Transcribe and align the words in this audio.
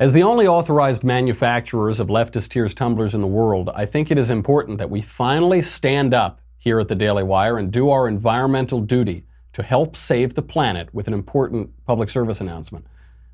As 0.00 0.12
the 0.12 0.22
only 0.22 0.46
authorized 0.46 1.02
manufacturers 1.02 1.98
of 1.98 2.06
leftist 2.06 2.50
tears 2.50 2.72
tumblers 2.72 3.16
in 3.16 3.20
the 3.20 3.26
world, 3.26 3.68
I 3.74 3.84
think 3.84 4.12
it 4.12 4.18
is 4.18 4.30
important 4.30 4.78
that 4.78 4.90
we 4.90 5.02
finally 5.02 5.60
stand 5.60 6.14
up 6.14 6.40
here 6.56 6.78
at 6.78 6.86
the 6.86 6.94
Daily 6.94 7.24
Wire 7.24 7.58
and 7.58 7.72
do 7.72 7.90
our 7.90 8.06
environmental 8.06 8.80
duty 8.80 9.24
to 9.54 9.62
help 9.64 9.96
save 9.96 10.34
the 10.34 10.42
planet 10.42 10.94
with 10.94 11.08
an 11.08 11.14
important 11.14 11.72
public 11.84 12.10
service 12.10 12.40
announcement. 12.40 12.86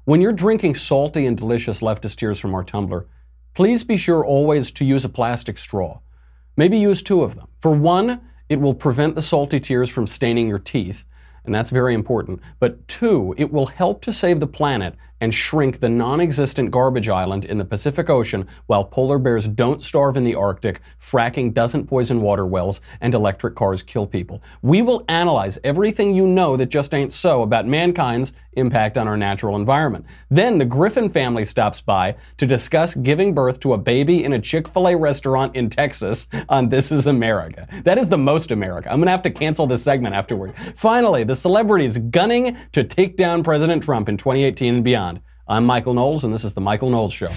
When 0.07 0.23
you're 0.23 0.33
drinking 0.33 0.77
salty 0.77 1.27
and 1.27 1.37
delicious 1.37 1.83
leftist 1.83 2.17
tears 2.17 2.41
from 2.41 2.55
our 2.55 2.65
tumbler, 2.65 3.09
please 3.53 3.85
be 3.85 3.99
sure 3.99 4.25
always 4.25 4.73
to 4.73 4.87
use 4.87 5.05
a 5.05 5.11
plastic 5.11 5.59
straw. 5.59 6.01
Maybe 6.57 6.79
use 6.79 7.03
two 7.03 7.23
of 7.23 7.35
them. 7.35 7.49
For 7.61 7.73
one, 7.73 8.23
it 8.49 8.59
will 8.59 8.75
prevent 8.75 9.17
the 9.17 9.23
salty 9.23 9.61
tears 9.61 9.91
from 9.91 10.07
staining 10.07 10.49
your 10.49 10.59
teeth, 10.61 11.05
and 11.45 11.55
that's 11.55 11.69
very 11.69 11.93
important. 11.93 12.41
But 12.59 12.89
two, 12.89 13.35
it 13.37 13.53
will 13.53 13.67
help 13.67 14.01
to 14.01 14.15
save 14.15 14.41
the 14.41 14.46
planet 14.46 14.95
and 15.25 15.34
shrink 15.34 15.80
the 15.80 15.88
non 15.88 16.20
existent 16.20 16.70
garbage 16.70 17.09
island 17.09 17.46
in 17.46 17.56
the 17.56 17.64
Pacific 17.64 18.11
Ocean 18.11 18.46
while 18.66 18.84
polar 18.84 19.19
bears 19.19 19.48
don't 19.48 19.80
starve 19.80 20.19
in 20.19 20.24
the 20.24 20.34
Arctic, 20.34 20.82
fracking 21.02 21.55
doesn't 21.55 21.87
poison 21.87 22.20
water 22.20 22.45
wells, 22.45 22.82
and 23.01 23.15
electric 23.15 23.56
cars 23.56 23.82
kill 23.82 24.06
people. 24.06 24.42
We 24.60 24.82
will 24.82 25.02
analyze 25.09 25.59
everything 25.65 26.15
you 26.15 26.27
know 26.27 26.59
that 26.59 26.66
just 26.66 26.95
ain't 26.95 27.12
so 27.12 27.42
about 27.42 27.66
mankind's 27.66 28.34
impact 28.56 28.98
on 28.98 29.09
our 29.09 29.16
natural 29.16 29.56
environment. 29.56 30.05
Then 30.30 30.59
the 30.59 30.65
Griffin 30.65 31.10
family 31.10 31.45
stops 31.45 31.80
by 31.80 32.16
to 32.37 32.46
discuss 32.46 32.95
giving 32.95 33.34
birth 33.34 33.60
to 33.60 33.73
a 33.73 33.79
baby 33.79 34.24
in 34.24 34.32
a 34.32 34.41
Chick 34.41 34.68
fil 34.68 34.88
A 34.88 34.96
restaurant 34.96 35.56
in 35.56 35.70
Texas 35.70 36.29
on 36.48 36.68
This 36.68 36.93
is 36.93 37.06
America. 37.06 37.66
That 37.84 37.98
is 37.98 38.09
the 38.09 38.18
most 38.18 38.51
America. 38.51 38.91
I'm 38.91 38.98
going 38.98 39.06
to 39.06 39.12
have 39.12 39.23
to 39.23 39.30
cancel 39.30 39.66
this 39.66 39.82
segment 39.82 40.15
afterward. 40.15 40.54
Finally, 40.77 41.24
the 41.24 41.37
celebrities 41.37 41.98
gunning 41.98 42.56
to 42.73 42.84
take 42.84 43.16
down 43.16 43.43
President 43.43 43.82
Trump 43.82 44.09
in 44.09 44.16
2018 44.16 44.77
and 44.77 44.84
beyond. 44.84 45.13
I'm 45.47 45.66
Michael 45.66 45.93
Knowles, 45.93 46.25
and 46.25 46.33
this 46.33 46.43
is 46.43 46.55
The 46.55 46.62
Michael 46.62 46.89
Knowles 46.89 47.12
Show. 47.12 47.29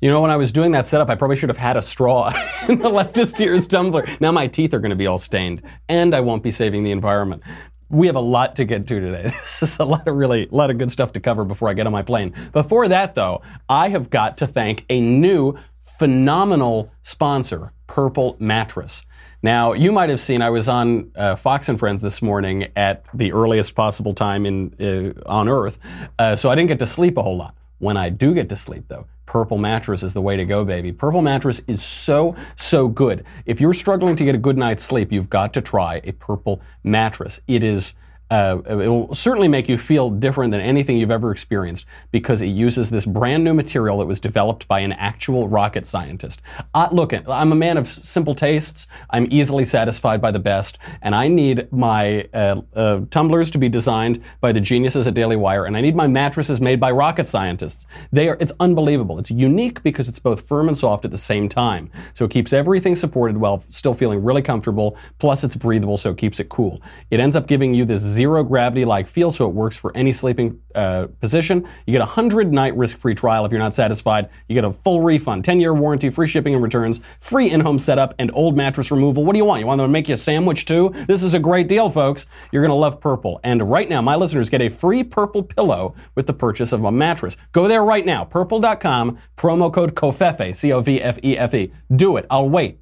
You 0.00 0.08
know, 0.08 0.22
when 0.22 0.30
I 0.30 0.36
was 0.36 0.52
doing 0.52 0.72
that 0.72 0.86
setup, 0.86 1.10
I 1.10 1.16
probably 1.16 1.36
should 1.36 1.50
have 1.50 1.58
had 1.58 1.76
a 1.76 1.82
straw 1.82 2.28
in 2.68 2.78
the 2.78 2.88
leftist 2.88 3.36
tears 3.36 3.66
tumbler. 3.66 4.06
Now 4.20 4.32
my 4.32 4.46
teeth 4.46 4.72
are 4.72 4.78
going 4.78 4.88
to 4.88 4.96
be 4.96 5.06
all 5.06 5.18
stained, 5.18 5.60
and 5.90 6.14
I 6.14 6.20
won't 6.20 6.42
be 6.42 6.50
saving 6.50 6.82
the 6.82 6.92
environment. 6.92 7.42
We 7.90 8.06
have 8.06 8.16
a 8.16 8.20
lot 8.20 8.56
to 8.56 8.64
get 8.64 8.86
to 8.86 9.00
today. 9.00 9.34
This 9.42 9.62
is 9.62 9.78
a 9.78 9.84
lot 9.84 10.08
of 10.08 10.16
really, 10.16 10.46
a 10.46 10.54
lot 10.54 10.70
of 10.70 10.78
good 10.78 10.90
stuff 10.90 11.12
to 11.12 11.20
cover 11.20 11.44
before 11.44 11.68
I 11.68 11.74
get 11.74 11.86
on 11.86 11.92
my 11.92 12.02
plane. 12.02 12.32
Before 12.52 12.88
that, 12.88 13.14
though, 13.14 13.42
I 13.68 13.90
have 13.90 14.08
got 14.08 14.38
to 14.38 14.46
thank 14.46 14.86
a 14.88 14.98
new 14.98 15.58
phenomenal 15.98 16.90
sponsor, 17.02 17.72
Purple 17.86 18.36
Mattress. 18.38 19.04
Now, 19.44 19.74
you 19.74 19.92
might 19.92 20.08
have 20.08 20.20
seen 20.20 20.40
I 20.40 20.48
was 20.48 20.70
on 20.70 21.10
uh, 21.14 21.36
Fox 21.36 21.68
and 21.68 21.78
Friends 21.78 22.00
this 22.00 22.22
morning 22.22 22.68
at 22.76 23.04
the 23.12 23.30
earliest 23.34 23.74
possible 23.74 24.14
time 24.14 24.46
in 24.46 24.74
uh, 24.80 25.28
on 25.28 25.50
Earth, 25.50 25.78
uh, 26.18 26.34
so 26.34 26.48
I 26.48 26.54
didn't 26.54 26.68
get 26.68 26.78
to 26.78 26.86
sleep 26.86 27.18
a 27.18 27.22
whole 27.22 27.36
lot. 27.36 27.54
When 27.76 27.98
I 27.98 28.08
do 28.08 28.32
get 28.32 28.48
to 28.48 28.56
sleep, 28.56 28.84
though, 28.88 29.06
Purple 29.26 29.58
Mattress 29.58 30.02
is 30.02 30.14
the 30.14 30.22
way 30.22 30.38
to 30.38 30.46
go, 30.46 30.64
baby. 30.64 30.92
Purple 30.92 31.20
Mattress 31.20 31.60
is 31.66 31.82
so, 31.82 32.34
so 32.56 32.88
good. 32.88 33.26
If 33.44 33.60
you're 33.60 33.74
struggling 33.74 34.16
to 34.16 34.24
get 34.24 34.34
a 34.34 34.38
good 34.38 34.56
night's 34.56 34.82
sleep, 34.82 35.12
you've 35.12 35.28
got 35.28 35.52
to 35.52 35.60
try 35.60 36.00
a 36.04 36.12
Purple 36.12 36.62
Mattress. 36.82 37.38
It 37.46 37.62
is 37.62 37.92
uh, 38.34 38.58
it 38.66 38.88
will 38.88 39.14
certainly 39.14 39.46
make 39.46 39.68
you 39.68 39.78
feel 39.78 40.10
different 40.10 40.50
than 40.50 40.60
anything 40.60 40.96
you've 40.96 41.12
ever 41.12 41.30
experienced 41.30 41.86
because 42.10 42.42
it 42.42 42.48
uses 42.48 42.90
this 42.90 43.06
brand 43.06 43.44
new 43.44 43.54
material 43.54 43.98
that 43.98 44.06
was 44.06 44.18
developed 44.18 44.66
by 44.66 44.80
an 44.80 44.90
actual 44.90 45.48
rocket 45.48 45.86
scientist. 45.86 46.42
Uh, 46.74 46.88
look, 46.90 47.12
I'm 47.12 47.52
a 47.52 47.54
man 47.54 47.76
of 47.76 47.86
simple 47.86 48.34
tastes. 48.34 48.88
I'm 49.08 49.28
easily 49.30 49.64
satisfied 49.64 50.20
by 50.20 50.32
the 50.32 50.40
best, 50.40 50.78
and 51.00 51.14
I 51.14 51.28
need 51.28 51.72
my 51.72 52.26
uh, 52.34 52.62
uh, 52.74 53.00
tumblers 53.12 53.52
to 53.52 53.58
be 53.58 53.68
designed 53.68 54.20
by 54.40 54.50
the 54.50 54.60
geniuses 54.60 55.06
at 55.06 55.14
Daily 55.14 55.36
Wire, 55.36 55.66
and 55.66 55.76
I 55.76 55.80
need 55.80 55.94
my 55.94 56.08
mattresses 56.08 56.60
made 56.60 56.80
by 56.80 56.90
rocket 56.90 57.28
scientists. 57.28 57.86
They 58.10 58.28
are, 58.28 58.36
it's 58.40 58.52
unbelievable. 58.58 59.20
It's 59.20 59.30
unique 59.30 59.80
because 59.84 60.08
it's 60.08 60.18
both 60.18 60.40
firm 60.44 60.66
and 60.66 60.76
soft 60.76 61.04
at 61.04 61.12
the 61.12 61.18
same 61.18 61.48
time. 61.48 61.88
So 62.14 62.24
it 62.24 62.32
keeps 62.32 62.52
everything 62.52 62.96
supported 62.96 63.36
while 63.36 63.62
still 63.68 63.94
feeling 63.94 64.24
really 64.24 64.42
comfortable. 64.42 64.96
Plus, 65.20 65.44
it's 65.44 65.54
breathable, 65.54 65.98
so 65.98 66.10
it 66.10 66.18
keeps 66.18 66.40
it 66.40 66.48
cool. 66.48 66.82
It 67.12 67.20
ends 67.20 67.36
up 67.36 67.46
giving 67.46 67.74
you 67.74 67.84
this 67.84 68.02
zero 68.02 68.23
gravity 68.26 68.84
like 68.84 69.06
feel, 69.06 69.30
so 69.30 69.46
it 69.48 69.54
works 69.54 69.76
for 69.76 69.96
any 69.96 70.12
sleeping 70.12 70.60
uh, 70.74 71.06
position. 71.20 71.66
You 71.86 71.92
get 71.92 72.00
a 72.00 72.06
100 72.06 72.52
night 72.52 72.76
risk 72.76 72.96
free 72.96 73.14
trial 73.14 73.44
if 73.44 73.52
you're 73.52 73.60
not 73.60 73.74
satisfied. 73.74 74.28
You 74.48 74.54
get 74.54 74.64
a 74.64 74.72
full 74.72 75.02
refund, 75.02 75.44
10 75.44 75.60
year 75.60 75.74
warranty, 75.74 76.10
free 76.10 76.28
shipping 76.28 76.54
and 76.54 76.62
returns, 76.62 77.00
free 77.20 77.50
in 77.50 77.60
home 77.60 77.78
setup, 77.78 78.14
and 78.18 78.30
old 78.34 78.56
mattress 78.56 78.90
removal. 78.90 79.24
What 79.24 79.32
do 79.32 79.38
you 79.38 79.44
want? 79.44 79.60
You 79.60 79.66
want 79.66 79.78
them 79.78 79.86
to 79.86 79.92
make 79.92 80.08
you 80.08 80.14
a 80.14 80.18
sandwich 80.18 80.66
too? 80.66 80.92
This 81.06 81.22
is 81.22 81.34
a 81.34 81.38
great 81.38 81.68
deal, 81.68 81.90
folks. 81.90 82.26
You're 82.52 82.62
going 82.62 82.70
to 82.70 82.74
love 82.74 83.00
Purple. 83.00 83.40
And 83.44 83.70
right 83.70 83.88
now, 83.88 84.00
my 84.02 84.16
listeners 84.16 84.48
get 84.48 84.62
a 84.62 84.68
free 84.68 85.04
Purple 85.04 85.42
pillow 85.42 85.94
with 86.14 86.26
the 86.26 86.32
purchase 86.32 86.72
of 86.72 86.84
a 86.84 86.92
mattress. 86.92 87.36
Go 87.52 87.68
there 87.68 87.84
right 87.84 88.04
now, 88.04 88.24
purple.com, 88.24 89.18
promo 89.36 89.72
code 89.72 89.94
COVFEFE, 89.94 90.56
C 90.56 90.72
O 90.72 90.80
V 90.80 91.02
F 91.02 91.18
E 91.22 91.36
F 91.36 91.54
E. 91.54 91.72
Do 91.94 92.16
it. 92.16 92.26
I'll 92.30 92.48
wait. 92.48 92.80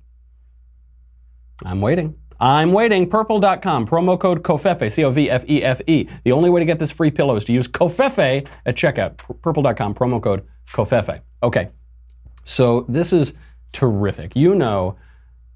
I'm 1.65 1.81
waiting. 1.81 2.17
I'm 2.43 2.73
waiting. 2.73 3.09
Purple.com, 3.09 3.87
promo 3.87 4.19
code 4.19 4.43
COVFEFE, 4.43 4.91
C 4.91 5.05
O 5.05 5.11
V 5.11 5.31
F 5.31 5.49
E 5.49 5.63
F 5.63 5.81
E. 5.87 6.09
The 6.25 6.33
only 6.33 6.51
way 6.51 6.61
to 6.61 6.67
get 6.67 6.81
this 6.81 6.91
free 6.91 7.13
pillow 7.13 7.37
is 7.37 7.45
to 7.45 7.53
use 7.53 7.69
COVFEFE 7.69 8.49
at 8.67 8.75
checkout. 8.75 9.17
Purple.com, 9.43 9.95
promo 9.95 10.21
code 10.21 10.45
COVFEFE. 10.73 11.21
Okay, 11.45 11.69
so 12.43 12.85
this 12.89 13.13
is 13.13 13.35
terrific. 13.71 14.35
You 14.35 14.57
know 14.57 14.97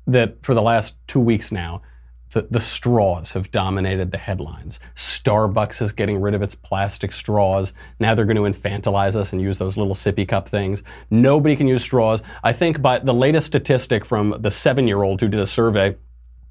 that 0.06 0.36
for 0.44 0.54
the 0.54 0.62
last 0.62 0.94
two 1.08 1.18
weeks 1.18 1.50
now, 1.50 1.82
the, 2.30 2.46
the, 2.50 2.60
straws 2.60 3.32
have 3.32 3.50
dominated 3.50 4.12
the 4.12 4.18
headlines. 4.18 4.78
Starbucks 4.94 5.82
is 5.82 5.90
getting 5.90 6.20
rid 6.20 6.34
of 6.34 6.42
its 6.42 6.54
plastic 6.54 7.10
straws. 7.10 7.72
Now 7.98 8.14
they're 8.14 8.26
going 8.26 8.36
to 8.36 8.42
infantilize 8.42 9.16
us 9.16 9.32
and 9.32 9.40
use 9.40 9.58
those 9.58 9.76
little 9.76 9.94
sippy 9.94 10.28
cup 10.28 10.48
things. 10.48 10.82
Nobody 11.10 11.56
can 11.56 11.66
use 11.66 11.82
straws. 11.82 12.22
I 12.44 12.52
think 12.52 12.80
by 12.80 12.98
the 12.98 13.14
latest 13.14 13.46
statistic 13.46 14.04
from 14.04 14.36
the 14.38 14.50
seven 14.50 14.86
year 14.86 15.02
old 15.02 15.20
who 15.20 15.28
did 15.28 15.40
a 15.40 15.46
survey, 15.46 15.96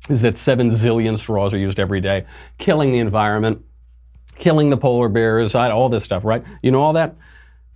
is 0.10 0.22
that 0.22 0.38
seven 0.38 0.70
zillion 0.70 1.18
straws 1.18 1.54
are 1.54 1.58
used 1.58 1.80
every 1.80 2.02
day, 2.02 2.26
killing 2.58 2.92
the 2.92 3.00
environment, 3.00 3.64
killing 4.38 4.70
the 4.70 4.78
polar 4.78 5.10
bears, 5.10 5.56
all 5.56 5.90
this 5.90 6.04
stuff, 6.04 6.24
right? 6.24 6.44
You 6.62 6.72
know 6.72 6.82
all 6.82 6.94
that? 6.94 7.16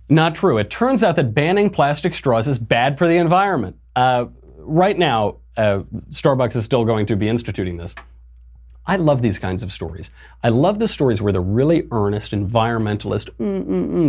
Not 0.08 0.34
true. 0.34 0.58
It 0.58 0.70
turns 0.70 1.04
out 1.04 1.16
that 1.16 1.34
banning 1.34 1.70
plastic 1.70 2.14
straws 2.14 2.48
is 2.48 2.58
bad 2.58 2.98
for 2.98 3.06
the 3.06 3.16
environment. 3.16 3.76
Uh, 3.94 4.26
right 4.58 4.96
now, 4.96 5.36
uh, 5.56 5.80
Starbucks 6.10 6.56
is 6.56 6.64
still 6.64 6.84
going 6.84 7.06
to 7.06 7.16
be 7.16 7.28
instituting 7.28 7.76
this. 7.76 7.94
I 8.86 8.96
love 8.96 9.22
these 9.22 9.38
kinds 9.38 9.62
of 9.62 9.70
stories. 9.70 10.10
I 10.42 10.48
love 10.48 10.78
the 10.78 10.88
stories 10.88 11.22
where 11.22 11.32
the 11.32 11.40
really 11.40 11.86
earnest 11.92 12.32
environmentalist, 12.32 13.30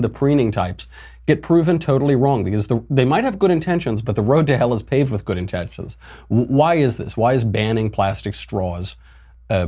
the 0.02 0.10
preening 0.10 0.52
types, 0.52 0.88
get 1.28 1.42
proven 1.42 1.80
totally 1.80 2.16
wrong 2.16 2.44
because 2.44 2.68
the, 2.68 2.84
they 2.90 3.06
might 3.06 3.24
have 3.24 3.40
good 3.40 3.52
intentions, 3.52 4.02
but 4.02 4.16
the 4.16 4.22
road 4.22 4.48
to 4.48 4.58
hell 4.58 4.74
is 4.74 4.82
paved 4.82 5.12
with 5.12 5.26
good 5.26 5.38
intentions. 5.38 5.98
W- 6.30 6.48
why 6.48 6.76
is 6.76 6.98
this? 6.98 7.16
Why 7.16 7.34
is 7.34 7.44
banning 7.44 7.90
plastic 7.90 8.34
straws 8.34 8.96
uh, 9.50 9.68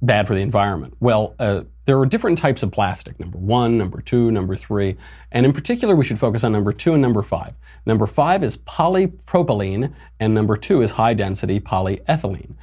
bad 0.00 0.26
for 0.26 0.34
the 0.34 0.40
environment? 0.40 0.96
Well, 1.00 1.34
uh, 1.38 1.62
there 1.84 1.98
are 1.98 2.06
different 2.06 2.38
types 2.38 2.62
of 2.62 2.70
plastic 2.70 3.18
number 3.18 3.38
one, 3.38 3.76
number 3.76 4.00
two, 4.00 4.30
number 4.30 4.56
three. 4.56 4.96
And 5.32 5.44
in 5.44 5.52
particular, 5.52 5.96
we 5.96 6.04
should 6.04 6.20
focus 6.20 6.44
on 6.44 6.52
number 6.52 6.72
two 6.72 6.92
and 6.92 7.02
number 7.02 7.22
five. 7.22 7.54
Number 7.84 8.06
five 8.06 8.44
is 8.44 8.56
polypropylene, 8.56 9.92
and 10.20 10.34
number 10.34 10.56
two 10.56 10.82
is 10.82 10.92
high 10.92 11.14
density 11.14 11.58
polyethylene. 11.58 12.54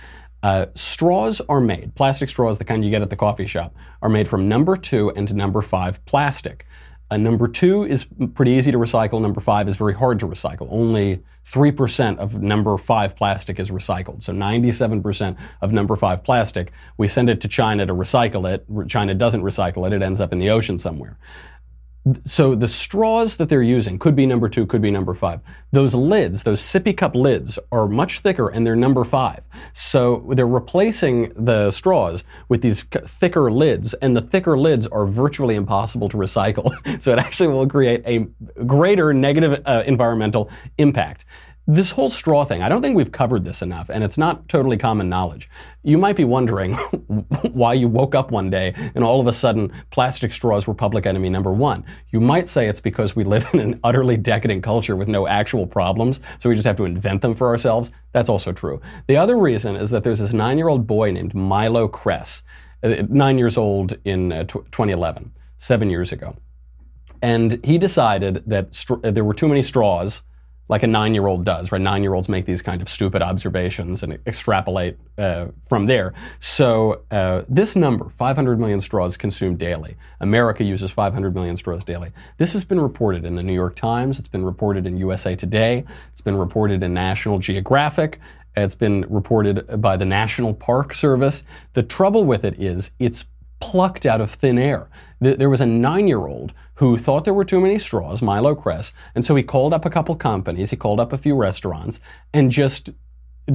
Uh, 0.42 0.68
straws 0.74 1.42
are 1.50 1.60
made, 1.60 1.94
plastic 1.96 2.30
straws, 2.30 2.58
the 2.58 2.64
kind 2.64 2.86
you 2.86 2.90
get 2.90 3.02
at 3.02 3.10
the 3.10 3.16
coffee 3.18 3.46
shop, 3.46 3.76
are 4.02 4.08
made 4.08 4.28
from 4.28 4.48
number 4.48 4.78
two 4.78 5.12
and 5.12 5.36
number 5.36 5.62
five 5.62 6.04
plastic. 6.06 6.66
Uh, 7.12 7.18
number 7.18 7.48
two 7.48 7.84
is 7.84 8.06
pretty 8.36 8.52
easy 8.52 8.72
to 8.72 8.78
recycle. 8.78 9.20
Number 9.22 9.42
five 9.42 9.68
is 9.68 9.76
very 9.78 9.94
hard 9.94 10.20
to 10.20 10.28
recycle. 10.28 10.68
Only 10.70 11.24
3% 11.46 12.18
of 12.20 12.36
number 12.36 12.78
five 12.78 13.16
plastic 13.16 13.60
is 13.60 13.72
recycled. 13.72 14.22
So 14.22 14.32
97% 14.34 15.36
of 15.62 15.72
number 15.72 15.96
five 15.96 16.24
plastic, 16.24 16.72
we 16.98 17.08
send 17.08 17.30
it 17.30 17.42
to 17.42 17.48
China 17.48 17.86
to 17.88 17.94
recycle 17.94 18.48
it. 18.52 18.66
China 18.88 19.16
doesn't 19.16 19.42
recycle 19.42 19.88
it. 19.88 19.94
It 19.94 20.04
ends 20.04 20.22
up 20.22 20.32
in 20.32 20.40
the 20.40 20.52
ocean 20.52 20.78
somewhere 20.78 21.18
so 22.24 22.56
the 22.56 22.68
straws 22.68 23.38
that 23.38 23.50
they're 23.50 23.62
using 23.62 24.00
could 24.00 24.16
be 24.16 24.26
number 24.26 24.48
two, 24.48 24.66
could 24.66 24.82
be 24.82 24.90
number 24.90 25.14
five. 25.14 25.42
Those 25.72 25.94
lids, 25.94 26.44
those 26.44 26.62
sippy 26.62 26.96
cup 26.96 27.14
lids, 27.14 27.60
are 27.72 27.88
much 27.88 28.22
thicker 28.22 28.50
and 28.50 28.66
they're 28.66 28.76
number 28.76 29.04
five. 29.04 29.42
So 29.74 30.30
they're 30.34 30.48
replacing 30.48 31.34
the 31.36 31.72
straws 31.72 32.24
with 32.48 32.62
these 32.62 32.84
thicker 32.84 33.52
lids, 33.52 33.94
and 33.96 34.16
the 34.16 34.22
thicker 34.22 34.58
lids 34.58 34.88
are 34.88 35.06
virtually 35.06 35.56
impossible 35.56 36.10
to 36.10 36.18
recycle. 36.18 36.72
so 37.02 37.12
it 37.12 37.20
actually 37.20 37.50
will 37.50 37.68
create 37.68 38.02
a 38.06 38.28
greater 38.66 39.14
negative 39.14 39.62
uh, 39.66 39.84
environmental 39.86 40.50
impact. 40.78 41.26
This 41.68 41.92
whole 41.92 42.10
straw 42.10 42.46
thing, 42.46 42.64
I 42.64 42.70
don't 42.70 42.82
think 42.82 42.96
we've 42.96 43.12
covered 43.12 43.46
this 43.46 43.62
enough, 43.62 43.90
and 43.90 44.04
it's 44.04 44.18
not 44.18 44.50
totally 44.50 44.76
common 44.76 45.08
knowledge. 45.08 45.50
You 45.84 46.00
might 46.00 46.16
be 46.16 46.24
wondering 46.24 46.74
why 47.54 47.76
you 47.76 47.88
woke 47.88 48.16
up 48.16 48.32
one 48.32 48.50
day 48.50 48.74
and 48.96 49.04
all 49.04 49.22
of 49.22 49.28
a 49.28 49.34
sudden 49.34 49.72
plastic 49.92 50.32
straws 50.32 50.66
were 50.66 50.74
public 50.74 51.06
enemy 51.06 51.30
number 51.30 51.54
one. 51.54 51.86
You 52.10 52.22
might 52.22 52.48
say 52.48 52.68
it's 52.68 52.82
because 52.82 53.16
we 53.16 53.24
live 53.24 53.48
in 53.54 53.60
an 53.60 53.80
utterly 53.84 54.18
decadent 54.18 54.64
culture 54.64 54.96
with 54.96 55.08
no 55.08 55.28
actual 55.28 55.68
problems, 55.68 56.22
so 56.40 56.50
we 56.50 56.56
just 56.56 56.66
have 56.66 56.78
to 56.78 56.86
invent 56.86 57.22
them 57.22 57.36
for 57.36 57.48
ourselves. 57.48 57.92
That's 58.14 58.30
also 58.30 58.52
true. 58.52 58.82
The 59.08 59.18
other 59.18 59.38
reason 59.38 59.76
is 59.76 59.92
that 59.92 60.04
there's 60.04 60.20
this 60.20 60.34
nine 60.34 60.58
year 60.58 60.70
old 60.70 60.88
boy 60.88 61.12
named 61.12 61.36
Milo 61.36 61.88
Kress, 61.88 62.42
uh, 62.82 63.04
nine 63.10 63.38
years 63.38 63.58
old 63.58 63.96
in 64.06 64.32
uh, 64.32 64.44
2011, 64.46 65.32
seven 65.58 65.90
years 65.92 66.12
ago. 66.12 66.36
And 67.22 67.64
he 67.64 67.78
decided 67.78 68.44
that 68.48 68.74
str- 68.74 68.96
there 69.04 69.24
were 69.24 69.34
too 69.34 69.48
many 69.48 69.62
straws 69.62 70.24
like 70.70 70.84
a 70.84 70.88
nine 70.88 71.14
year 71.14 71.28
old 71.28 71.44
does, 71.44 71.72
right? 71.72 71.82
Nine 71.82 72.04
year 72.04 72.14
olds 72.14 72.30
make 72.30 72.46
these 72.46 72.62
kind 72.62 72.82
of 72.82 72.88
stupid 72.88 73.22
observations 73.22 74.04
and 74.04 74.20
extrapolate 74.26 74.98
uh, 75.18 75.48
from 75.68 75.88
there. 75.88 76.14
So, 76.40 77.02
uh, 77.12 77.44
this 77.50 77.76
number, 77.76 78.10
500 78.10 78.60
million 78.60 78.80
straws 78.80 79.18
consumed 79.18 79.58
daily, 79.58 79.98
America 80.22 80.64
uses 80.64 80.92
500 80.92 81.36
million 81.36 81.58
straws 81.58 81.84
daily. 81.84 82.12
This 82.38 82.54
has 82.54 82.64
been 82.64 82.80
reported 82.80 83.26
in 83.26 83.36
the 83.36 83.44
New 83.44 83.54
York 83.54 83.76
Times, 83.76 84.20
it's 84.20 84.28
been 84.28 84.46
reported 84.46 84.86
in 84.86 84.98
USA 84.98 85.36
Today, 85.36 85.84
it's 86.12 86.22
been 86.22 86.38
reported 86.38 86.84
in 86.84 86.94
National 86.94 87.40
Geographic. 87.40 88.20
It's 88.56 88.76
been 88.76 89.06
reported 89.10 89.82
by 89.82 89.96
the 89.96 90.06
National 90.06 90.54
Park 90.54 90.94
Service. 90.94 91.44
The 91.74 91.84
trouble 91.84 92.26
with 92.26 92.44
it 92.44 92.60
is 92.60 92.92
it's 93.00 93.24
plucked 93.60 94.06
out 94.06 94.22
of 94.22 94.32
thin 94.32 94.58
air. 94.58 94.90
There 95.20 95.50
was 95.50 95.62
a 95.62 95.66
nine 95.66 96.08
year 96.08 96.28
old 96.28 96.54
who 96.76 96.98
thought 96.98 97.26
there 97.26 97.34
were 97.34 97.46
too 97.46 97.60
many 97.60 97.78
straws, 97.78 98.22
Milo 98.22 98.56
Kress, 98.56 98.94
and 99.16 99.26
so 99.26 99.36
he 99.36 99.44
called 99.44 99.74
up 99.74 99.86
a 99.86 99.90
couple 99.90 100.16
companies, 100.16 100.70
he 100.70 100.78
called 100.78 101.00
up 101.00 101.12
a 101.12 101.18
few 101.18 101.36
restaurants, 101.36 102.00
and 102.34 102.50
just 102.50 102.92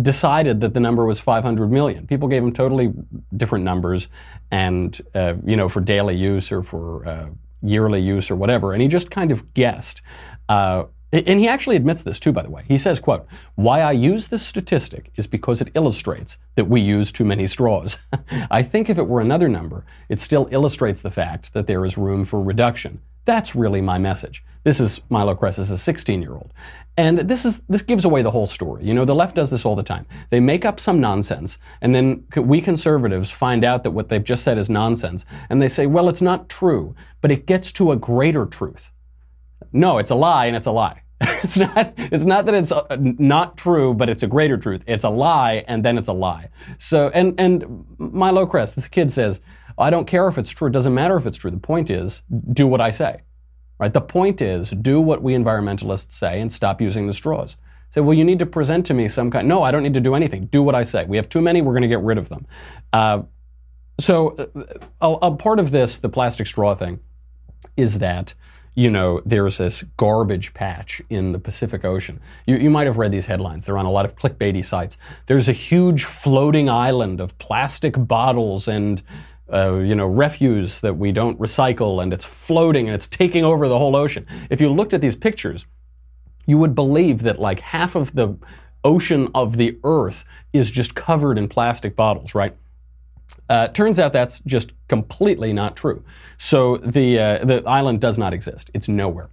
decided 0.03 0.61
that 0.61 0.75
the 0.75 0.81
number 0.81 1.07
was 1.07 1.21
500 1.21 1.71
million. 1.71 2.07
People 2.07 2.29
gave 2.29 2.43
him 2.43 2.53
totally 2.53 2.93
different 3.37 3.65
numbers, 3.65 4.09
and 4.51 5.01
uh, 5.15 5.35
you 5.45 5.57
know, 5.57 5.69
for 5.69 5.81
daily 5.81 6.17
use 6.17 6.53
or 6.53 6.63
for 6.63 7.07
uh, 7.07 7.29
yearly 7.63 8.01
use 8.01 8.31
or 8.31 8.37
whatever, 8.37 8.73
and 8.73 8.83
he 8.83 8.89
just 8.89 9.11
kind 9.11 9.33
of 9.33 9.55
guessed. 9.55 10.03
Uh, 10.49 10.85
and 11.15 11.39
he 11.41 11.49
actually 11.49 11.77
admits 11.77 12.03
this 12.03 12.19
too, 12.19 12.33
by 12.33 12.43
the 12.43 12.51
way. 12.51 12.65
He 12.67 12.79
says, 12.79 12.99
quote, 12.99 13.27
why 13.55 13.81
I 13.81 13.93
use 13.93 14.29
this 14.29 14.45
statistic 14.45 15.13
is 15.17 15.27
because 15.27 15.61
it 15.61 15.71
illustrates 15.75 16.39
that 16.57 16.67
we 16.67 16.81
use 16.81 17.13
too 17.13 17.25
many 17.25 17.47
straws. 17.47 17.99
I 18.51 18.63
think 18.63 18.91
if 18.91 18.99
it 18.99 19.07
were 19.07 19.21
another 19.21 19.49
number, 19.49 19.85
it 20.09 20.19
still 20.19 20.49
illustrates 20.51 21.03
the 21.03 21.11
fact 21.11 21.53
that 21.53 21.67
there 21.67 21.85
is 21.85 21.97
room 21.97 22.25
for 22.25 22.43
reduction. 22.43 23.01
That's 23.27 23.55
really 23.55 23.81
my 23.81 23.99
message. 23.99 24.45
This 24.65 24.81
is 24.81 25.01
Milo 25.09 25.35
Kress 25.35 25.59
is 25.59 25.71
a 25.71 25.79
16 25.79 26.21
year 26.21 26.33
old. 26.33 26.53
And 26.97 27.19
this 27.19 27.45
is 27.45 27.61
this 27.69 27.83
gives 27.83 28.05
away 28.05 28.23
the 28.23 28.31
whole 28.31 28.47
story. 28.47 28.85
You 28.85 28.95
know, 28.95 29.05
the 29.05 29.15
left 29.15 29.35
does 29.35 29.51
this 29.51 29.65
all 29.65 29.75
the 29.75 29.83
time. 29.83 30.07
They 30.31 30.39
make 30.41 30.65
up 30.65 30.79
some 30.79 31.01
nonsense, 31.01 31.59
and 31.81 31.93
then 31.93 32.25
we 32.37 32.61
conservatives 32.61 33.33
find 33.33 33.65
out 33.65 33.83
that 33.83 33.91
what 33.91 34.09
they've 34.09 34.23
just 34.23 34.45
said 34.45 34.59
is 34.59 34.71
nonsense, 34.71 35.27
and 35.51 35.61
they 35.61 35.69
say, 35.69 35.87
well, 35.87 36.09
it's 36.09 36.23
not 36.23 36.49
true, 36.49 36.95
but 37.21 37.33
it 37.33 37.47
gets 37.47 37.73
to 37.73 37.91
a 37.91 37.97
greater 37.97 38.47
truth. 38.47 38.93
No, 39.73 39.99
it's 39.99 40.11
a 40.11 40.15
lie, 40.15 40.47
and 40.47 40.55
it's 40.55 40.67
a 40.67 40.71
lie. 40.71 41.03
it's 41.43 41.57
not 41.57 41.95
it's 41.97 42.25
not 42.25 42.47
that 42.47 42.55
it's 42.55 42.73
uh, 42.73 42.85
not 42.99 43.57
true 43.57 43.95
but 43.95 44.09
it's 44.09 44.23
a 44.23 44.27
greater 44.27 44.57
truth. 44.57 44.83
It's 44.87 45.05
a 45.05 45.11
lie 45.11 45.65
and 45.67 45.85
then 45.85 45.99
it's 45.99 46.09
a 46.09 46.13
lie. 46.13 46.51
So 46.79 47.09
and 47.09 47.39
and 47.39 47.87
Milo 47.99 48.47
Kress, 48.47 48.73
this 48.73 48.89
kid 48.89 49.11
says 49.11 49.41
i 49.77 49.91
don't 49.91 50.07
care 50.07 50.29
if 50.29 50.39
it's 50.39 50.51
true. 50.51 50.69
It 50.69 50.73
doesn't 50.73 50.95
matter 50.95 51.17
if 51.17 51.27
it's 51.27 51.39
true. 51.39 51.51
The 51.51 51.57
point 51.57 51.91
is 51.91 52.23
do 52.53 52.67
what 52.67 52.81
i 52.81 52.91
say. 52.91 53.23
Right? 53.79 53.93
The 53.93 54.01
point 54.01 54.41
is 54.41 54.71
do 54.71 55.01
what 55.01 55.23
we 55.23 55.35
environmentalists 55.35 56.13
say 56.13 56.41
and 56.41 56.53
stop 56.53 56.81
using 56.81 57.07
the 57.07 57.15
straws. 57.15 57.57
Say 57.91 58.01
well 58.01 58.15
you 58.15 58.25
need 58.25 58.39
to 58.41 58.47
present 58.47 58.87
to 58.87 58.95
me 58.95 59.09
some 59.09 59.31
kind 59.31 59.49
no 59.49 59.63
i 59.63 59.71
don't 59.71 59.83
need 59.83 59.95
to 59.95 60.01
do 60.01 60.15
anything. 60.15 60.47
Do 60.47 60.63
what 60.63 60.75
i 60.75 60.83
say. 60.83 61.05
We 61.07 61.17
have 61.17 61.29
too 61.29 61.41
many 61.41 61.63
we're 61.63 61.73
going 61.73 61.83
to 61.83 61.89
get 61.89 62.01
rid 62.01 62.19
of 62.19 62.29
them. 62.29 62.47
Uh, 62.93 63.23
so 63.99 64.31
uh, 64.37 64.65
a, 65.01 65.29
a 65.29 65.37
part 65.37 65.59
of 65.59 65.71
this 65.71 65.99
the 65.99 66.09
plastic 66.09 66.47
straw 66.47 66.75
thing 66.75 67.01
is 67.77 67.99
that 67.99 68.35
you 68.75 68.91
know, 68.91 69.23
there's 69.25 69.59
this 69.59 69.85
garbage 69.97 70.53
patch 70.53 71.01
in 71.09 71.33
the 71.33 71.39
Pacific 71.39 71.85
Ocean. 71.85 72.21
You, 72.47 72.57
you 72.57 72.71
might 72.71 72.87
have 72.87 72.97
read 72.97 73.13
these 73.13 73.27
headlines. 73.27 73.67
They're 73.67 73.79
on 73.79 73.87
a 73.87 73.91
lot 73.91 74.05
of 74.05 74.17
clickbaity 74.17 74.65
sites. 74.65 74.99
There's 75.27 75.49
a 75.49 75.53
huge 75.53 76.05
floating 76.05 76.69
island 76.69 77.21
of 77.21 77.39
plastic 77.39 77.95
bottles 77.97 78.67
and 78.67 79.03
uh, 79.53 79.77
you 79.77 79.95
know, 79.95 80.07
refuse 80.07 80.81
that 80.81 80.97
we 80.97 81.13
don't 81.13 81.39
recycle, 81.39 82.03
and 82.03 82.13
it's 82.13 82.25
floating 82.25 82.87
and 82.87 82.95
it's 82.95 83.07
taking 83.07 83.45
over 83.45 83.69
the 83.69 83.79
whole 83.79 83.95
ocean. 83.95 84.27
If 84.49 84.61
you 84.61 84.73
looked 84.73 84.95
at 84.95 85.03
these 85.03 85.17
pictures, 85.17 85.67
you 86.47 86.59
would 86.59 86.75
believe 86.75 87.23
that 87.23 87.39
like 87.39 87.61
half 87.61 87.95
of 87.95 88.15
the 88.15 88.37
ocean 88.83 89.29
of 89.35 89.57
the 89.57 89.79
Earth 89.85 90.25
is 90.53 90.71
just 90.71 90.95
covered 90.95 91.39
in 91.39 91.49
plastic 91.49 91.95
bottles, 91.95 92.35
right? 92.35 92.57
Uh, 93.49 93.69
turns 93.69 93.99
out 93.99 94.13
that's 94.13 94.41
just 94.41 94.73
completely 94.89 95.53
not 95.53 95.77
true. 95.77 96.03
So 96.39 96.79
the, 96.79 97.19
uh, 97.19 97.45
the 97.45 97.63
island 97.67 98.01
does 98.01 98.19
not 98.19 98.33
exist. 98.33 98.71
It's 98.75 98.89
nowhere. 98.89 99.29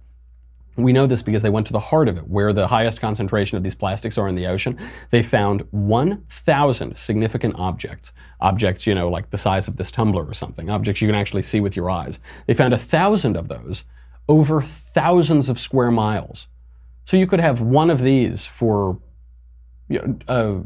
We 0.76 0.92
know 0.92 1.06
this 1.06 1.22
because 1.22 1.42
they 1.42 1.50
went 1.50 1.66
to 1.66 1.72
the 1.72 1.80
heart 1.80 2.08
of 2.08 2.16
it, 2.16 2.28
where 2.28 2.52
the 2.52 2.66
highest 2.66 3.00
concentration 3.00 3.58
of 3.58 3.62
these 3.62 3.74
plastics 3.74 4.16
are 4.16 4.26
in 4.26 4.34
the 4.34 4.46
ocean. 4.46 4.78
They 5.10 5.22
found 5.22 5.66
1,000 5.70 6.96
significant 6.96 7.56
objects. 7.58 8.12
Objects, 8.40 8.86
you 8.86 8.94
know, 8.94 9.10
like 9.10 9.30
the 9.30 9.36
size 9.36 9.68
of 9.68 9.76
this 9.76 9.90
tumbler 9.90 10.24
or 10.24 10.32
something. 10.32 10.70
Objects 10.70 11.02
you 11.02 11.08
can 11.08 11.14
actually 11.14 11.42
see 11.42 11.60
with 11.60 11.76
your 11.76 11.90
eyes. 11.90 12.20
They 12.46 12.54
found 12.54 12.72
a 12.72 12.78
thousand 12.78 13.36
of 13.36 13.48
those 13.48 13.84
over 14.28 14.62
thousands 14.62 15.50
of 15.50 15.60
square 15.60 15.90
miles. 15.90 16.46
So 17.04 17.16
you 17.18 17.26
could 17.26 17.40
have 17.40 17.60
one 17.60 17.90
of 17.90 18.00
these 18.00 18.46
for 18.46 18.98
you 19.88 19.98
know, 19.98 20.16
uh, 20.28 20.62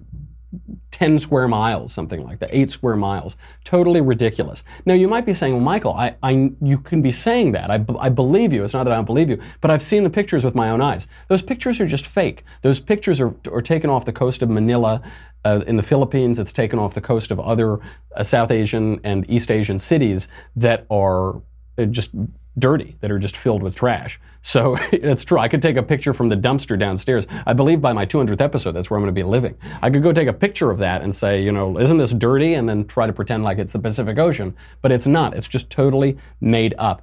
10 0.91 1.19
square 1.19 1.47
miles, 1.47 1.93
something 1.93 2.25
like 2.25 2.39
that, 2.39 2.49
8 2.53 2.71
square 2.71 2.97
miles. 2.97 3.37
Totally 3.65 4.01
ridiculous. 4.01 4.65
Now, 4.87 4.95
you 4.95 5.09
might 5.09 5.27
be 5.27 5.35
saying, 5.35 5.53
well, 5.53 5.63
Michael, 5.63 5.93
I, 5.93 6.17
I, 6.23 6.51
you 6.63 6.79
can 6.79 7.03
be 7.03 7.13
saying 7.13 7.53
that. 7.53 7.71
I, 7.71 7.85
I 7.99 8.09
believe 8.09 8.53
you. 8.53 8.65
It's 8.65 8.73
not 8.73 8.85
that 8.85 8.93
I 8.93 8.97
don't 8.97 9.05
believe 9.05 9.29
you, 9.29 9.41
but 9.61 9.71
I've 9.71 9.83
seen 9.83 10.05
the 10.05 10.11
pictures 10.11 10.45
with 10.45 10.55
my 10.55 10.71
own 10.71 10.81
eyes. 10.81 11.07
Those 11.29 11.43
pictures 11.43 11.81
are 11.81 11.87
just 11.87 12.07
fake. 12.07 12.45
Those 12.63 12.81
pictures 12.81 13.21
are, 13.21 13.35
are 13.53 13.61
taken 13.61 13.91
off 13.91 14.07
the 14.07 14.13
coast 14.13 14.43
of 14.43 14.49
Manila 14.49 15.03
uh, 15.45 15.61
in 15.67 15.77
the 15.77 15.83
Philippines. 15.83 16.39
It's 16.39 16.53
taken 16.53 16.79
off 16.79 16.95
the 16.95 17.01
coast 17.01 17.31
of 17.31 17.39
other 17.41 17.79
uh, 18.15 18.23
South 18.23 18.51
Asian 18.51 19.01
and 19.05 19.29
East 19.31 19.51
Asian 19.51 19.79
cities 19.79 20.29
that 20.57 20.87
are 20.91 21.43
uh, 21.79 21.85
just 21.85 22.11
dirty, 22.59 22.97
that 23.01 23.11
are 23.11 23.19
just 23.19 23.37
filled 23.37 23.63
with 23.63 23.75
trash. 23.75 24.19
So 24.43 24.77
it's 24.93 25.25
true. 25.25 25.39
I 25.39 25.49
could 25.49 25.61
take 25.61 25.77
a 25.77 25.83
picture 25.83 26.15
from 26.15 26.29
the 26.29 26.37
dumpster 26.37 26.79
downstairs. 26.79 27.27
I 27.47 27.53
believe 27.53 27.81
by 27.81 27.93
my 27.93 28.07
200th 28.07 28.41
episode, 28.41 28.73
that's 28.73 28.91
where 28.91 28.97
I'm 28.97 29.03
going 29.03 29.15
to 29.15 29.19
be 29.19 29.25
living. 29.25 29.57
I 29.83 29.91
could 29.91 30.03
go 30.03 30.13
take 30.13 30.29
a 30.29 30.33
picture 30.33 30.71
of 30.71 30.79
that 30.79 31.03
and 31.03 31.15
say, 31.15 31.43
you 31.43 31.53
know, 31.53 31.79
isn't 31.79 31.97
this 31.97 32.13
dirty? 32.13 32.55
And 32.55 32.69
then 32.69 32.87
try 32.87 33.07
to 33.07 33.13
pretend 33.13 33.45
like 33.45 33.59
it's 33.59 33.73
the 33.73 33.79
Pacific 33.79 34.19
Ocean. 34.19 34.55
But 34.83 34.93
it's 34.93 35.07
not. 35.07 35.37
It's 35.37 35.49
just 35.49 35.69
totally 35.69 36.17
made 36.41 36.75
up. 36.79 37.03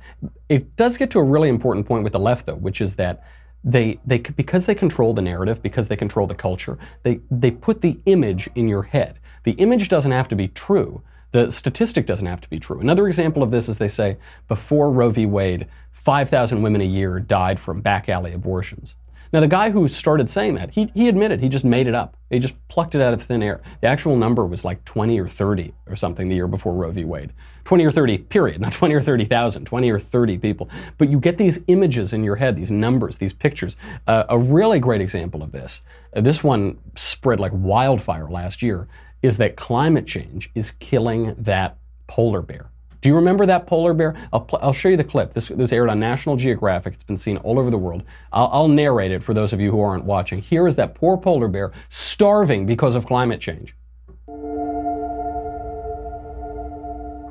It 0.49 0.75
does 0.75 0.97
get 0.97 1.11
to 1.11 1.19
a 1.19 1.23
really 1.23 1.49
important 1.49 1.85
point 1.85 2.03
with 2.03 2.13
the 2.13 2.19
left, 2.19 2.45
though, 2.45 2.55
which 2.55 2.81
is 2.81 2.95
that 2.95 3.23
they, 3.63 3.99
they, 4.05 4.19
because 4.19 4.65
they 4.65 4.75
control 4.75 5.13
the 5.13 5.21
narrative, 5.21 5.61
because 5.61 5.87
they 5.87 5.95
control 5.95 6.27
the 6.27 6.35
culture, 6.35 6.77
they, 7.03 7.19
they 7.31 7.51
put 7.51 7.81
the 7.81 7.99
image 8.05 8.49
in 8.55 8.67
your 8.67 8.83
head. 8.83 9.19
The 9.43 9.53
image 9.53 9.89
doesn't 9.89 10.11
have 10.11 10.27
to 10.29 10.35
be 10.35 10.49
true, 10.49 11.01
the 11.33 11.51
statistic 11.51 12.05
doesn't 12.05 12.27
have 12.27 12.41
to 12.41 12.49
be 12.49 12.59
true. 12.59 12.79
Another 12.79 13.07
example 13.07 13.43
of 13.43 13.51
this 13.51 13.67
is 13.67 13.79
they 13.79 13.87
say 13.87 14.17
before 14.47 14.91
Roe 14.91 15.09
v. 15.09 15.25
Wade, 15.25 15.67
5,000 15.91 16.61
women 16.61 16.79
a 16.79 16.85
year 16.85 17.19
died 17.19 17.59
from 17.59 17.81
back 17.81 18.07
alley 18.07 18.33
abortions. 18.33 18.95
Now, 19.33 19.39
the 19.39 19.47
guy 19.47 19.71
who 19.71 19.87
started 19.87 20.29
saying 20.29 20.53
that, 20.55 20.69
he, 20.69 20.91
he 20.93 21.07
admitted 21.07 21.39
he 21.39 21.49
just 21.49 21.65
made 21.65 21.87
it 21.87 21.95
up. 21.95 22.15
He 22.29 22.37
just 22.37 22.55
plucked 22.67 22.93
it 22.93 23.01
out 23.01 23.15
of 23.15 23.21
thin 23.23 23.41
air. 23.41 23.61
The 23.81 23.87
actual 23.87 24.15
number 24.15 24.45
was 24.45 24.63
like 24.63 24.85
20 24.85 25.19
or 25.19 25.27
30 25.27 25.73
or 25.87 25.95
something 25.95 26.29
the 26.29 26.35
year 26.35 26.47
before 26.47 26.75
Roe 26.75 26.91
v. 26.91 27.03
Wade. 27.03 27.33
20 27.63 27.83
or 27.83 27.89
30, 27.89 28.19
period. 28.19 28.61
Not 28.61 28.73
20 28.73 28.93
or 28.93 29.01
30,000, 29.01 29.65
20 29.65 29.89
or 29.89 29.99
30 29.99 30.37
people. 30.37 30.69
But 30.99 31.09
you 31.09 31.19
get 31.19 31.39
these 31.39 31.63
images 31.65 32.13
in 32.13 32.23
your 32.23 32.35
head, 32.35 32.55
these 32.55 32.71
numbers, 32.71 33.17
these 33.17 33.33
pictures. 33.33 33.75
Uh, 34.05 34.25
a 34.29 34.37
really 34.37 34.77
great 34.77 35.01
example 35.01 35.41
of 35.41 35.51
this, 35.51 35.81
uh, 36.15 36.21
this 36.21 36.43
one 36.43 36.77
spread 36.93 37.39
like 37.39 37.53
wildfire 37.55 38.29
last 38.29 38.61
year, 38.61 38.87
is 39.23 39.37
that 39.37 39.55
climate 39.55 40.05
change 40.05 40.51
is 40.53 40.71
killing 40.71 41.33
that 41.39 41.77
polar 42.07 42.41
bear. 42.41 42.69
Do 43.01 43.09
you 43.09 43.15
remember 43.15 43.45
that 43.45 43.67
polar 43.67 43.93
bear? 43.93 44.15
I'll, 44.31 44.41
pl- 44.41 44.59
I'll 44.61 44.71
show 44.71 44.89
you 44.89 44.97
the 44.97 45.03
clip. 45.03 45.33
This, 45.33 45.47
this 45.49 45.73
aired 45.73 45.89
on 45.89 45.99
National 45.99 46.37
Geographic. 46.37 46.93
It's 46.93 47.03
been 47.03 47.17
seen 47.17 47.37
all 47.37 47.59
over 47.59 47.69
the 47.69 47.77
world. 47.77 48.03
I'll, 48.31 48.49
I'll 48.51 48.67
narrate 48.67 49.11
it 49.11 49.23
for 49.23 49.33
those 49.33 49.51
of 49.51 49.59
you 49.59 49.71
who 49.71 49.81
aren't 49.81 50.05
watching. 50.05 50.39
Here 50.39 50.67
is 50.67 50.75
that 50.77 50.93
poor 50.95 51.17
polar 51.17 51.47
bear 51.47 51.71
starving 51.89 52.65
because 52.65 52.95
of 52.95 53.05
climate 53.05 53.41
change. 53.41 53.75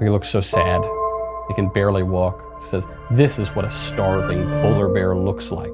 He 0.02 0.10
looks 0.10 0.28
so 0.28 0.40
sad. 0.40 0.82
He 1.48 1.54
can 1.54 1.68
barely 1.72 2.02
walk. 2.02 2.60
He 2.60 2.66
says, 2.66 2.86
This 3.10 3.38
is 3.38 3.54
what 3.54 3.64
a 3.64 3.70
starving 3.70 4.44
polar 4.60 4.88
bear 4.88 5.16
looks 5.16 5.50
like. 5.50 5.72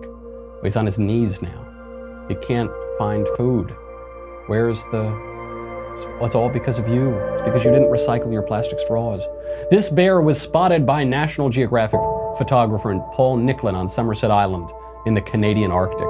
He's 0.63 0.77
on 0.77 0.87
his 0.87 0.99
knees 0.99 1.43
now. 1.43 2.27
He 2.29 2.35
can't 2.37 2.71
find 2.99 3.27
food. 3.37 3.75
Where's 4.47 4.83
the 4.93 5.38
it's, 5.99 6.07
well, 6.15 6.27
it's 6.27 6.35
all 6.35 6.49
because 6.49 6.79
of 6.79 6.89
you. 6.89 7.15
It's 7.33 7.43
because 7.43 7.65
you 7.65 7.71
didn't 7.71 7.91
recycle 7.91 8.33
your 8.33 8.43
plastic 8.43 8.79
straws. 8.81 9.23
This 9.71 9.89
bear 9.89 10.21
was 10.21 10.41
spotted 10.41 10.87
by 10.87 11.03
National 11.05 11.49
Geographic 11.49 12.01
photographer 12.37 12.97
Paul 13.13 13.39
Nicklen 13.39 13.75
on 13.75 13.89
Somerset 13.89 14.31
Island 14.31 14.71
in 15.07 15.15
the 15.15 15.21
Canadian 15.23 15.71
Arctic. 15.71 16.07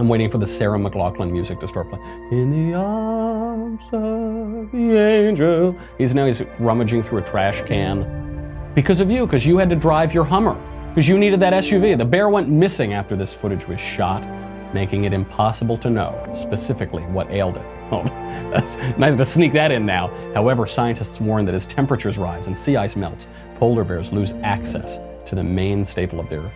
I'm 0.00 0.08
waiting 0.08 0.30
for 0.30 0.38
the 0.38 0.46
Sarah 0.46 0.78
McLachlan 0.78 1.30
music 1.30 1.60
to 1.60 1.68
start 1.68 1.90
playing. 1.90 2.04
In 2.30 2.70
the 2.70 2.78
arms 2.78 3.82
of 3.92 4.72
the 4.72 4.96
angel. 4.96 5.76
He's 5.98 6.14
now 6.14 6.24
he's 6.26 6.42
rummaging 6.58 7.02
through 7.02 7.18
a 7.18 7.22
trash 7.22 7.62
can 7.62 8.70
because 8.74 9.00
of 9.00 9.10
you, 9.10 9.26
because 9.26 9.44
you 9.44 9.58
had 9.58 9.68
to 9.70 9.76
drive 9.76 10.14
your 10.14 10.24
Hummer, 10.24 10.54
because 10.90 11.08
you 11.08 11.18
needed 11.18 11.40
that 11.40 11.52
SUV. 11.52 11.98
The 11.98 12.04
bear 12.04 12.28
went 12.28 12.48
missing 12.48 12.94
after 12.94 13.16
this 13.16 13.34
footage 13.34 13.66
was 13.66 13.80
shot, 13.80 14.24
making 14.72 15.04
it 15.04 15.12
impossible 15.12 15.76
to 15.78 15.90
know 15.90 16.30
specifically 16.32 17.02
what 17.02 17.30
ailed 17.30 17.56
it. 17.56 17.77
That's 18.50 18.76
nice 18.98 19.16
to 19.16 19.24
sneak 19.24 19.52
that 19.52 19.70
in 19.70 19.86
now. 19.86 20.08
However, 20.34 20.66
scientists 20.66 21.20
warn 21.20 21.44
that 21.46 21.54
as 21.54 21.66
temperatures 21.66 22.18
rise 22.18 22.46
and 22.46 22.56
sea 22.56 22.76
ice 22.76 22.96
melts, 22.96 23.28
polar 23.56 23.84
bears 23.84 24.12
lose 24.12 24.32
access 24.42 24.98
to 25.26 25.34
the 25.34 25.42
main 25.42 25.84
staple 25.84 26.20
of 26.20 26.28
their 26.28 26.50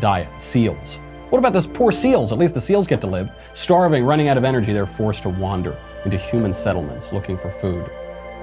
diet, 0.00 0.28
seals. 0.40 0.98
What 1.30 1.38
about 1.38 1.52
those 1.52 1.66
poor 1.66 1.92
seals? 1.92 2.32
At 2.32 2.38
least 2.38 2.54
the 2.54 2.60
seals 2.60 2.86
get 2.86 3.00
to 3.02 3.06
live. 3.06 3.30
Starving, 3.52 4.04
running 4.04 4.28
out 4.28 4.38
of 4.38 4.44
energy, 4.44 4.72
they're 4.72 4.86
forced 4.86 5.22
to 5.24 5.28
wander 5.28 5.76
into 6.04 6.16
human 6.16 6.52
settlements 6.52 7.12
looking 7.12 7.36
for 7.36 7.50
food. 7.50 7.90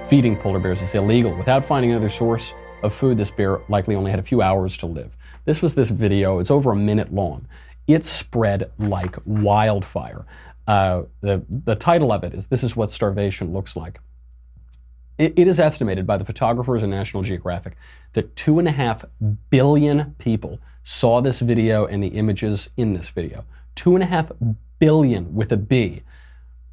Feeding 0.07 0.37
polar 0.37 0.59
bears 0.59 0.83
is 0.83 0.93
illegal. 0.93 1.35
Without 1.35 1.65
finding 1.65 1.91
another 1.91 2.09
source 2.09 2.53
of 2.83 2.93
food, 2.93 3.17
this 3.17 3.31
bear 3.31 3.59
likely 3.69 3.95
only 3.95 4.11
had 4.11 4.19
a 4.19 4.23
few 4.23 4.41
hours 4.43 4.77
to 4.77 4.85
live. 4.85 5.15
This 5.45 5.63
was 5.63 5.73
this 5.73 5.89
video. 5.89 6.39
It's 6.39 6.51
over 6.51 6.71
a 6.71 6.75
minute 6.75 7.11
long. 7.11 7.47
It 7.87 8.03
spread 8.03 8.71
like 8.77 9.15
wildfire. 9.25 10.25
Uh, 10.67 11.03
the, 11.21 11.43
the 11.49 11.75
title 11.75 12.11
of 12.11 12.23
it 12.23 12.33
is 12.33 12.47
This 12.47 12.63
is 12.63 12.75
What 12.75 12.89
Starvation 12.89 13.53
Looks 13.53 13.75
Like. 13.75 13.99
It, 15.17 15.33
it 15.37 15.47
is 15.47 15.59
estimated 15.59 16.05
by 16.05 16.17
the 16.17 16.25
photographers 16.25 16.83
in 16.83 16.89
National 16.89 17.23
Geographic 17.23 17.77
that 18.13 18.35
two 18.35 18.59
and 18.59 18.67
a 18.67 18.71
half 18.71 19.05
billion 19.49 20.15
people 20.17 20.59
saw 20.83 21.21
this 21.21 21.39
video 21.39 21.85
and 21.85 22.03
the 22.03 22.09
images 22.09 22.69
in 22.77 22.93
this 22.93 23.09
video. 23.09 23.45
Two 23.75 23.95
and 23.95 24.03
a 24.03 24.07
half 24.07 24.31
billion 24.79 25.33
with 25.35 25.51
a 25.51 25.57
B. 25.57 26.01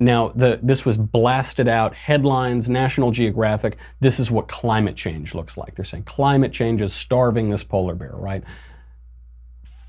Now, 0.00 0.32
the, 0.34 0.58
this 0.62 0.84
was 0.84 0.96
blasted 0.96 1.68
out, 1.68 1.94
headlines, 1.94 2.68
National 2.68 3.12
Geographic. 3.12 3.76
This 4.00 4.18
is 4.18 4.30
what 4.30 4.49
climate 4.49 4.96
change 4.96 5.32
looks 5.34 5.56
like. 5.56 5.76
They're 5.76 5.84
saying 5.84 6.04
climate 6.04 6.52
change 6.52 6.82
is 6.82 6.92
starving 6.92 7.50
this 7.50 7.62
polar 7.62 7.94
bear, 7.94 8.11
right? 8.12 8.42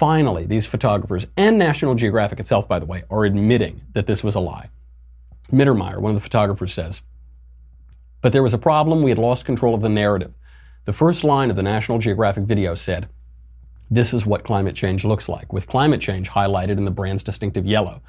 Finally, 0.03 0.45
these 0.45 0.65
photographers 0.65 1.27
and 1.37 1.57
National 1.57 1.95
Geographic 1.95 2.37
itself, 2.37 2.67
by 2.67 2.77
the 2.77 2.85
way, 2.85 3.03
are 3.09 3.23
admitting 3.23 3.79
that 3.93 4.05
this 4.05 4.21
was 4.21 4.35
a 4.35 4.39
lie. 4.41 4.67
Mittermeier, 5.49 5.97
one 5.97 6.09
of 6.09 6.15
the 6.15 6.21
photographers, 6.21 6.73
says, 6.73 6.99
But 8.19 8.33
there 8.33 8.43
was 8.43 8.53
a 8.53 8.57
problem. 8.57 9.01
We 9.01 9.11
had 9.11 9.17
lost 9.17 9.45
control 9.45 9.73
of 9.73 9.79
the 9.79 9.87
narrative. 9.87 10.33
The 10.83 10.91
first 10.91 11.23
line 11.23 11.49
of 11.49 11.55
the 11.55 11.63
National 11.63 11.99
Geographic 11.99 12.43
video 12.43 12.75
said, 12.75 13.07
this 13.89 14.13
is 14.13 14.25
what 14.25 14.43
climate 14.43 14.75
change 14.75 15.05
looks 15.05 15.29
like, 15.29 15.53
with 15.53 15.67
climate 15.67 16.01
change 16.01 16.29
highlighted 16.29 16.77
in 16.77 16.83
the 16.83 16.91
brand's 16.91 17.23
distinctive 17.23 17.65
yellow. 17.65 18.01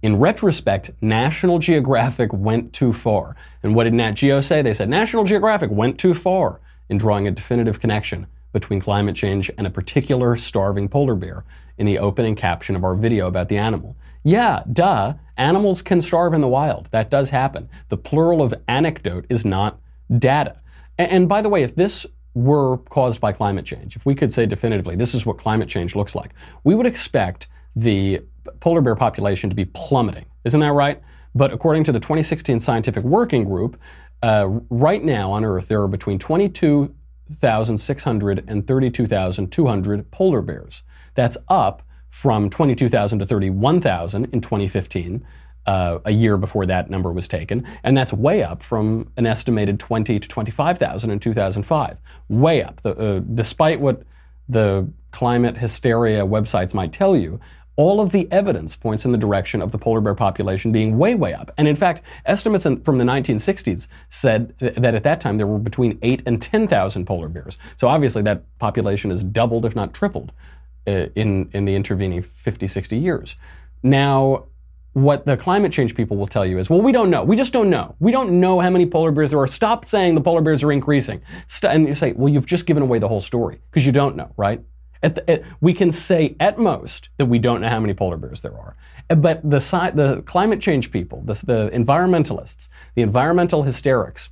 In 0.00 0.18
retrospect, 0.18 0.92
National 1.02 1.58
Geographic 1.58 2.32
went 2.32 2.72
too 2.72 2.94
far. 2.94 3.36
And 3.62 3.74
what 3.74 3.84
did 3.84 3.92
Nat 3.92 4.12
Geo 4.12 4.40
say? 4.40 4.62
They 4.62 4.72
said 4.72 4.88
National 4.88 5.24
Geographic 5.24 5.70
went 5.70 5.98
too 5.98 6.14
far 6.14 6.60
in 6.88 6.96
drawing 6.96 7.28
a 7.28 7.30
definitive 7.30 7.78
connection 7.78 8.26
between 8.52 8.80
climate 8.80 9.16
change 9.16 9.50
and 9.58 9.66
a 9.66 9.70
particular 9.70 10.36
starving 10.36 10.88
polar 10.88 11.14
bear 11.14 11.44
in 11.78 11.86
the 11.86 11.98
opening 11.98 12.34
caption 12.34 12.76
of 12.76 12.84
our 12.84 12.94
video 12.94 13.26
about 13.26 13.48
the 13.48 13.56
animal. 13.56 13.96
Yeah, 14.22 14.62
duh, 14.72 15.14
animals 15.36 15.82
can 15.82 16.00
starve 16.00 16.34
in 16.34 16.40
the 16.40 16.48
wild. 16.48 16.88
That 16.90 17.10
does 17.10 17.30
happen. 17.30 17.68
The 17.88 17.96
plural 17.96 18.42
of 18.42 18.54
anecdote 18.68 19.26
is 19.28 19.44
not 19.44 19.80
data. 20.18 20.60
And, 20.98 21.10
and 21.10 21.28
by 21.28 21.42
the 21.42 21.48
way, 21.48 21.62
if 21.62 21.74
this 21.74 22.06
were 22.34 22.78
caused 22.78 23.20
by 23.20 23.32
climate 23.32 23.64
change, 23.64 23.96
if 23.96 24.06
we 24.06 24.14
could 24.14 24.32
say 24.32 24.46
definitively 24.46 24.96
this 24.96 25.14
is 25.14 25.26
what 25.26 25.38
climate 25.38 25.68
change 25.68 25.96
looks 25.96 26.14
like, 26.14 26.32
we 26.64 26.74
would 26.74 26.86
expect 26.86 27.48
the 27.74 28.20
polar 28.60 28.80
bear 28.80 28.94
population 28.94 29.50
to 29.50 29.56
be 29.56 29.64
plummeting. 29.64 30.26
Isn't 30.44 30.60
that 30.60 30.72
right? 30.72 31.00
But 31.34 31.52
according 31.52 31.84
to 31.84 31.92
the 31.92 32.00
2016 32.00 32.60
Scientific 32.60 33.02
Working 33.02 33.44
Group, 33.44 33.78
uh, 34.22 34.46
right 34.70 35.02
now 35.02 35.32
on 35.32 35.44
Earth 35.44 35.68
there 35.68 35.82
are 35.82 35.88
between 35.88 36.18
22,600 37.40 38.44
and 38.46 38.66
32,200 38.66 40.10
polar 40.10 40.42
bears. 40.42 40.82
That's 41.14 41.36
up 41.48 41.82
from 42.10 42.50
22,000 42.50 43.18
to 43.20 43.26
31,000 43.26 44.24
in 44.26 44.40
2015 44.40 45.26
uh, 45.64 45.98
a 46.04 46.10
year 46.10 46.36
before 46.36 46.66
that 46.66 46.90
number 46.90 47.12
was 47.12 47.28
taken, 47.28 47.66
and 47.84 47.96
that's 47.96 48.12
way 48.12 48.42
up 48.42 48.62
from 48.62 49.10
an 49.16 49.26
estimated 49.26 49.78
20 49.78 50.18
to 50.18 50.28
25,000 50.28 51.10
in 51.10 51.20
2005. 51.20 51.96
Way 52.28 52.62
up. 52.62 52.80
The, 52.82 52.96
uh, 52.96 53.20
despite 53.34 53.80
what 53.80 54.02
the 54.48 54.88
climate 55.12 55.56
hysteria 55.56 56.26
websites 56.26 56.74
might 56.74 56.92
tell 56.92 57.16
you, 57.16 57.38
all 57.76 58.00
of 58.00 58.12
the 58.12 58.30
evidence 58.30 58.76
points 58.76 59.04
in 59.04 59.12
the 59.12 59.18
direction 59.18 59.62
of 59.62 59.72
the 59.72 59.78
polar 59.78 60.00
bear 60.00 60.14
population 60.14 60.72
being 60.72 60.98
way, 60.98 61.14
way 61.14 61.32
up. 61.32 61.50
And 61.56 61.66
in 61.66 61.76
fact, 61.76 62.02
estimates 62.26 62.66
in, 62.66 62.82
from 62.82 62.98
the 62.98 63.04
1960s 63.04 63.86
said 64.10 64.58
th- 64.58 64.74
that 64.74 64.94
at 64.94 65.04
that 65.04 65.20
time 65.20 65.38
there 65.38 65.46
were 65.46 65.58
between 65.58 65.98
8 66.02 66.22
and 66.26 66.40
10,000 66.40 67.06
polar 67.06 67.28
bears. 67.28 67.58
So 67.76 67.88
obviously 67.88 68.22
that 68.22 68.42
population 68.58 69.10
has 69.10 69.24
doubled, 69.24 69.64
if 69.64 69.74
not 69.74 69.94
tripled, 69.94 70.32
uh, 70.86 71.06
in, 71.14 71.48
in 71.52 71.64
the 71.64 71.74
intervening 71.74 72.22
50, 72.22 72.68
60 72.68 72.96
years. 72.96 73.36
Now, 73.82 74.46
what 74.92 75.24
the 75.24 75.36
climate 75.38 75.72
change 75.72 75.94
people 75.94 76.18
will 76.18 76.26
tell 76.26 76.44
you 76.44 76.58
is, 76.58 76.68
well, 76.68 76.82
we 76.82 76.92
don't 76.92 77.08
know. 77.08 77.24
We 77.24 77.36
just 77.36 77.52
don't 77.52 77.70
know. 77.70 77.94
We 77.98 78.12
don't 78.12 78.38
know 78.40 78.60
how 78.60 78.68
many 78.68 78.84
polar 78.84 79.10
bears 79.10 79.30
there 79.30 79.40
are. 79.40 79.46
Stop 79.46 79.86
saying 79.86 80.14
the 80.14 80.20
polar 80.20 80.42
bears 80.42 80.62
are 80.62 80.70
increasing. 80.70 81.22
St- 81.46 81.72
and 81.72 81.88
you 81.88 81.94
say, 81.94 82.12
well, 82.12 82.30
you've 82.30 82.46
just 82.46 82.66
given 82.66 82.82
away 82.82 82.98
the 82.98 83.08
whole 83.08 83.22
story 83.22 83.60
because 83.70 83.86
you 83.86 83.92
don't 83.92 84.16
know, 84.16 84.30
right? 84.36 84.62
At 85.02 85.14
the, 85.16 85.30
at, 85.30 85.42
we 85.60 85.74
can 85.74 85.90
say 85.90 86.36
at 86.38 86.58
most 86.58 87.08
that 87.16 87.26
we 87.26 87.38
don't 87.38 87.60
know 87.60 87.68
how 87.68 87.80
many 87.80 87.94
polar 87.94 88.16
bears 88.16 88.42
there 88.42 88.56
are. 88.56 88.76
But 89.08 89.42
the, 89.42 89.58
the 89.94 90.22
climate 90.26 90.60
change 90.60 90.90
people, 90.90 91.22
the, 91.24 91.34
the 91.34 91.70
environmentalists, 91.74 92.68
the 92.94 93.02
environmental 93.02 93.62
hysterics, 93.62 94.30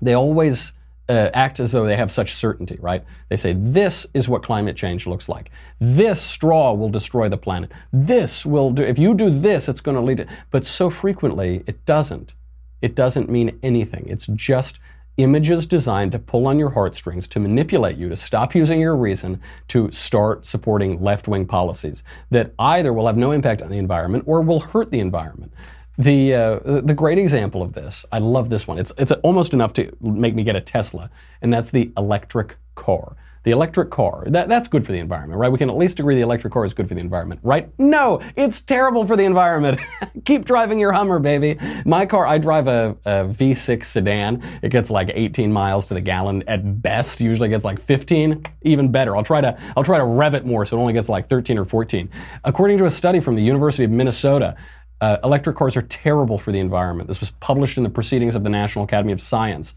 they 0.00 0.14
always 0.14 0.72
uh, 1.08 1.30
act 1.34 1.60
as 1.60 1.72
though 1.72 1.86
they 1.86 1.96
have 1.96 2.10
such 2.10 2.34
certainty, 2.34 2.78
right? 2.80 3.04
They 3.28 3.36
say, 3.36 3.52
this 3.52 4.06
is 4.14 4.28
what 4.28 4.42
climate 4.42 4.76
change 4.76 5.06
looks 5.06 5.28
like. 5.28 5.50
This 5.80 6.20
straw 6.20 6.72
will 6.72 6.88
destroy 6.88 7.28
the 7.28 7.36
planet. 7.36 7.70
This 7.92 8.44
will 8.46 8.70
do, 8.70 8.82
if 8.82 8.98
you 8.98 9.14
do 9.14 9.30
this, 9.30 9.68
it's 9.68 9.80
going 9.80 9.96
to 9.96 10.02
lead 10.02 10.18
to, 10.18 10.26
but 10.50 10.64
so 10.64 10.90
frequently 10.90 11.62
it 11.66 11.84
doesn't. 11.86 12.34
It 12.80 12.94
doesn't 12.94 13.30
mean 13.30 13.58
anything. 13.62 14.06
It's 14.08 14.26
just 14.34 14.80
images 15.16 15.66
designed 15.66 16.12
to 16.12 16.18
pull 16.18 16.46
on 16.46 16.58
your 16.58 16.70
heartstrings, 16.70 17.28
to 17.28 17.40
manipulate 17.40 17.96
you, 17.96 18.08
to 18.08 18.16
stop 18.16 18.54
using 18.54 18.80
your 18.80 18.96
reason, 18.96 19.40
to 19.68 19.90
start 19.90 20.46
supporting 20.46 21.00
left 21.02 21.28
wing 21.28 21.46
policies 21.46 22.02
that 22.30 22.52
either 22.58 22.92
will 22.92 23.06
have 23.06 23.16
no 23.16 23.32
impact 23.32 23.62
on 23.62 23.70
the 23.70 23.78
environment 23.78 24.24
or 24.26 24.40
will 24.40 24.60
hurt 24.60 24.90
the 24.90 25.00
environment. 25.00 25.52
The 25.98 26.34
uh, 26.34 26.80
the 26.80 26.94
great 26.94 27.18
example 27.18 27.62
of 27.62 27.74
this, 27.74 28.06
I 28.10 28.18
love 28.18 28.48
this 28.48 28.66
one. 28.66 28.78
It's 28.78 28.92
it's 28.96 29.12
almost 29.22 29.52
enough 29.52 29.74
to 29.74 29.94
make 30.00 30.34
me 30.34 30.42
get 30.42 30.56
a 30.56 30.60
Tesla, 30.60 31.10
and 31.42 31.52
that's 31.52 31.70
the 31.70 31.92
electric 31.98 32.56
car. 32.74 33.14
The 33.44 33.50
electric 33.50 33.90
car, 33.90 34.24
that, 34.28 34.48
that's 34.48 34.68
good 34.68 34.86
for 34.86 34.92
the 34.92 34.98
environment, 34.98 35.38
right? 35.38 35.50
We 35.50 35.58
can 35.58 35.68
at 35.68 35.76
least 35.76 35.98
agree 35.98 36.14
the 36.14 36.20
electric 36.20 36.52
car 36.52 36.64
is 36.64 36.74
good 36.74 36.88
for 36.88 36.94
the 36.94 37.00
environment, 37.00 37.40
right? 37.42 37.68
No, 37.78 38.20
it's 38.36 38.60
terrible 38.60 39.06
for 39.06 39.16
the 39.16 39.24
environment. 39.24 39.80
Keep 40.24 40.44
driving 40.44 40.78
your 40.78 40.92
Hummer, 40.92 41.18
baby. 41.18 41.58
My 41.84 42.06
car, 42.06 42.26
I 42.26 42.38
drive 42.38 42.68
a 42.68 42.96
a 43.04 43.24
V6 43.24 43.84
sedan. 43.84 44.42
It 44.62 44.70
gets 44.70 44.90
like 44.90 45.10
18 45.12 45.52
miles 45.52 45.86
to 45.86 45.94
the 45.94 46.00
gallon 46.00 46.44
at 46.46 46.82
best. 46.82 47.20
Usually 47.20 47.48
gets 47.48 47.64
like 47.64 47.80
15, 47.80 48.44
even 48.62 48.90
better. 48.90 49.16
I'll 49.16 49.22
try 49.22 49.40
to 49.40 49.58
I'll 49.76 49.84
try 49.84 49.98
to 49.98 50.04
rev 50.04 50.34
it 50.34 50.44
more 50.44 50.64
so 50.66 50.76
it 50.76 50.80
only 50.80 50.92
gets 50.92 51.08
like 51.08 51.28
13 51.28 51.58
or 51.58 51.64
14. 51.64 52.08
According 52.44 52.78
to 52.78 52.86
a 52.86 52.90
study 52.90 53.20
from 53.20 53.34
the 53.34 53.42
University 53.42 53.84
of 53.84 53.90
Minnesota, 53.90 54.56
uh, 55.00 55.18
electric 55.24 55.56
cars 55.56 55.76
are 55.76 55.82
terrible 55.82 56.38
for 56.38 56.52
the 56.52 56.60
environment. 56.60 57.08
This 57.08 57.20
was 57.20 57.30
published 57.40 57.76
in 57.76 57.82
the 57.82 57.90
Proceedings 57.90 58.34
of 58.34 58.44
the 58.44 58.50
National 58.50 58.84
Academy 58.84 59.12
of 59.12 59.20
Science. 59.20 59.74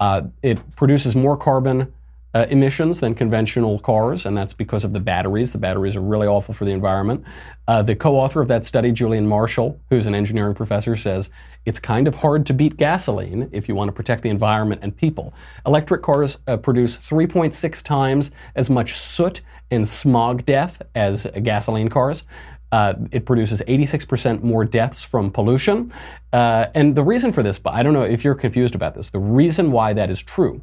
Uh, 0.00 0.22
it 0.42 0.58
produces 0.76 1.16
more 1.16 1.36
carbon 1.36 1.92
uh, 2.38 2.46
emissions 2.50 3.00
than 3.00 3.16
conventional 3.16 3.80
cars, 3.80 4.24
and 4.24 4.36
that's 4.36 4.52
because 4.52 4.84
of 4.84 4.92
the 4.92 5.00
batteries. 5.00 5.50
The 5.50 5.58
batteries 5.58 5.96
are 5.96 6.00
really 6.00 6.28
awful 6.28 6.54
for 6.54 6.64
the 6.64 6.70
environment. 6.70 7.24
Uh, 7.66 7.82
the 7.82 7.96
co 7.96 8.14
author 8.14 8.40
of 8.40 8.46
that 8.46 8.64
study, 8.64 8.92
Julian 8.92 9.26
Marshall, 9.26 9.80
who's 9.90 10.06
an 10.06 10.14
engineering 10.14 10.54
professor, 10.54 10.94
says 10.94 11.30
it's 11.66 11.80
kind 11.80 12.06
of 12.06 12.14
hard 12.14 12.46
to 12.46 12.54
beat 12.54 12.76
gasoline 12.76 13.50
if 13.50 13.68
you 13.68 13.74
want 13.74 13.88
to 13.88 13.92
protect 13.92 14.22
the 14.22 14.28
environment 14.28 14.82
and 14.84 14.96
people. 14.96 15.34
Electric 15.66 16.00
cars 16.02 16.38
uh, 16.46 16.56
produce 16.56 16.96
3.6 16.98 17.82
times 17.82 18.30
as 18.54 18.70
much 18.70 18.96
soot 18.96 19.40
and 19.72 19.88
smog 19.88 20.46
death 20.46 20.80
as 20.94 21.26
gasoline 21.42 21.88
cars. 21.88 22.22
Uh, 22.70 22.94
it 23.10 23.26
produces 23.26 23.62
86% 23.66 24.44
more 24.44 24.64
deaths 24.64 25.02
from 25.02 25.32
pollution. 25.32 25.92
Uh, 26.32 26.66
and 26.76 26.94
the 26.94 27.02
reason 27.02 27.32
for 27.32 27.42
this, 27.42 27.60
I 27.66 27.82
don't 27.82 27.94
know 27.94 28.02
if 28.02 28.22
you're 28.22 28.36
confused 28.36 28.76
about 28.76 28.94
this, 28.94 29.08
the 29.08 29.18
reason 29.18 29.72
why 29.72 29.92
that 29.94 30.08
is 30.08 30.22
true 30.22 30.62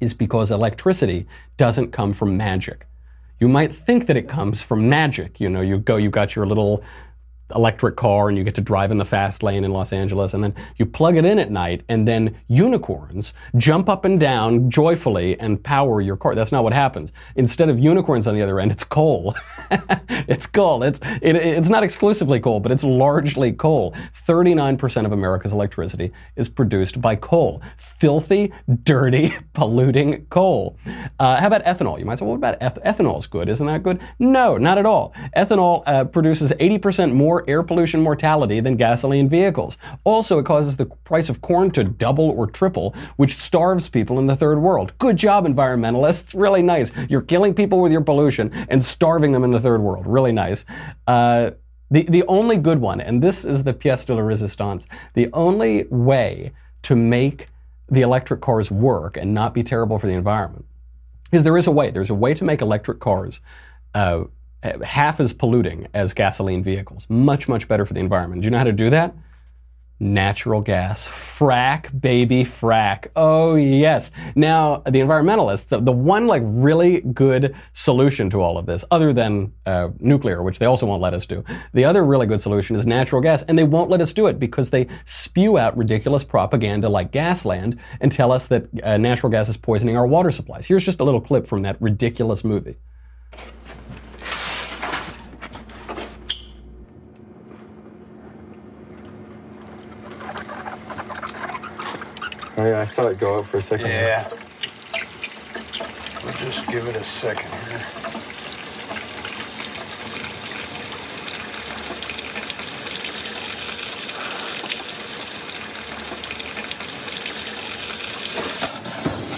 is 0.00 0.14
because 0.14 0.50
electricity 0.50 1.26
doesn't 1.56 1.92
come 1.92 2.12
from 2.12 2.36
magic. 2.36 2.86
You 3.40 3.48
might 3.48 3.74
think 3.74 4.06
that 4.06 4.16
it 4.16 4.28
comes 4.28 4.62
from 4.62 4.88
magic. 4.88 5.40
You 5.40 5.48
know, 5.48 5.60
you 5.60 5.78
go, 5.78 5.96
you 5.96 6.10
got 6.10 6.34
your 6.34 6.46
little 6.46 6.82
electric 7.54 7.96
car 7.96 8.28
and 8.28 8.36
you 8.36 8.44
get 8.44 8.54
to 8.56 8.60
drive 8.60 8.90
in 8.90 8.98
the 8.98 9.04
fast 9.04 9.42
lane 9.42 9.64
in 9.64 9.70
Los 9.70 9.92
Angeles 9.92 10.34
and 10.34 10.42
then 10.42 10.54
you 10.76 10.86
plug 10.86 11.16
it 11.16 11.24
in 11.24 11.38
at 11.38 11.50
night 11.50 11.82
and 11.88 12.06
then 12.06 12.36
unicorns 12.48 13.32
jump 13.56 13.88
up 13.88 14.04
and 14.04 14.18
down 14.18 14.70
joyfully 14.70 15.38
and 15.38 15.62
power 15.62 16.00
your 16.00 16.16
car. 16.16 16.34
That's 16.34 16.52
not 16.52 16.64
what 16.64 16.72
happens. 16.72 17.12
Instead 17.36 17.68
of 17.68 17.78
unicorns 17.78 18.26
on 18.26 18.34
the 18.34 18.42
other 18.42 18.58
end, 18.58 18.72
it's 18.72 18.84
coal. 18.84 19.34
it's 20.10 20.46
coal. 20.46 20.82
It's, 20.82 21.00
it, 21.22 21.36
it's 21.36 21.68
not 21.68 21.82
exclusively 21.82 22.40
coal, 22.40 22.60
but 22.60 22.72
it's 22.72 22.84
largely 22.84 23.52
coal. 23.52 23.94
39% 24.26 25.06
of 25.06 25.12
America's 25.12 25.52
electricity 25.52 26.12
is 26.36 26.48
produced 26.48 27.00
by 27.00 27.14
coal. 27.16 27.62
Filthy, 27.76 28.52
dirty, 28.82 29.34
polluting 29.52 30.26
coal. 30.26 30.76
Uh, 31.18 31.40
how 31.40 31.46
about 31.46 31.64
ethanol? 31.64 31.98
You 31.98 32.04
might 32.04 32.18
say, 32.18 32.24
well, 32.24 32.36
what 32.36 32.38
about 32.38 32.58
eth- 32.60 32.82
ethanol 32.84 33.18
is 33.18 33.26
good? 33.26 33.48
Isn't 33.48 33.66
that 33.66 33.82
good? 33.82 34.00
No, 34.18 34.56
not 34.56 34.78
at 34.78 34.86
all. 34.86 35.14
Ethanol 35.36 35.82
uh, 35.86 36.04
produces 36.04 36.52
80% 36.52 37.12
more 37.12 37.35
air 37.48 37.62
pollution 37.62 38.00
mortality 38.00 38.60
than 38.60 38.76
gasoline 38.76 39.28
vehicles. 39.28 39.78
Also, 40.04 40.38
it 40.38 40.46
causes 40.46 40.76
the 40.76 40.86
price 40.86 41.28
of 41.28 41.40
corn 41.40 41.70
to 41.72 41.84
double 41.84 42.30
or 42.30 42.46
triple, 42.46 42.94
which 43.16 43.34
starves 43.34 43.88
people 43.88 44.18
in 44.18 44.26
the 44.26 44.36
third 44.36 44.58
world. 44.58 44.92
Good 44.98 45.16
job, 45.16 45.46
environmentalists. 45.46 46.38
Really 46.38 46.62
nice. 46.62 46.92
You're 47.08 47.22
killing 47.22 47.54
people 47.54 47.80
with 47.80 47.92
your 47.92 48.00
pollution 48.00 48.52
and 48.68 48.82
starving 48.82 49.32
them 49.32 49.44
in 49.44 49.50
the 49.50 49.60
third 49.60 49.80
world. 49.80 50.06
Really 50.06 50.32
nice. 50.32 50.64
Uh, 51.06 51.50
the, 51.90 52.02
the 52.04 52.24
only 52.26 52.58
good 52.58 52.80
one, 52.80 53.00
and 53.00 53.22
this 53.22 53.44
is 53.44 53.62
the 53.62 53.72
pièce 53.72 54.06
de 54.06 54.14
la 54.14 54.22
résistance, 54.22 54.86
the 55.14 55.28
only 55.32 55.84
way 55.84 56.52
to 56.82 56.96
make 56.96 57.48
the 57.88 58.02
electric 58.02 58.40
cars 58.40 58.70
work 58.70 59.16
and 59.16 59.32
not 59.32 59.54
be 59.54 59.62
terrible 59.62 59.98
for 59.98 60.06
the 60.06 60.12
environment 60.12 60.64
is 61.32 61.44
there 61.44 61.56
is 61.56 61.66
a 61.66 61.70
way. 61.70 61.90
There's 61.90 62.10
a 62.10 62.14
way 62.14 62.34
to 62.34 62.44
make 62.44 62.60
electric 62.60 63.00
cars 63.00 63.40
uh, 63.94 64.24
half 64.62 65.20
as 65.20 65.32
polluting 65.32 65.88
as 65.94 66.12
gasoline 66.14 66.62
vehicles. 66.62 67.06
Much, 67.08 67.48
much 67.48 67.68
better 67.68 67.84
for 67.84 67.94
the 67.94 68.00
environment. 68.00 68.42
Do 68.42 68.46
you 68.46 68.50
know 68.50 68.58
how 68.58 68.64
to 68.64 68.72
do 68.72 68.90
that? 68.90 69.14
Natural 69.98 70.60
gas. 70.60 71.06
Frack, 71.06 71.98
baby, 71.98 72.44
frack. 72.44 73.08
Oh, 73.16 73.54
yes. 73.54 74.10
Now, 74.34 74.82
the 74.84 75.00
environmentalists, 75.00 75.68
the, 75.68 75.80
the 75.80 75.92
one 75.92 76.26
like 76.26 76.42
really 76.44 77.00
good 77.00 77.56
solution 77.72 78.28
to 78.30 78.42
all 78.42 78.58
of 78.58 78.66
this, 78.66 78.84
other 78.90 79.14
than 79.14 79.54
uh, 79.64 79.88
nuclear, 79.98 80.42
which 80.42 80.58
they 80.58 80.66
also 80.66 80.84
won't 80.84 81.00
let 81.00 81.14
us 81.14 81.24
do, 81.24 81.42
the 81.72 81.86
other 81.86 82.04
really 82.04 82.26
good 82.26 82.42
solution 82.42 82.76
is 82.76 82.86
natural 82.86 83.22
gas. 83.22 83.42
And 83.44 83.58
they 83.58 83.64
won't 83.64 83.88
let 83.88 84.02
us 84.02 84.12
do 84.12 84.26
it 84.26 84.38
because 84.38 84.68
they 84.68 84.86
spew 85.06 85.56
out 85.56 85.74
ridiculous 85.78 86.24
propaganda 86.24 86.90
like 86.90 87.10
Gasland 87.10 87.78
and 87.98 88.12
tell 88.12 88.32
us 88.32 88.48
that 88.48 88.68
uh, 88.82 88.98
natural 88.98 89.30
gas 89.30 89.48
is 89.48 89.56
poisoning 89.56 89.96
our 89.96 90.06
water 90.06 90.30
supplies. 90.30 90.66
Here's 90.66 90.84
just 90.84 91.00
a 91.00 91.04
little 91.04 91.22
clip 91.22 91.46
from 91.46 91.62
that 91.62 91.80
ridiculous 91.80 92.44
movie. 92.44 92.76
Yeah, 102.66 102.80
I 102.80 102.84
saw 102.84 103.06
it 103.06 103.20
go 103.20 103.36
up 103.36 103.44
for 103.44 103.58
a 103.58 103.62
second. 103.62 103.86
Yeah. 103.86 104.28
We'll 106.24 106.32
just 106.32 106.66
give 106.66 106.88
it 106.88 106.96
a 106.96 107.04
second 107.04 107.48
here. 107.68 107.78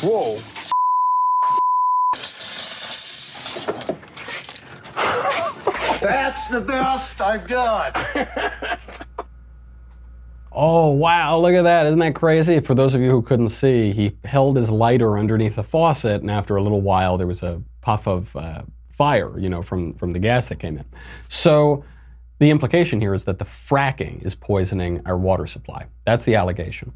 Whoa. 0.01 0.39
That's 6.01 6.49
the 6.49 6.63
best 6.63 7.21
I've 7.21 7.47
done. 7.47 7.93
Oh, 10.61 10.91
wow, 10.91 11.39
look 11.39 11.55
at 11.55 11.63
that. 11.63 11.87
Isn't 11.87 12.01
that 12.01 12.17
crazy? 12.17 12.59
For 12.59 12.75
those 12.75 12.93
of 12.93 13.01
you 13.01 13.13
who 13.13 13.23
couldn't 13.23 13.51
see, 13.51 13.93
he 13.93 14.17
held 14.25 14.57
his 14.57 14.71
lighter 14.71 15.17
underneath 15.17 15.55
the 15.55 15.63
faucet, 15.63 16.21
and 16.21 16.29
after 16.29 16.57
a 16.57 16.63
little 16.65 16.81
while, 16.81 17.17
there 17.17 17.29
was 17.29 17.45
a 17.45 17.63
puff 17.81 18.09
of 18.09 18.35
uh, 18.35 18.63
fire, 18.91 19.39
you 19.39 19.49
know, 19.49 19.63
from, 19.63 19.95
from 19.95 20.13
the 20.13 20.19
gas 20.19 20.49
that 20.49 20.57
came 20.57 20.77
in. 20.77 20.85
So 21.29 21.85
the 22.41 22.51
implication 22.51 23.01
here 23.01 23.15
is 23.15 23.23
that 23.23 23.39
the 23.39 23.45
fracking 23.45 24.21
is 24.27 24.35
poisoning 24.35 25.01
our 25.07 25.17
water 25.17 25.47
supply. 25.47 25.87
That's 26.05 26.25
the 26.25 26.35
allegation. 26.35 26.93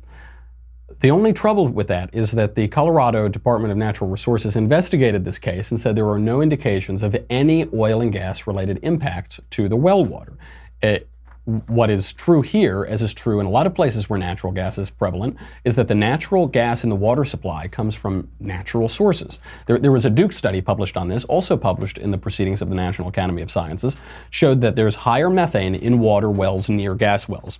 The 0.99 1.12
only 1.12 1.33
trouble 1.33 1.69
with 1.69 1.87
that 1.87 2.11
is 2.12 2.33
that 2.33 2.57
the 2.57 2.66
Colorado 2.66 3.28
Department 3.28 3.71
of 3.71 3.78
Natural 3.78 4.11
Resources 4.11 4.57
investigated 4.57 5.25
this 5.25 5.38
case 5.38 5.71
and 5.71 5.81
said 5.81 5.95
there 5.95 6.09
are 6.09 6.19
no 6.19 6.40
indications 6.40 7.00
of 7.00 7.16
any 7.31 7.69
oil 7.73 8.00
and 8.00 8.12
gas 8.12 8.45
related 8.49 8.81
impacts 8.83 9.38
to 9.50 9.69
the 9.69 9.76
well 9.76 10.04
water. 10.04 10.37
It, 10.83 11.09
what 11.45 11.91
is 11.91 12.13
true 12.13 12.43
here, 12.43 12.85
as 12.89 13.03
is 13.03 13.13
true 13.13 13.41
in 13.41 13.47
a 13.47 13.51
lot 13.51 13.67
of 13.67 13.75
places 13.75 14.09
where 14.09 14.19
natural 14.19 14.53
gas 14.53 14.79
is 14.79 14.91
prevalent, 14.91 15.37
is 15.65 15.75
that 15.75 15.89
the 15.89 15.95
natural 15.95 16.47
gas 16.47 16.85
in 16.85 16.91
the 16.91 16.97
water 16.97 17.25
supply 17.25 17.67
comes 17.67 17.97
from 17.97 18.29
natural 18.39 18.89
sources. 18.89 19.41
There, 19.67 19.79
there, 19.79 19.91
was 19.91 20.05
a 20.05 20.11
Duke 20.11 20.33
study 20.33 20.61
published 20.61 20.97
on 20.97 21.09
this, 21.09 21.25
also 21.25 21.57
published 21.57 21.99
in 21.99 22.13
the 22.13 22.19
Proceedings 22.19 22.63
of 22.63 22.69
the 22.69 22.76
National 22.76 23.09
Academy 23.09 23.43
of 23.43 23.50
Sciences, 23.50 23.97
showed 24.31 24.61
that 24.61 24.76
there's 24.76 24.95
higher 24.95 25.28
methane 25.28 25.75
in 25.75 25.99
water 25.99 26.31
wells 26.31 26.69
near 26.69 26.95
gas 26.95 27.28
wells. 27.28 27.59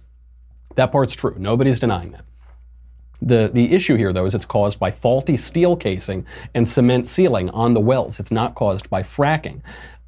That 0.77 0.92
part's 0.92 1.14
true. 1.14 1.35
Nobody's 1.37 1.81
denying 1.81 2.12
that. 2.12 2.25
The, 3.21 3.51
the 3.53 3.73
issue 3.73 3.97
here, 3.97 4.12
though, 4.12 4.27
is 4.27 4.35
it's 4.35 4.45
caused 4.45 4.79
by 4.79 4.92
faulty 4.92 5.37
steel 5.37 5.77
casing 5.77 6.25
and 6.55 6.66
cement 6.66 7.07
sealing 7.07 7.51
on 7.51 7.75
the 7.75 7.81
wells. 7.81 8.21
It's 8.21 8.33
not 8.33 8.55
caused 8.55 8.88
by 8.90 9.03
fracking. 9.03 9.61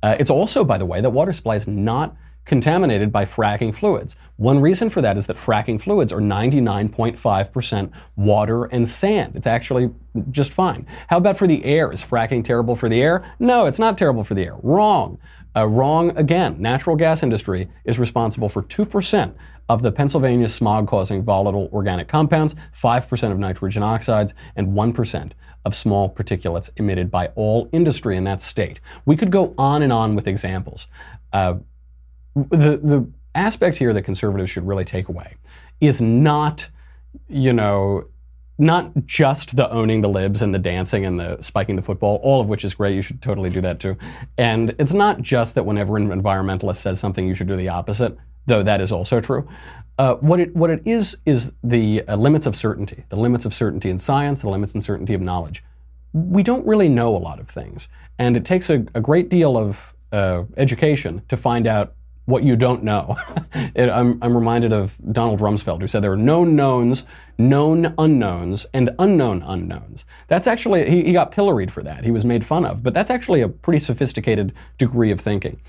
Uh, 0.03 0.17
it's 0.19 0.31
also, 0.31 0.65
by 0.65 0.79
the 0.79 0.87
way, 0.87 1.01
that 1.01 1.11
water 1.11 1.33
supply 1.33 1.57
is 1.57 1.67
not 1.67 2.17
contaminated 2.45 3.11
by 3.11 3.25
fracking 3.25 3.75
fluids. 3.75 4.17
One 4.37 4.61
reason 4.61 4.91
for 4.91 5.01
that 5.01 5.17
is 5.17 5.27
that 5.27 5.37
fracking 5.37 5.81
fluids 5.81 6.13
are 6.13 6.21
99.5% 6.21 7.91
water 8.17 8.65
and 8.65 8.89
sand. 8.89 9.37
It's 9.37 9.47
actually 9.47 9.91
just 10.31 10.53
fine. 10.53 10.87
How 11.09 11.19
about 11.19 11.37
for 11.37 11.47
the 11.47 11.65
air? 11.65 11.93
Is 11.93 12.03
fracking 12.03 12.45
terrible 12.45 12.77
for 12.77 12.89
the 12.89 13.03
air? 13.03 13.25
No, 13.39 13.67
it's 13.67 13.79
not 13.79 13.97
terrible 13.97 14.25
for 14.25 14.35
the 14.35 14.45
air. 14.45 14.57
Wrong. 14.63 15.19
Uh, 15.57 15.67
wrong 15.67 16.17
again. 16.19 16.57
Natural 16.59 16.97
gas 16.97 17.23
industry 17.23 17.69
is 17.85 17.99
responsible 17.99 18.49
for 18.49 18.63
2% 18.63 19.35
of 19.69 19.83
the 19.83 19.93
Pennsylvania 19.93 20.49
smog 20.49 20.89
causing 20.89 21.23
volatile 21.23 21.71
organic 21.73 22.09
compounds, 22.09 22.55
5% 22.83 23.33
of 23.33 23.39
nitrogen 23.39 23.83
oxides, 23.83 24.35
and 24.57 24.69
1% 24.69 25.33
of 25.65 25.75
small 25.75 26.13
particulates 26.13 26.71
emitted 26.77 27.11
by 27.11 27.29
all 27.29 27.69
industry 27.73 28.17
in 28.17 28.25
that 28.25 28.43
state. 28.43 28.81
We 29.07 29.17
could 29.17 29.31
go 29.31 29.55
on 29.57 29.83
and 29.83 29.93
on 29.93 30.15
with 30.15 30.27
examples. 30.27 30.89
Uh, 31.33 31.55
the 32.35 32.77
the 32.77 33.07
aspect 33.35 33.77
here 33.77 33.93
that 33.93 34.03
conservatives 34.03 34.51
should 34.51 34.67
really 34.67 34.85
take 34.85 35.09
away 35.09 35.35
is 35.81 36.01
not, 36.01 36.69
you 37.29 37.53
know, 37.53 38.05
not 38.59 38.93
just 39.07 39.57
the 39.57 39.69
owning 39.71 40.01
the 40.01 40.09
libs 40.09 40.41
and 40.41 40.55
the 40.55 40.59
dancing 40.59 41.05
and 41.05 41.19
the 41.19 41.41
spiking 41.41 41.77
the 41.77 41.83
football, 41.83 42.21
all 42.23 42.41
of 42.41 42.49
which 42.49 42.65
is 42.65 42.75
great. 42.75 42.95
You 42.95 43.03
should 43.03 43.21
totally 43.21 43.51
do 43.51 43.61
that 43.61 43.81
too. 43.81 43.97
And 44.39 44.75
it's 44.79 44.93
not 44.93 45.23
just 45.23 45.57
that 45.57 45.67
whenever 45.67 45.97
an 45.97 46.09
environmentalist 46.09 46.77
says 46.77 47.01
something, 47.01 47.27
you 47.27 47.35
should 47.35 47.49
do 47.49 47.57
the 47.57 47.69
opposite, 47.69 48.17
though 48.47 48.63
that 48.63 48.81
is 48.81 48.93
also 48.93 49.19
true. 49.21 49.49
Uh, 49.99 50.15
what 50.17 50.41
it 50.41 50.55
what 50.57 50.71
it 50.71 50.83
is 50.85 51.17
is 51.25 51.53
the 51.63 52.03
uh, 52.09 52.17
limits 52.17 52.47
of 52.47 52.57
certainty, 52.57 53.05
the 53.11 53.17
limits 53.17 53.45
of 53.45 53.55
certainty 53.55 53.91
in 53.91 53.99
science, 53.99 54.41
the 54.41 54.51
limits 54.51 54.75
and 54.75 54.83
certainty 54.83 55.15
of 55.15 55.21
knowledge. 55.21 55.63
We 56.13 56.43
don't 56.43 56.67
really 56.67 56.89
know 56.89 57.15
a 57.15 57.19
lot 57.19 57.39
of 57.41 57.49
things, 57.49 57.89
and 58.19 58.37
it 58.37 58.45
takes 58.45 58.71
a, 58.71 58.85
a 58.95 59.01
great 59.01 59.29
deal 59.29 59.57
of 59.57 59.95
uh, 60.13 60.45
education 60.57 61.23
to 61.29 61.37
find 61.37 61.67
out 61.67 61.95
what 62.27 62.43
you 62.43 62.57
don't 62.57 62.83
know. 62.83 63.17
it, 63.75 63.89
I'm, 63.89 64.19
I'm 64.23 64.35
reminded 64.35 64.73
of 64.73 64.97
Donald 65.13 65.41
Rumsfeld, 65.41 65.81
who 65.81 65.89
said 65.89 66.03
there 66.03 66.13
are 66.13 66.17
known 66.17 66.57
knowns, 66.57 67.05
known 67.39 67.95
unknowns, 67.99 68.67
and 68.73 68.91
unknown 68.99 69.43
unknowns. 69.43 70.05
That's 70.29 70.47
actually, 70.47 70.89
he, 70.89 71.05
he 71.05 71.13
got 71.13 71.33
pilloried 71.33 71.71
for 71.71 71.83
that. 71.83 72.05
He 72.05 72.11
was 72.11 72.25
made 72.25 72.45
fun 72.45 72.65
of, 72.65 72.83
but 72.83 72.95
that's 72.95 73.11
actually 73.11 73.43
a 73.43 73.49
pretty 73.49 73.81
sophisticated 73.81 74.53
degree 74.79 75.11
of 75.11 75.21
thinking. 75.21 75.61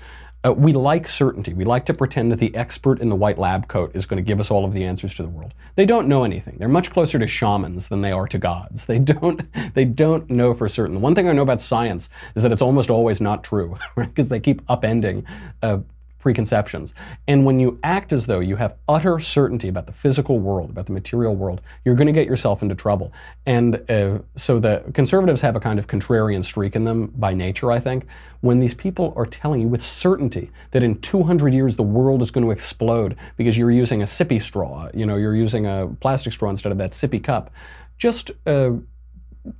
Uh, 0.46 0.52
we 0.52 0.72
like 0.72 1.08
certainty. 1.08 1.52
We 1.54 1.64
like 1.64 1.86
to 1.86 1.94
pretend 1.94 2.30
that 2.30 2.38
the 2.38 2.54
expert 2.54 3.00
in 3.00 3.08
the 3.08 3.16
white 3.16 3.38
lab 3.38 3.66
coat 3.66 3.90
is 3.94 4.06
going 4.06 4.22
to 4.22 4.26
give 4.26 4.38
us 4.38 4.50
all 4.50 4.64
of 4.64 4.72
the 4.72 4.84
answers 4.84 5.14
to 5.16 5.22
the 5.22 5.28
world. 5.28 5.52
They 5.74 5.86
don't 5.86 6.06
know 6.06 6.22
anything. 6.24 6.56
They're 6.58 6.68
much 6.68 6.90
closer 6.90 7.18
to 7.18 7.26
shamans 7.26 7.88
than 7.88 8.00
they 8.00 8.12
are 8.12 8.28
to 8.28 8.38
gods. 8.38 8.86
They 8.86 8.98
don't. 8.98 9.42
They 9.74 9.84
don't 9.84 10.30
know 10.30 10.54
for 10.54 10.68
certain. 10.68 10.94
The 10.94 11.00
one 11.00 11.14
thing 11.14 11.28
I 11.28 11.32
know 11.32 11.42
about 11.42 11.60
science 11.60 12.08
is 12.34 12.42
that 12.42 12.52
it's 12.52 12.62
almost 12.62 12.88
always 12.88 13.20
not 13.20 13.44
true, 13.44 13.76
because 13.96 14.28
they 14.30 14.40
keep 14.40 14.64
upending 14.66 15.24
uh, 15.62 15.78
preconceptions. 16.26 16.92
And 17.28 17.44
when 17.44 17.60
you 17.60 17.78
act 17.84 18.12
as 18.12 18.26
though 18.26 18.40
you 18.40 18.56
have 18.56 18.74
utter 18.88 19.20
certainty 19.20 19.68
about 19.68 19.86
the 19.86 19.92
physical 19.92 20.40
world, 20.40 20.70
about 20.70 20.86
the 20.86 20.92
material 20.92 21.36
world, 21.36 21.60
you're 21.84 21.94
going 21.94 22.08
to 22.08 22.12
get 22.12 22.26
yourself 22.26 22.62
into 22.62 22.74
trouble. 22.74 23.12
And 23.46 23.88
uh, 23.88 24.18
so 24.34 24.58
the 24.58 24.82
conservatives 24.92 25.40
have 25.42 25.54
a 25.54 25.60
kind 25.60 25.78
of 25.78 25.86
contrarian 25.86 26.42
streak 26.42 26.74
in 26.74 26.82
them 26.82 27.12
by 27.14 27.32
nature, 27.32 27.70
I 27.70 27.78
think. 27.78 28.08
When 28.40 28.58
these 28.58 28.74
people 28.74 29.12
are 29.14 29.24
telling 29.24 29.60
you 29.60 29.68
with 29.68 29.80
certainty 29.80 30.50
that 30.72 30.82
in 30.82 31.00
200 31.00 31.54
years 31.54 31.76
the 31.76 31.84
world 31.84 32.22
is 32.22 32.32
going 32.32 32.44
to 32.44 32.50
explode 32.50 33.16
because 33.36 33.56
you're 33.56 33.70
using 33.70 34.02
a 34.02 34.04
sippy 34.04 34.42
straw, 34.42 34.88
you 34.92 35.06
know, 35.06 35.14
you're 35.14 35.36
using 35.36 35.64
a 35.64 35.86
plastic 36.00 36.32
straw 36.32 36.50
instead 36.50 36.72
of 36.72 36.78
that 36.78 36.90
sippy 36.90 37.22
cup, 37.22 37.52
just 37.98 38.32
uh, 38.46 38.72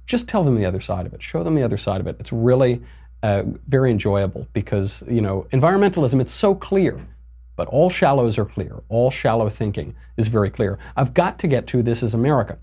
just 0.04 0.28
tell 0.28 0.42
them 0.42 0.56
the 0.56 0.64
other 0.64 0.80
side 0.80 1.06
of 1.06 1.14
it. 1.14 1.22
Show 1.22 1.44
them 1.44 1.54
the 1.54 1.62
other 1.62 1.78
side 1.78 2.00
of 2.00 2.08
it. 2.08 2.16
It's 2.18 2.32
really 2.32 2.82
uh, 3.26 3.42
very 3.66 3.90
enjoyable 3.90 4.46
because 4.52 5.02
you 5.08 5.20
know 5.20 5.46
environmentalism. 5.52 6.20
It's 6.20 6.32
so 6.32 6.54
clear. 6.54 6.94
but 7.56 7.66
all 7.68 7.88
shallows 7.90 8.38
are 8.38 8.44
clear. 8.44 8.74
All 8.90 9.10
shallow 9.10 9.48
thinking 9.48 9.94
is 10.16 10.28
very 10.28 10.50
clear. 10.50 10.78
I've 10.94 11.12
got 11.14 11.38
to 11.38 11.46
get 11.48 11.66
to 11.68 11.82
This 11.82 12.02
is 12.02 12.12
America. 12.14 12.58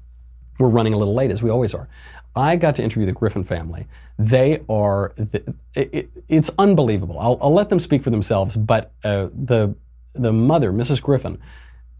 We're 0.60 0.70
running 0.70 0.94
a 0.94 0.98
little 0.98 1.16
late, 1.16 1.32
as 1.32 1.42
we 1.42 1.50
always 1.50 1.74
are. 1.74 1.88
I 2.36 2.56
got 2.56 2.76
to 2.76 2.84
interview 2.84 3.08
the 3.08 3.12
Griffin 3.12 3.44
family. 3.44 3.88
They 4.20 4.62
are, 4.70 5.14
the, 5.16 5.56
it, 5.74 6.10
it's 6.30 6.52
unbelievable. 6.58 7.18
I'll, 7.20 7.40
I'll, 7.42 7.54
let 7.54 7.70
them 7.70 7.80
speak 7.80 8.04
for 8.04 8.12
themselves, 8.12 8.56
but 8.56 8.92
uh, 9.04 9.30
the, 9.34 9.76
the 10.14 10.32
mother, 10.32 10.72
Mrs. 10.72 11.02
Griffin, 11.02 11.40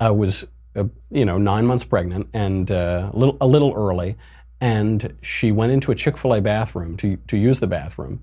uh, 0.04 0.14
was, 0.14 0.46
uh, 0.76 0.86
you 1.10 1.26
know, 1.26 1.38
nine 1.38 1.66
months 1.66 1.84
pregnant 1.84 2.30
and 2.34 2.72
uh, 2.72 3.10
a, 3.12 3.18
little, 3.18 3.38
a 3.42 3.48
little 3.48 3.74
early, 3.74 4.16
and 4.62 5.16
she 5.22 5.52
went 5.52 5.72
into 5.72 5.92
a 5.92 5.96
Chick 5.96 6.18
fil 6.18 6.36
A 6.36 6.42
bathroom 6.42 6.96
to, 6.98 7.18
to 7.28 7.38
use 7.38 7.60
the 7.60 7.68
bathroom 7.68 8.22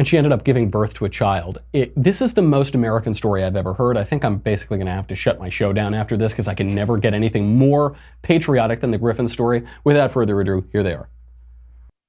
and 0.00 0.08
she 0.08 0.16
ended 0.16 0.32
up 0.32 0.44
giving 0.44 0.70
birth 0.70 0.94
to 0.94 1.04
a 1.04 1.10
child. 1.10 1.58
It, 1.74 1.92
this 1.94 2.22
is 2.22 2.32
the 2.32 2.40
most 2.40 2.74
American 2.74 3.12
story 3.12 3.44
I've 3.44 3.54
ever 3.54 3.74
heard. 3.74 3.98
I 3.98 4.04
think 4.04 4.24
I'm 4.24 4.38
basically 4.38 4.78
going 4.78 4.86
to 4.86 4.94
have 4.94 5.06
to 5.08 5.14
shut 5.14 5.38
my 5.38 5.50
show 5.50 5.74
down 5.74 5.92
after 5.92 6.16
this 6.16 6.32
because 6.32 6.48
I 6.48 6.54
can 6.54 6.74
never 6.74 6.96
get 6.96 7.12
anything 7.12 7.58
more 7.58 7.94
patriotic 8.22 8.80
than 8.80 8.92
the 8.92 8.96
Griffin 8.96 9.26
story. 9.26 9.62
Without 9.84 10.10
further 10.10 10.40
ado, 10.40 10.64
here 10.72 10.82
they 10.82 10.94
are. 10.94 11.10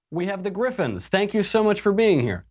We 0.09 0.27
have 0.27 0.43
the 0.43 0.49
Griffins. 0.49 1.07
Thank 1.07 1.33
you 1.33 1.43
so 1.43 1.65
much 1.65 1.81
for 1.81 1.91
being 1.91 2.21
here. 2.21 2.45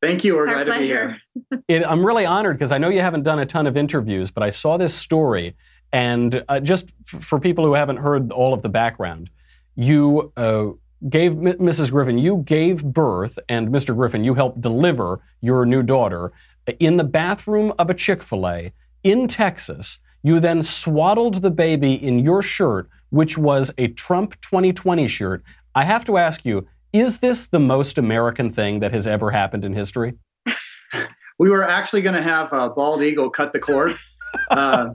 Thank 0.00 0.24
you. 0.24 0.36
We're 0.36 0.46
glad 0.46 0.64
to 0.64 0.78
be 0.78 0.86
here. 0.86 1.18
It, 1.68 1.84
I'm 1.84 2.04
really 2.04 2.24
honored 2.24 2.56
because 2.56 2.72
I 2.72 2.78
know 2.78 2.88
you 2.88 3.02
haven't 3.02 3.24
done 3.24 3.38
a 3.38 3.44
ton 3.44 3.66
of 3.66 3.76
interviews, 3.76 4.30
but 4.30 4.42
I 4.42 4.48
saw 4.48 4.78
this 4.78 4.94
story, 4.94 5.54
and 5.92 6.42
uh, 6.48 6.60
just 6.60 6.92
f- 7.12 7.22
for 7.22 7.38
people 7.38 7.66
who 7.66 7.74
haven't 7.74 7.98
heard 7.98 8.32
all 8.32 8.54
of 8.54 8.62
the 8.62 8.68
background, 8.70 9.28
you 9.74 10.32
uh, 10.36 10.70
gave 11.08 11.32
Mrs. 11.32 11.90
Griffin, 11.90 12.18
you 12.18 12.42
gave 12.46 12.84
birth, 12.84 13.38
and 13.48 13.68
Mr. 13.68 13.94
Griffin, 13.94 14.24
you 14.24 14.34
helped 14.34 14.60
deliver 14.60 15.20
your 15.40 15.66
new 15.66 15.82
daughter 15.82 16.32
in 16.80 16.96
the 16.96 17.04
bathroom 17.04 17.72
of 17.78 17.90
a 17.90 17.94
Chick 17.94 18.22
fil 18.22 18.48
A 18.48 18.72
in 19.02 19.28
Texas. 19.28 19.98
You 20.22 20.40
then 20.40 20.62
swaddled 20.62 21.42
the 21.42 21.50
baby 21.50 22.02
in 22.02 22.20
your 22.20 22.40
shirt, 22.40 22.88
which 23.10 23.36
was 23.36 23.72
a 23.76 23.88
Trump 23.88 24.40
2020 24.40 25.06
shirt. 25.08 25.42
I 25.74 25.84
have 25.84 26.04
to 26.06 26.16
ask 26.16 26.44
you, 26.44 26.66
is 26.92 27.18
this 27.18 27.46
the 27.46 27.60
most 27.60 27.98
American 27.98 28.52
thing 28.52 28.80
that 28.80 28.92
has 28.92 29.06
ever 29.06 29.30
happened 29.30 29.64
in 29.64 29.74
history? 29.74 30.14
we 31.38 31.50
were 31.50 31.64
actually 31.64 32.00
going 32.00 32.14
to 32.14 32.22
have 32.22 32.52
a 32.52 32.70
bald 32.70 33.02
eagle 33.02 33.28
cut 33.28 33.52
the 33.52 33.58
cord. 33.58 33.96
Uh, 34.50 34.90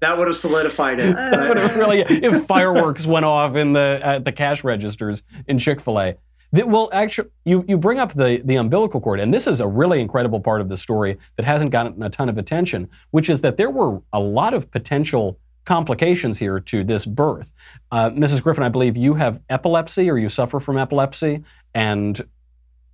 that 0.00 0.18
would 0.18 0.28
have 0.28 0.36
solidified 0.36 1.00
it. 1.00 1.14
would 1.48 1.56
have 1.56 1.76
really, 1.76 2.00
if 2.00 2.46
fireworks 2.46 3.06
went 3.06 3.24
off 3.24 3.56
in 3.56 3.72
the 3.72 4.00
at 4.02 4.24
the 4.24 4.32
cash 4.32 4.64
registers 4.64 5.22
in 5.46 5.58
Chick 5.58 5.80
Fil 5.80 6.00
A. 6.00 6.16
Well, 6.52 6.88
actually, 6.92 7.28
you, 7.44 7.64
you 7.68 7.76
bring 7.76 7.98
up 7.98 8.14
the, 8.14 8.40
the 8.42 8.56
umbilical 8.56 9.00
cord, 9.00 9.20
and 9.20 9.34
this 9.34 9.46
is 9.46 9.60
a 9.60 9.66
really 9.66 10.00
incredible 10.00 10.40
part 10.40 10.62
of 10.62 10.70
the 10.70 10.78
story 10.78 11.18
that 11.36 11.44
hasn't 11.44 11.72
gotten 11.72 12.02
a 12.02 12.08
ton 12.08 12.30
of 12.30 12.38
attention, 12.38 12.88
which 13.10 13.28
is 13.28 13.42
that 13.42 13.58
there 13.58 13.68
were 13.68 14.00
a 14.14 14.20
lot 14.20 14.54
of 14.54 14.70
potential 14.70 15.38
complications 15.66 16.38
here 16.38 16.58
to 16.58 16.82
this 16.82 17.04
birth. 17.04 17.52
Uh, 17.92 18.08
Mrs. 18.10 18.42
Griffin, 18.42 18.64
I 18.64 18.70
believe 18.70 18.96
you 18.96 19.14
have 19.14 19.40
epilepsy 19.50 20.08
or 20.08 20.16
you 20.16 20.30
suffer 20.30 20.58
from 20.58 20.78
epilepsy, 20.78 21.44
and 21.74 22.26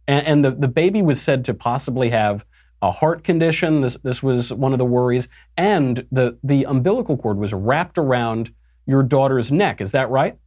and, 0.07 0.27
and 0.27 0.45
the, 0.45 0.51
the 0.51 0.69
baby 0.69 1.01
was 1.01 1.23
said 1.23 1.45
to 1.47 1.55
possibly 1.55 2.11
have 2.11 2.45
a 2.85 2.93
heart 2.93 3.25
condition. 3.25 3.81
This 3.81 3.97
this 4.03 4.23
was 4.23 4.53
one 4.53 4.73
of 4.73 4.79
the 4.79 4.85
worries, 4.85 5.29
and 5.57 6.07
the 6.13 6.39
the 6.45 6.65
umbilical 6.65 7.17
cord 7.17 7.39
was 7.39 7.55
wrapped 7.55 7.97
around 7.97 8.53
your 8.87 9.03
daughter's 9.03 9.51
neck. 9.51 9.81
Is 9.81 9.93
that 9.93 10.11
right? 10.11 10.39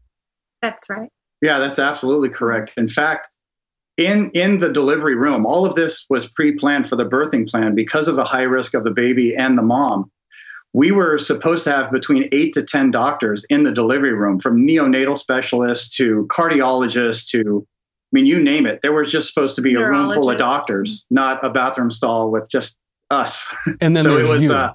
That's 0.62 0.88
right. 0.89 1.10
Yeah, 1.41 1.58
that's 1.58 1.80
absolutely 1.80 2.30
correct. 2.30 2.73
In 2.78 2.88
fact, 2.88 3.30
in 3.97 4.30
in 4.36 4.60
the 4.60 4.71
delivery 4.71 5.15
room, 5.15 5.45
all 5.47 5.65
of 5.65 5.73
this 5.73 6.06
was 6.12 6.28
pre-planned 6.28 6.88
for 6.88 6.95
the 6.95 7.06
birthing 7.06 7.50
plan 7.50 7.73
because 7.73 8.08
of 8.08 8.15
the 8.15 8.23
high 8.26 8.43
risk 8.43 8.76
of 8.76 8.84
the 8.84 8.91
baby 8.91 9.36
and 9.36 9.58
the 9.58 9.63
mom. 9.63 10.12
We 10.73 10.91
were 10.91 11.17
supposed 11.17 11.63
to 11.63 11.71
have 11.71 11.91
between 11.91 12.30
eight 12.32 12.54
to 12.54 12.62
ten 12.62 12.91
doctors 12.91 13.45
in 13.50 13.63
the 13.63 13.71
delivery 13.71 14.13
room, 14.13 14.39
from 14.39 14.62
neonatal 14.62 15.17
specialists 15.17 15.95
to 15.97 16.28
cardiologists 16.30 17.28
to 17.32 17.65
I 17.65 17.77
mean, 18.12 18.26
you 18.26 18.41
name 18.41 18.65
it. 18.65 18.82
There 18.82 18.93
was 18.93 19.12
just 19.12 19.28
supposed 19.28 19.56
to 19.56 19.62
be 19.62 19.76
a 19.76 19.80
room 19.80 20.12
full 20.12 20.30
of 20.30 20.38
doctors, 20.38 21.06
not 21.10 21.43
a 21.43 21.50
bathroom 21.50 21.91
stall 21.91 22.32
with 22.32 22.50
just 22.50 22.78
us. 23.10 23.46
And 23.82 23.96
then 23.96 24.04
so 24.04 24.17
it 24.17 24.24
was. 24.24 24.50
Uh, 24.50 24.74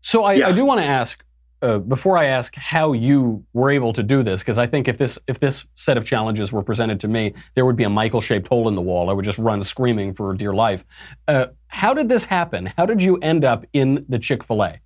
so 0.00 0.24
I, 0.24 0.34
yeah. 0.34 0.48
I 0.48 0.52
do 0.52 0.64
want 0.64 0.80
to 0.80 0.86
ask 0.86 1.24
uh, 1.60 1.78
before 1.78 2.16
I 2.16 2.26
ask 2.26 2.54
how 2.54 2.92
you 2.92 3.44
were 3.52 3.70
able 3.70 3.92
to 3.92 4.02
do 4.02 4.22
this, 4.22 4.40
because 4.40 4.58
I 4.58 4.66
think 4.66 4.86
if 4.86 4.96
this 4.96 5.18
if 5.26 5.40
this 5.40 5.66
set 5.74 5.96
of 5.96 6.04
challenges 6.04 6.52
were 6.52 6.62
presented 6.62 7.00
to 7.00 7.08
me, 7.08 7.34
there 7.54 7.66
would 7.66 7.76
be 7.76 7.84
a 7.84 7.90
Michael-shaped 7.90 8.46
hole 8.46 8.68
in 8.68 8.74
the 8.74 8.82
wall. 8.82 9.10
I 9.10 9.12
would 9.12 9.24
just 9.24 9.38
run 9.38 9.62
screaming 9.64 10.14
for 10.14 10.32
dear 10.34 10.54
life. 10.54 10.84
Uh, 11.26 11.48
how 11.66 11.94
did 11.94 12.08
this 12.08 12.24
happen? 12.24 12.72
How 12.76 12.86
did 12.86 13.02
you 13.02 13.16
end 13.18 13.44
up 13.44 13.66
in 13.72 14.04
the 14.08 14.18
Chick 14.18 14.44
Fil 14.44 14.62
A? 14.62 14.78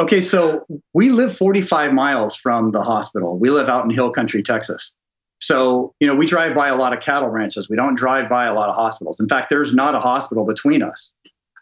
Okay, 0.00 0.20
so 0.20 0.66
we 0.92 1.10
live 1.10 1.36
45 1.36 1.92
miles 1.92 2.34
from 2.34 2.72
the 2.72 2.82
hospital. 2.82 3.38
We 3.38 3.50
live 3.50 3.68
out 3.68 3.84
in 3.84 3.90
Hill 3.90 4.10
Country, 4.10 4.42
Texas. 4.42 4.94
So, 5.44 5.94
you 6.00 6.06
know, 6.06 6.14
we 6.14 6.24
drive 6.24 6.54
by 6.54 6.68
a 6.68 6.74
lot 6.74 6.94
of 6.94 7.00
cattle 7.00 7.28
ranches. 7.28 7.68
We 7.68 7.76
don't 7.76 7.96
drive 7.96 8.30
by 8.30 8.46
a 8.46 8.54
lot 8.54 8.70
of 8.70 8.74
hospitals. 8.74 9.20
In 9.20 9.28
fact, 9.28 9.50
there's 9.50 9.74
not 9.74 9.94
a 9.94 10.00
hospital 10.00 10.46
between 10.46 10.82
us. 10.82 11.12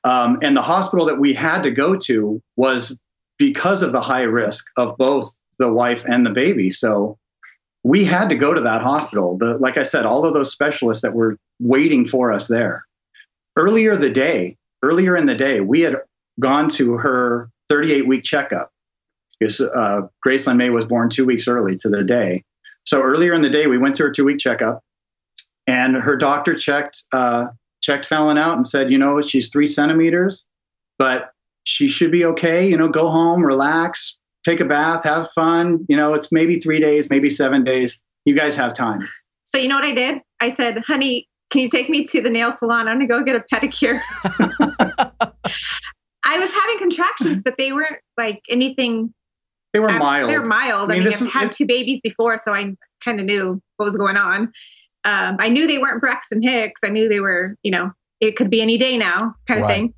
Um, 0.05 0.39
and 0.41 0.57
the 0.57 0.63
hospital 0.63 1.07
that 1.07 1.19
we 1.19 1.35
had 1.35 1.63
to 1.63 1.73
go 1.73 1.97
to 1.97 2.41
was 2.57 2.97
because 3.39 3.83
of 3.83 3.93
the 3.93 4.01
high 4.01 4.23
risk 4.23 4.65
of 4.77 4.97
both 4.99 5.37
the 5.59 5.73
wife 5.73 6.05
and 6.05 6.25
the 6.25 6.31
baby. 6.31 6.71
So 6.71 7.19
we 7.83 8.05
had 8.05 8.29
to 8.29 8.37
go 8.37 8.55
to 8.55 8.61
that 8.61 8.83
hospital. 8.83 9.37
The, 9.37 9.59
like 9.59 9.77
I 9.77 9.83
said, 9.83 10.07
all 10.07 10.25
of 10.25 10.35
those 10.35 10.53
specialists 10.53 11.03
that 11.03 11.15
were 11.15 11.37
waiting 11.59 12.07
for 12.07 12.31
us 12.31 12.47
there. 12.47 12.85
Earlier 13.57 13.97
the 13.97 14.11
day, 14.11 14.57
earlier 14.83 15.17
in 15.17 15.27
the 15.27 15.35
day, 15.35 15.61
we 15.61 15.81
had 15.81 15.97
gone 16.39 16.69
to 16.71 16.95
her 16.99 17.51
38 17.69 18.07
week 18.07 18.23
checkup 18.23 18.71
because 19.41 19.61
uh, 19.61 20.03
Gracelyn 20.25 20.57
May 20.57 20.71
was 20.71 20.85
born 20.85 21.11
two 21.11 21.25
weeks 21.25 21.49
early 21.49 21.77
to 21.79 21.89
the 21.89 22.05
day. 22.05 22.45
So 22.85 23.03
earlier 23.03 23.35
in 23.35 23.43
the 23.43 23.51
day, 23.51 23.67
we 23.67 23.79
went 23.79 23.95
to 23.97 24.05
her 24.05 24.11
two 24.11 24.25
week 24.25 24.39
checkup, 24.39 24.83
and 25.67 25.95
her 25.97 26.17
doctor 26.17 26.55
checked 26.55 27.03
uh, 27.13 27.49
checked 27.83 28.07
Fallon 28.07 28.39
out 28.39 28.57
and 28.57 28.67
said, 28.67 28.91
you 28.91 28.99
know, 28.99 29.21
she's 29.23 29.49
three 29.49 29.67
centimeters, 29.67 30.47
but 30.99 31.31
she 31.65 31.89
should 31.89 32.11
be 32.11 32.25
okay. 32.25 32.69
You 32.69 32.77
know, 32.77 32.89
go 32.89 33.09
home, 33.11 33.45
relax, 33.45 34.19
take 34.45 34.61
a 34.61 34.65
bath, 34.65 35.05
have 35.05 35.31
fun. 35.31 35.85
You 35.89 35.97
know, 35.97 36.15
it's 36.15 36.33
maybe 36.33 36.61
three 36.61 36.81
days, 36.81 37.09
maybe 37.11 37.31
seven 37.31 37.65
days. 37.65 38.01
You 38.25 38.35
guys 38.35 38.57
have 38.57 38.75
time. 38.75 39.01
So 39.45 39.59
you 39.59 39.69
know 39.69 39.75
what 39.75 39.85
I 39.85 39.93
did? 39.93 40.21
I 40.41 40.49
said, 40.49 40.79
honey, 40.79 41.29
can 41.51 41.61
you 41.61 41.69
take 41.69 41.89
me 41.89 42.05
to 42.05 42.23
the 42.23 42.31
nail 42.31 42.53
salon? 42.53 42.89
I'm 42.89 42.99
gonna 42.99 43.07
go 43.07 43.23
get 43.23 43.37
a 43.37 43.45
pedicure. 43.55 44.01
I 46.25 46.39
was 46.39 46.51
having 46.51 46.79
contractions, 46.79 47.43
but 47.43 47.57
they 47.59 47.73
weren't 47.73 47.99
like 48.17 48.41
anything 48.49 49.13
they 49.73 49.81
were 49.81 49.93
mild. 49.93 50.29
They're 50.29 50.45
mild. 50.45 50.91
I 50.91 50.95
mean, 50.95 51.03
I 51.03 51.11
mean 51.11 51.15
I've 51.15 51.33
had 51.33 51.53
two 51.53 51.67
babies 51.67 52.01
before, 52.03 52.37
so 52.37 52.53
I 52.53 52.75
kind 53.03 53.21
of 53.21 53.27
knew 53.27 53.61
what 53.77 53.87
was 53.87 53.97
going 53.97 54.17
on. 54.17 54.53
Um, 55.05 55.37
I 55.41 55.49
knew 55.49 55.67
they 55.67 55.79
weren't 55.79 56.01
Braxton 56.01 56.43
Hicks. 56.43 56.83
I 56.85 56.89
knew 56.89 57.09
they 57.09 57.21
were, 57.21 57.57
you 57.63 57.71
know, 57.71 57.91
it 58.21 58.37
could 58.37 58.51
be 58.51 58.63
any 58.63 58.79
day 58.79 58.97
now, 58.97 59.35
kind 59.49 59.61
of 59.61 59.67
right. 59.67 59.75
thing. 59.75 59.95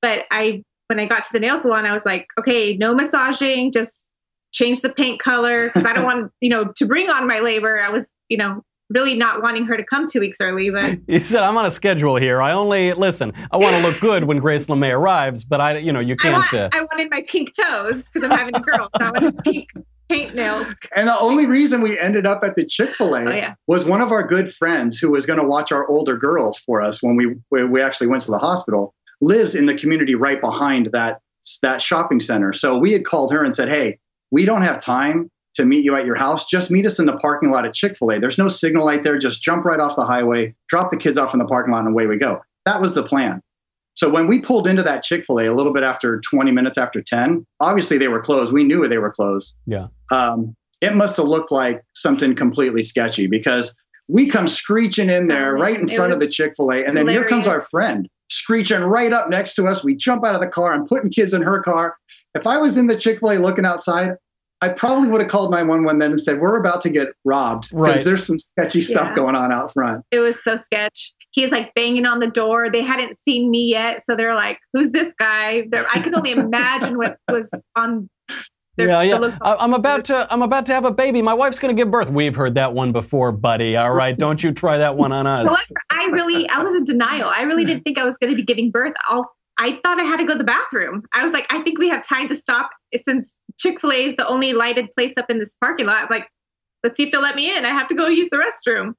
But 0.00 0.20
I, 0.30 0.62
when 0.88 1.00
I 1.00 1.06
got 1.06 1.24
to 1.24 1.32
the 1.32 1.40
nail 1.40 1.58
salon, 1.58 1.86
I 1.86 1.92
was 1.92 2.04
like, 2.04 2.26
okay, 2.38 2.76
no 2.76 2.94
massaging, 2.94 3.72
just 3.72 4.06
change 4.52 4.80
the 4.82 4.90
paint 4.90 5.20
color 5.20 5.66
because 5.66 5.84
I 5.84 5.92
don't 5.92 6.04
want, 6.04 6.30
you 6.40 6.50
know, 6.50 6.72
to 6.76 6.86
bring 6.86 7.10
on 7.10 7.26
my 7.26 7.40
labor. 7.40 7.80
I 7.80 7.88
was, 7.88 8.04
you 8.28 8.36
know, 8.36 8.62
really 8.90 9.14
not 9.14 9.42
wanting 9.42 9.66
her 9.66 9.76
to 9.76 9.84
come 9.84 10.06
two 10.08 10.20
weeks 10.20 10.40
early. 10.40 10.70
But 10.70 10.98
you 11.06 11.20
said 11.20 11.42
I'm 11.42 11.56
on 11.56 11.66
a 11.66 11.70
schedule 11.70 12.16
here. 12.16 12.40
I 12.42 12.52
only 12.52 12.92
listen. 12.92 13.32
I 13.50 13.56
want 13.56 13.76
to 13.76 13.82
look 13.82 14.00
good 14.00 14.24
when 14.24 14.40
Gracelyn 14.40 14.78
May 14.78 14.92
arrives, 14.92 15.44
but 15.44 15.60
I, 15.60 15.78
you 15.78 15.92
know, 15.92 16.00
you 16.00 16.16
can't. 16.16 16.34
I, 16.34 16.38
want, 16.38 16.54
uh... 16.54 16.68
I 16.72 16.80
wanted 16.82 17.10
my 17.10 17.24
pink 17.28 17.52
toes 17.54 18.04
because 18.12 18.28
I'm 18.28 18.36
having 18.36 18.56
a 18.56 18.60
girl. 18.60 18.88
so 18.98 19.06
I 19.06 19.10
wanted 19.10 19.38
pink 19.44 19.70
paint 20.08 20.34
nails. 20.34 20.66
And 20.94 21.08
the 21.08 21.18
only 21.18 21.46
reason 21.46 21.80
we 21.80 21.98
ended 21.98 22.26
up 22.26 22.44
at 22.44 22.56
the 22.56 22.64
Chick 22.66 22.94
Fil 22.94 23.14
A 23.14 23.24
oh, 23.24 23.30
yeah. 23.30 23.54
was 23.66 23.84
one 23.84 24.00
of 24.00 24.12
our 24.12 24.22
good 24.22 24.52
friends 24.52 24.98
who 24.98 25.10
was 25.10 25.24
going 25.24 25.38
to 25.38 25.46
watch 25.46 25.72
our 25.72 25.88
older 25.88 26.16
girls 26.16 26.58
for 26.58 26.82
us 26.82 27.02
when 27.02 27.16
we 27.16 27.36
we 27.50 27.80
actually 27.80 28.08
went 28.08 28.22
to 28.24 28.30
the 28.30 28.38
hospital. 28.38 28.94
Lives 29.20 29.54
in 29.54 29.66
the 29.66 29.74
community 29.74 30.14
right 30.14 30.40
behind 30.40 30.90
that 30.92 31.20
that 31.62 31.80
shopping 31.80 32.20
center. 32.20 32.52
So 32.52 32.78
we 32.78 32.92
had 32.92 33.04
called 33.04 33.32
her 33.32 33.42
and 33.42 33.54
said, 33.54 33.68
"Hey, 33.68 33.98
we 34.30 34.44
don't 34.44 34.62
have 34.62 34.82
time 34.82 35.30
to 35.54 35.64
meet 35.64 35.84
you 35.84 35.96
at 35.96 36.04
your 36.04 36.16
house, 36.16 36.46
just 36.46 36.70
meet 36.70 36.86
us 36.86 36.98
in 36.98 37.06
the 37.06 37.16
parking 37.16 37.50
lot 37.50 37.64
at 37.64 37.74
Chick 37.74 37.96
fil 37.96 38.10
A. 38.10 38.18
There's 38.18 38.38
no 38.38 38.48
signal 38.48 38.84
light 38.84 39.02
there. 39.02 39.18
Just 39.18 39.42
jump 39.42 39.64
right 39.64 39.80
off 39.80 39.96
the 39.96 40.04
highway, 40.04 40.54
drop 40.68 40.90
the 40.90 40.96
kids 40.96 41.16
off 41.16 41.32
in 41.32 41.38
the 41.38 41.46
parking 41.46 41.72
lot, 41.72 41.80
and 41.80 41.92
away 41.92 42.06
we 42.06 42.18
go. 42.18 42.40
That 42.66 42.80
was 42.80 42.94
the 42.94 43.02
plan. 43.02 43.40
So 43.94 44.10
when 44.10 44.26
we 44.26 44.40
pulled 44.40 44.66
into 44.66 44.82
that 44.82 45.04
Chick 45.04 45.24
fil 45.24 45.38
A 45.38 45.46
a 45.46 45.54
little 45.54 45.72
bit 45.72 45.84
after 45.84 46.20
20 46.20 46.50
minutes 46.50 46.76
after 46.76 47.00
10, 47.00 47.46
obviously 47.60 47.98
they 47.98 48.08
were 48.08 48.20
closed. 48.20 48.52
We 48.52 48.64
knew 48.64 48.86
they 48.88 48.98
were 48.98 49.12
closed. 49.12 49.54
Yeah. 49.66 49.86
Um, 50.10 50.56
it 50.80 50.94
must 50.94 51.16
have 51.16 51.26
looked 51.26 51.52
like 51.52 51.82
something 51.94 52.34
completely 52.34 52.82
sketchy 52.82 53.28
because 53.28 53.74
we 54.08 54.28
come 54.28 54.48
screeching 54.48 55.08
in 55.08 55.28
there 55.28 55.56
oh, 55.56 55.60
right 55.60 55.80
in 55.80 55.88
front 55.88 56.12
of 56.12 56.20
the 56.20 56.28
Chick 56.28 56.54
fil 56.56 56.72
A. 56.72 56.84
And 56.84 56.96
then 56.96 57.08
here 57.08 57.26
comes 57.26 57.46
our 57.46 57.62
friend 57.62 58.08
screeching 58.30 58.82
right 58.82 59.12
up 59.12 59.28
next 59.28 59.54
to 59.54 59.66
us. 59.66 59.84
We 59.84 59.94
jump 59.94 60.24
out 60.24 60.34
of 60.34 60.40
the 60.40 60.48
car. 60.48 60.72
I'm 60.72 60.86
putting 60.86 61.10
kids 61.10 61.32
in 61.32 61.42
her 61.42 61.62
car. 61.62 61.96
If 62.34 62.46
I 62.46 62.58
was 62.58 62.76
in 62.76 62.88
the 62.88 62.98
Chick 62.98 63.20
fil 63.20 63.32
A 63.32 63.38
looking 63.38 63.64
outside, 63.64 64.16
I 64.64 64.68
probably 64.70 65.08
would 65.08 65.20
have 65.20 65.30
called 65.30 65.50
911 65.50 65.98
then 65.98 66.10
and 66.12 66.20
said, 66.20 66.40
We're 66.40 66.58
about 66.58 66.80
to 66.82 66.90
get 66.90 67.08
robbed. 67.24 67.68
Because 67.70 67.74
Right. 67.96 68.04
there's 68.04 68.26
some 68.26 68.38
sketchy 68.38 68.80
stuff 68.82 69.08
Yeah. 69.10 69.14
going 69.16 69.36
on 69.36 69.52
out 69.52 69.72
front. 69.72 70.04
It 70.10 70.20
was 70.20 70.42
so 70.42 70.56
sketch. 70.56 71.12
He's 71.32 71.50
like 71.52 71.74
banging 71.74 72.06
on 72.06 72.20
the 72.20 72.28
door. 72.28 72.70
They 72.70 72.82
hadn't 72.82 73.18
seen 73.18 73.50
me 73.50 73.68
yet, 73.68 74.04
so 74.06 74.14
they're 74.16 74.34
like, 74.34 74.58
"Who's 74.72 74.92
this 74.92 75.12
guy?" 75.18 75.66
They're, 75.68 75.84
I 75.92 75.98
can 76.00 76.14
only 76.14 76.30
imagine 76.30 76.96
what 76.96 77.18
was 77.28 77.50
on. 77.76 78.08
Their, 78.76 78.88
yeah, 78.88 79.02
yeah. 79.02 79.16
on- 79.16 79.36
I, 79.42 79.54
I'm 79.56 79.74
about 79.74 80.04
to. 80.06 80.26
I'm 80.32 80.42
about 80.42 80.66
to 80.66 80.72
have 80.74 80.84
a 80.84 80.90
baby. 80.90 81.22
My 81.22 81.34
wife's 81.34 81.58
going 81.58 81.76
to 81.76 81.80
give 81.80 81.90
birth. 81.90 82.08
We've 82.08 82.34
heard 82.34 82.54
that 82.54 82.72
one 82.72 82.90
before, 82.92 83.30
buddy. 83.32 83.76
All 83.76 83.92
right, 83.92 84.16
don't 84.16 84.42
you 84.42 84.52
try 84.52 84.78
that 84.78 84.96
one 84.96 85.12
on 85.12 85.26
us. 85.26 85.40
However, 85.46 85.60
I 85.90 86.04
really, 86.06 86.48
I 86.48 86.60
was 86.62 86.74
in 86.74 86.84
denial. 86.84 87.28
I 87.28 87.42
really 87.42 87.64
didn't 87.64 87.82
think 87.82 87.98
I 87.98 88.04
was 88.04 88.16
going 88.18 88.30
to 88.30 88.36
be 88.36 88.42
giving 88.42 88.70
birth. 88.70 88.94
I'll, 89.08 89.30
I 89.58 89.78
thought 89.84 90.00
I 90.00 90.04
had 90.04 90.16
to 90.16 90.24
go 90.24 90.32
to 90.32 90.38
the 90.38 90.44
bathroom. 90.44 91.02
I 91.14 91.22
was 91.22 91.32
like, 91.32 91.46
I 91.52 91.60
think 91.62 91.78
we 91.78 91.88
have 91.88 92.04
time 92.06 92.26
to 92.28 92.34
stop 92.34 92.70
since 92.96 93.36
Chick 93.58 93.80
Fil 93.80 93.92
A 93.92 94.04
is 94.06 94.16
the 94.16 94.26
only 94.26 94.52
lighted 94.52 94.90
place 94.90 95.12
up 95.16 95.30
in 95.30 95.38
this 95.38 95.54
parking 95.60 95.86
lot. 95.86 96.02
I'm 96.02 96.08
like, 96.10 96.28
let's 96.82 96.96
see 96.96 97.04
if 97.04 97.12
they'll 97.12 97.20
let 97.22 97.36
me 97.36 97.56
in. 97.56 97.64
I 97.64 97.70
have 97.70 97.88
to 97.88 97.94
go 97.94 98.08
use 98.08 98.28
the 98.30 98.36
restroom. 98.36 98.94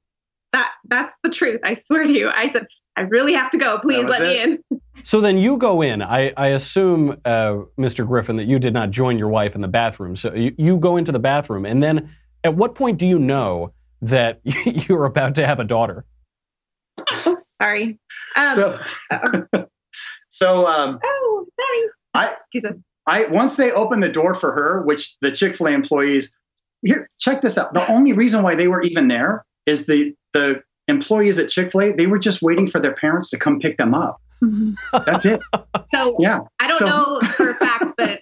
That 0.53 0.71
that's 0.87 1.13
the 1.23 1.29
truth. 1.29 1.59
I 1.63 1.73
swear 1.73 2.03
to 2.05 2.11
you. 2.11 2.29
I 2.29 2.47
said, 2.47 2.67
I 2.95 3.01
really 3.01 3.33
have 3.33 3.49
to 3.51 3.57
go. 3.57 3.77
Please 3.79 4.05
was 4.05 4.09
let 4.09 4.21
me 4.21 4.41
in. 4.41 4.63
So 5.03 5.19
then 5.21 5.37
you 5.37 5.57
go 5.57 5.81
in. 5.81 6.01
I, 6.01 6.33
I 6.37 6.47
assume, 6.47 7.21
uh, 7.25 7.57
Mr. 7.77 8.07
Griffin, 8.07 8.37
that 8.37 8.45
you 8.45 8.57
did 8.57 8.73
not 8.73 8.89
join 8.91 9.17
your 9.17 9.27
wife 9.27 9.53
in 9.53 9.61
the 9.61 9.67
bathroom. 9.67 10.15
So 10.15 10.33
you, 10.33 10.55
you 10.57 10.77
go 10.77 10.97
into 10.97 11.11
the 11.11 11.19
bathroom, 11.19 11.65
and 11.65 11.83
then 11.83 12.09
at 12.43 12.55
what 12.55 12.73
point 12.75 12.97
do 12.97 13.05
you 13.05 13.19
know 13.19 13.73
that 14.01 14.39
you're 14.43 15.05
about 15.05 15.35
to 15.35 15.45
have 15.45 15.59
a 15.59 15.65
daughter? 15.65 16.05
Oh, 17.27 17.35
sorry. 17.37 17.99
Um, 18.35 18.55
So, 18.55 18.79
so 20.29 20.67
um, 20.67 20.99
oh, 21.03 21.45
sorry. 21.59 21.89
I- 22.13 22.35
Jesus. 22.51 22.71
I 23.07 23.25
once 23.25 23.55
they 23.55 23.71
opened 23.71 24.01
the 24.03 24.09
door 24.09 24.33
for 24.35 24.51
her, 24.51 24.81
which 24.83 25.15
the 25.21 25.31
Chick 25.31 25.55
Fil 25.55 25.67
A 25.67 25.71
employees 25.71 26.35
here 26.81 27.07
check 27.19 27.41
this 27.41 27.57
out. 27.57 27.73
The 27.73 27.89
only 27.91 28.13
reason 28.13 28.43
why 28.43 28.55
they 28.55 28.67
were 28.67 28.81
even 28.81 29.07
there 29.07 29.45
is 29.65 29.85
the 29.85 30.13
the 30.33 30.61
employees 30.87 31.39
at 31.39 31.49
Chick 31.49 31.71
Fil 31.71 31.81
A 31.81 31.91
they 31.93 32.07
were 32.07 32.19
just 32.19 32.41
waiting 32.41 32.67
for 32.67 32.79
their 32.79 32.93
parents 32.93 33.29
to 33.31 33.37
come 33.37 33.59
pick 33.59 33.77
them 33.77 33.93
up. 33.93 34.17
Mm-hmm. 34.43 34.73
That's 35.05 35.25
it. 35.25 35.39
So 35.87 36.15
Yeah. 36.19 36.39
I 36.59 36.67
don't 36.67 36.79
So- 36.79 36.85
know 36.87 37.19
for 37.35 37.49
a 37.51 37.55
fact, 37.65 37.93
but 37.97 38.19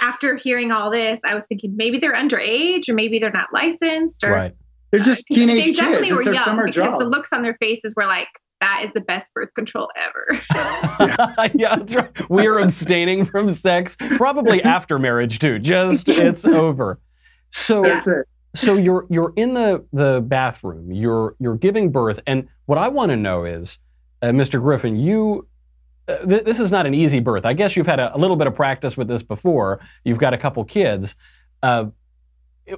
after 0.00 0.36
hearing 0.36 0.72
all 0.72 0.90
this, 0.90 1.20
I 1.24 1.34
was 1.34 1.44
thinking 1.46 1.76
maybe 1.76 1.98
they're 1.98 2.14
underage 2.14 2.88
or 2.88 2.94
maybe 2.94 3.18
they're 3.18 3.30
not 3.30 3.48
licensed 3.52 4.24
or 4.24 4.30
Right. 4.30 4.54
They're 4.90 5.00
just 5.00 5.24
they 5.28 5.34
teenage 5.34 5.64
kids. 5.66 5.78
definitely 5.80 6.08
It's 6.08 6.16
were 6.26 6.32
young 6.32 6.56
because 6.56 6.74
job. 6.74 6.98
the 7.00 7.06
looks 7.06 7.30
on 7.32 7.42
their 7.42 7.56
faces 7.60 7.92
were 7.94 8.06
like, 8.06 8.28
that 8.60 8.82
is 8.84 8.92
the 8.92 9.00
best 9.00 9.32
birth 9.34 9.52
control 9.54 9.88
ever. 9.96 10.42
yeah, 11.54 11.76
that's 11.76 11.94
right. 11.94 12.30
We 12.30 12.46
are 12.46 12.58
abstaining 12.58 13.24
from 13.24 13.50
sex, 13.50 13.96
probably 14.16 14.62
after 14.64 14.98
marriage 14.98 15.38
too. 15.38 15.58
Just 15.58 16.08
it's 16.08 16.44
over. 16.44 16.98
So 17.50 18.00
so 18.54 18.74
you're 18.74 19.06
you're 19.08 19.32
in 19.36 19.54
the 19.54 19.84
the 19.92 20.22
bathroom. 20.26 20.92
You're 20.92 21.36
you're 21.38 21.56
giving 21.56 21.90
birth, 21.90 22.18
and 22.26 22.48
what 22.66 22.78
I 22.78 22.88
want 22.88 23.10
to 23.10 23.16
know 23.16 23.44
is, 23.44 23.78
uh, 24.22 24.28
Mr. 24.28 24.60
Griffin, 24.60 24.96
you. 24.96 25.46
Uh, 26.08 26.24
th- 26.24 26.44
this 26.44 26.58
is 26.58 26.70
not 26.70 26.86
an 26.86 26.94
easy 26.94 27.20
birth. 27.20 27.44
I 27.44 27.52
guess 27.52 27.76
you've 27.76 27.86
had 27.86 28.00
a, 28.00 28.16
a 28.16 28.18
little 28.18 28.36
bit 28.36 28.46
of 28.46 28.54
practice 28.54 28.96
with 28.96 29.08
this 29.08 29.22
before. 29.22 29.80
You've 30.04 30.18
got 30.18 30.32
a 30.32 30.38
couple 30.38 30.64
kids. 30.64 31.14
Uh, 31.62 31.86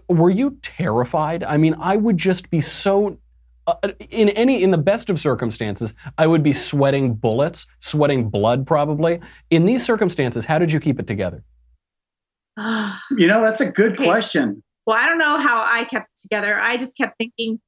were 0.08 0.30
you 0.30 0.58
terrified? 0.62 1.44
I 1.44 1.56
mean, 1.56 1.76
I 1.80 1.96
would 1.96 2.18
just 2.18 2.50
be 2.50 2.60
so. 2.60 3.18
Uh, 3.66 3.75
in 4.11 4.31
any 4.31 4.62
in 4.62 4.70
the 4.70 4.79
best 4.79 5.11
of 5.11 5.20
circumstances, 5.20 5.94
I 6.18 6.27
would 6.27 6.42
be 6.42 6.53
sweating 6.53 7.14
bullets, 7.14 7.66
sweating 7.81 8.29
blood, 8.31 8.66
probably. 8.66 9.20
In 9.51 9.66
these 9.66 9.85
circumstances, 9.85 10.44
how 10.44 10.59
did 10.59 10.73
you 10.73 10.81
keep 10.81 10.99
it 10.99 11.07
together? 11.07 11.44
You 13.16 13.27
know, 13.27 13.40
that's 13.40 13.61
a 13.61 13.70
good 13.70 13.92
Okay. 13.92 14.05
question. 14.05 14.62
Well, 14.87 14.96
I 14.99 15.07
don't 15.07 15.18
know 15.18 15.38
how 15.38 15.64
I 15.66 15.85
kept 15.85 16.11
it 16.16 16.20
together. 16.20 16.59
I 16.59 16.77
just 16.77 16.96
kept 16.96 17.16
thinking, 17.18 17.61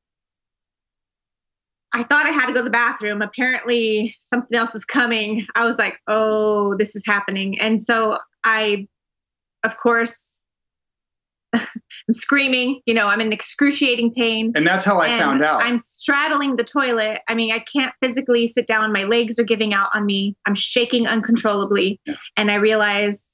I 1.92 2.02
thought 2.04 2.26
I 2.26 2.30
had 2.30 2.46
to 2.46 2.52
go 2.52 2.60
to 2.60 2.64
the 2.64 2.70
bathroom. 2.70 3.20
Apparently, 3.22 4.14
something 4.20 4.56
else 4.56 4.74
is 4.74 4.84
coming. 4.84 5.46
I 5.54 5.64
was 5.64 5.78
like, 5.78 5.98
oh, 6.08 6.74
this 6.78 6.96
is 6.96 7.02
happening. 7.06 7.60
And 7.60 7.82
so 7.82 8.18
I, 8.44 8.86
of 9.62 9.76
course, 9.76 10.31
I'm 11.54 12.14
screaming. 12.14 12.80
You 12.86 12.94
know, 12.94 13.08
I'm 13.08 13.20
in 13.20 13.32
excruciating 13.32 14.14
pain. 14.14 14.52
And 14.54 14.66
that's 14.66 14.84
how 14.84 14.98
I 14.98 15.18
found 15.18 15.42
out. 15.42 15.62
I'm 15.62 15.78
straddling 15.78 16.56
the 16.56 16.64
toilet. 16.64 17.20
I 17.28 17.34
mean, 17.34 17.52
I 17.52 17.58
can't 17.58 17.92
physically 18.00 18.46
sit 18.46 18.66
down. 18.66 18.92
My 18.92 19.04
legs 19.04 19.38
are 19.38 19.44
giving 19.44 19.74
out 19.74 19.90
on 19.94 20.06
me. 20.06 20.36
I'm 20.46 20.54
shaking 20.54 21.06
uncontrollably. 21.06 22.00
Yeah. 22.04 22.14
And 22.36 22.50
I 22.50 22.56
realize, 22.56 23.28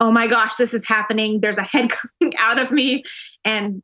oh 0.00 0.10
my 0.10 0.26
gosh, 0.26 0.56
this 0.56 0.74
is 0.74 0.86
happening. 0.86 1.40
There's 1.40 1.58
a 1.58 1.62
head 1.62 1.90
coming 2.20 2.34
out 2.38 2.58
of 2.58 2.70
me. 2.70 3.04
And 3.44 3.82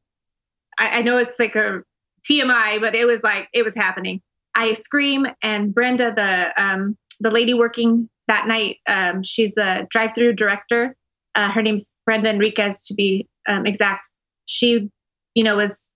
I, 0.78 0.98
I 0.98 1.02
know 1.02 1.18
it's 1.18 1.38
like 1.38 1.56
a 1.56 1.82
TMI, 2.28 2.80
but 2.80 2.94
it 2.94 3.04
was 3.04 3.22
like, 3.22 3.48
it 3.52 3.62
was 3.62 3.74
happening. 3.74 4.20
I 4.54 4.74
scream, 4.74 5.26
and 5.42 5.74
Brenda, 5.74 6.14
the 6.14 6.62
um, 6.62 6.96
the 7.20 7.30
lady 7.30 7.54
working 7.54 8.08
that 8.28 8.46
night, 8.46 8.78
um, 8.86 9.22
she's 9.22 9.54
the 9.54 9.86
drive-through 9.90 10.34
director. 10.34 10.96
Uh, 11.34 11.50
her 11.50 11.62
name's 11.62 11.92
Brenda 12.06 12.30
Enriquez, 12.30 12.86
to 12.86 12.94
be 12.94 13.26
um, 13.48 13.66
exact. 13.66 14.08
She, 14.46 14.90
you 15.34 15.44
know, 15.44 15.56
was 15.56 15.88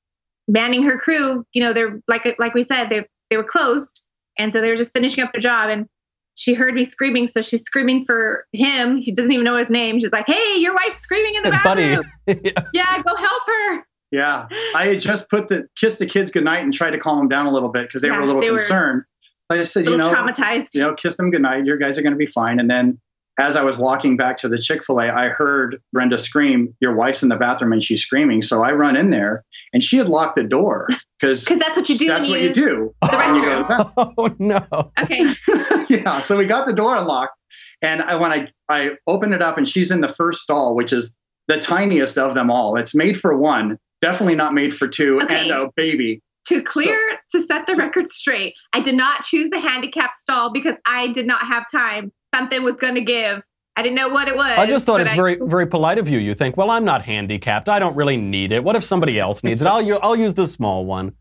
manning 0.47 0.83
her 0.83 0.99
crew. 0.99 1.45
You 1.53 1.63
know, 1.63 1.73
they're 1.73 2.01
like 2.09 2.27
like 2.39 2.55
we 2.55 2.63
said, 2.63 2.91
they 2.91 3.05
they 3.31 3.37
were 3.37 3.45
closed, 3.45 4.03
and 4.39 4.53
so 4.53 4.61
they 4.61 4.71
were 4.71 4.77
just 4.77 4.93
finishing 4.93 5.23
up 5.23 5.33
their 5.33 5.41
job. 5.41 5.71
And 5.71 5.87
she 6.35 6.55
heard 6.55 6.75
me 6.75 6.85
screaming, 6.85 7.27
so 7.27 7.43
she's 7.43 7.63
screaming 7.63 8.05
for 8.05 8.47
him. 8.53 8.97
He 8.99 9.13
doesn't 9.13 9.33
even 9.33 9.45
know 9.45 9.57
his 9.57 9.71
name. 9.71 10.01
She's 10.01 10.13
like, 10.13 10.27
"Hey, 10.27 10.57
your 10.59 10.75
wife's 10.75 10.99
screaming 10.99 11.35
in 11.35 11.43
the 11.43 11.51
Buddy. 11.51 11.97
bathroom. 11.97 12.11
yeah, 12.73 13.03
go 13.03 13.17
help 13.17 13.43
her." 13.47 13.85
yeah. 14.11 14.47
I 14.75 14.87
had 14.87 15.01
just 15.01 15.29
put 15.29 15.49
the 15.49 15.69
kissed 15.77 15.99
the 15.99 16.07
kids 16.07 16.31
goodnight 16.31 16.65
and 16.65 16.73
tried 16.73 16.91
to 16.91 16.99
calm 16.99 17.19
them 17.19 17.29
down 17.29 17.47
a 17.47 17.53
little 17.53 17.69
bit 17.69 17.89
because 17.89 18.03
they 18.03 18.11
were 18.11 18.21
a 18.21 18.27
little 18.27 18.41
they 18.41 18.51
were 18.51 18.59
concerned. 18.59 19.03
I 19.51 19.57
just 19.57 19.73
said, 19.73 19.87
you 19.87 19.97
know, 19.97 20.13
traumatized. 20.13 20.75
you 20.75 20.83
know, 20.83 20.95
kiss 20.95 21.17
them 21.17 21.31
goodnight. 21.31 21.65
Your 21.65 21.79
guys 21.79 21.97
are 21.97 22.03
going 22.03 22.13
to 22.13 22.19
be 22.19 22.27
fine. 22.27 22.61
And 22.61 22.71
then 22.71 23.01
as 23.39 23.57
I 23.57 23.63
was 23.63 23.77
walking 23.77 24.17
back 24.17 24.39
to 24.39 24.49
the 24.49 24.59
Chick 24.59 24.85
fil 24.85 25.01
A, 25.01 25.09
I 25.09 25.29
heard 25.29 25.81
Brenda 25.93 26.19
scream, 26.19 26.75
Your 26.81 26.95
wife's 26.95 27.23
in 27.23 27.29
the 27.29 27.37
bathroom 27.37 27.73
and 27.73 27.83
she's 27.83 28.01
screaming. 28.03 28.43
So 28.43 28.63
I 28.63 28.73
run 28.73 28.97
in 28.97 29.11
there 29.11 29.45
and 29.73 29.83
she 29.83 29.97
had 29.97 30.09
locked 30.09 30.37
the 30.37 30.45
door 30.45 30.89
because 31.21 31.45
Because 31.45 31.59
that's 31.61 31.77
what 31.77 31.89
you 31.89 31.97
do. 31.99 32.09
that's 32.09 32.23
when 32.23 32.31
what 32.31 32.41
you 32.41 32.47
use 32.49 32.57
do. 32.57 32.95
The 33.03 33.09
when 33.17 33.35
you 33.37 33.43
go 33.43 33.57
to 33.57 33.65
restroom. 33.65 33.95
the 33.95 34.15
oh 34.19 34.35
no! 34.39 34.93
Okay. 35.01 35.35
yeah. 36.03 36.21
So 36.21 36.37
we 36.37 36.47
got 36.47 36.67
the 36.67 36.73
door 36.73 36.97
unlocked. 36.97 37.35
And 37.81 38.03
I, 38.03 38.17
when 38.17 38.33
I, 38.33 38.49
I 38.69 38.93
opened 39.07 39.35
it 39.35 39.41
up 39.43 39.57
and 39.57 39.69
she's 39.69 39.91
in 39.93 40.01
the 40.01 40.09
first 40.09 40.41
stall, 40.43 40.75
which 40.75 40.93
is 40.93 41.15
the 41.47 41.61
tiniest 41.61 42.19
of 42.19 42.35
them 42.35 42.51
all. 42.51 42.77
It's 42.77 42.95
made 42.95 43.19
for 43.19 43.37
one, 43.37 43.79
definitely 44.03 44.35
not 44.35 44.53
made 44.53 44.75
for 44.75 44.89
two, 44.89 45.21
Okay. 45.23 45.43
and 45.43 45.51
a 45.53 45.71
baby. 45.77 46.21
To 46.49 46.63
clear, 46.63 46.99
to 47.33 47.41
set 47.41 47.67
the 47.67 47.77
record 47.77 48.09
straight, 48.09 48.55
I 48.73 48.81
did 48.81 48.95
not 48.97 49.23
choose 49.23 49.51
the 49.51 49.61
handicap 49.61 50.15
stall 50.15 50.51
because 50.51 50.75
I 50.87 51.09
did 51.09 51.27
not 51.27 51.43
have 51.43 51.65
time. 51.71 52.11
Something 52.35 52.63
was 52.63 52.75
going 52.75 52.95
to 52.95 53.01
give. 53.01 53.45
I 53.77 53.83
didn't 53.83 53.95
know 53.95 54.09
what 54.09 54.27
it 54.27 54.35
was. 54.37 54.59
I 54.59 54.67
just 54.67 54.87
thought 54.87 55.01
it's 55.01 55.13
I- 55.13 55.17
very, 55.17 55.39
very 55.41 55.67
polite 55.67 55.99
of 55.99 56.09
you. 56.09 56.19
You 56.19 56.35
think, 56.35 56.57
well, 56.57 56.71
I'm 56.71 56.85
not 56.85 57.05
handicapped. 57.05 57.69
I 57.69 57.79
don't 57.79 57.95
really 57.95 58.17
need 58.17 58.51
it. 58.51 58.65
What 58.65 58.75
if 58.75 58.83
somebody 58.83 59.21
else 59.21 59.45
needs 59.45 59.63
it? 59.63 59.69
I'll, 59.69 59.81
u- 59.81 60.01
I'll 60.03 60.17
use 60.17 60.35
the 60.35 60.49
small 60.49 60.85
one. 60.85 61.15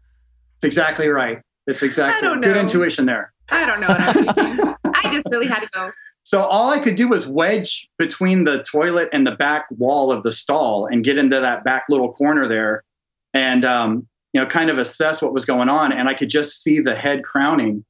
It's 0.58 0.66
exactly 0.66 1.08
right. 1.08 1.40
It's 1.68 1.84
exactly 1.84 2.28
don't 2.28 2.42
good 2.42 2.58
intuition 2.58 3.06
there. 3.06 3.32
I 3.50 3.66
don't 3.66 3.80
know 3.80 3.88
what 3.90 4.00
I 4.02 4.56
was. 4.56 4.76
I 4.86 5.12
just 5.14 5.28
really 5.30 5.48
had 5.48 5.60
to 5.60 5.70
go. 5.72 5.92
So 6.24 6.40
all 6.40 6.70
I 6.70 6.80
could 6.80 6.96
do 6.96 7.08
was 7.08 7.28
wedge 7.28 7.88
between 7.98 8.44
the 8.44 8.64
toilet 8.64 9.10
and 9.14 9.26
the 9.26 9.32
back 9.32 9.68
wall 9.72 10.12
of 10.12 10.24
the 10.24 10.32
stall 10.32 10.88
and 10.88 11.04
get 11.04 11.18
into 11.18 11.40
that 11.40 11.64
back 11.64 11.84
little 11.90 12.12
corner 12.12 12.48
there, 12.48 12.84
and 13.34 13.64
um, 13.64 14.08
you 14.34 14.42
know, 14.42 14.48
kind 14.48 14.70
of 14.70 14.78
assess 14.78 15.22
what 15.22 15.34
was 15.34 15.46
going 15.46 15.70
on. 15.70 15.94
And 15.94 16.10
I 16.10 16.14
could 16.14 16.30
just 16.30 16.62
see 16.64 16.80
the 16.80 16.96
head 16.96 17.24
crowning, 17.24 17.86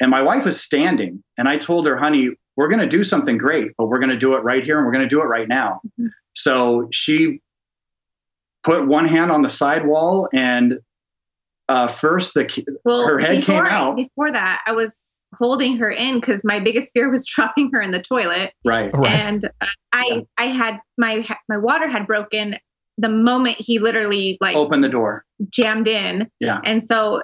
and 0.00 0.10
my 0.10 0.20
wife 0.20 0.44
was 0.44 0.60
standing. 0.60 1.22
And 1.38 1.48
I 1.48 1.56
told 1.56 1.86
her, 1.86 1.96
"Honey, 1.96 2.30
we're 2.60 2.68
going 2.68 2.80
to 2.80 2.86
do 2.86 3.04
something 3.04 3.38
great, 3.38 3.72
but 3.78 3.86
we're 3.86 4.00
going 4.00 4.10
to 4.10 4.18
do 4.18 4.34
it 4.34 4.44
right 4.44 4.62
here, 4.62 4.76
and 4.76 4.84
we're 4.84 4.92
going 4.92 5.02
to 5.02 5.08
do 5.08 5.22
it 5.22 5.24
right 5.24 5.48
now." 5.48 5.80
So 6.34 6.88
she 6.92 7.40
put 8.62 8.86
one 8.86 9.06
hand 9.06 9.30
on 9.30 9.40
the 9.40 9.48
side 9.48 9.86
wall, 9.86 10.28
and 10.34 10.78
uh, 11.70 11.86
first 11.86 12.34
the 12.34 12.78
Well, 12.84 13.06
Her 13.06 13.18
head 13.18 13.36
before, 13.36 13.64
came 13.64 13.64
out. 13.64 13.96
Before 13.96 14.30
that, 14.30 14.60
I 14.66 14.72
was 14.72 15.16
holding 15.38 15.78
her 15.78 15.90
in 15.90 16.20
because 16.20 16.42
my 16.44 16.60
biggest 16.60 16.92
fear 16.92 17.10
was 17.10 17.24
dropping 17.34 17.70
her 17.72 17.80
in 17.80 17.92
the 17.92 18.02
toilet. 18.02 18.52
right. 18.62 18.92
Right. 18.92 19.10
And 19.10 19.46
uh, 19.62 19.66
I, 19.92 20.26
I 20.36 20.48
had 20.48 20.80
my 20.98 21.26
my 21.48 21.56
water 21.56 21.88
had 21.88 22.06
broken 22.06 22.56
the 22.98 23.08
moment 23.08 23.56
he 23.58 23.78
literally 23.78 24.36
like 24.38 24.54
opened 24.54 24.84
the 24.84 24.90
door. 24.90 25.24
jammed 25.48 25.88
in. 25.88 26.30
Yeah. 26.40 26.60
And 26.62 26.84
so 26.84 27.22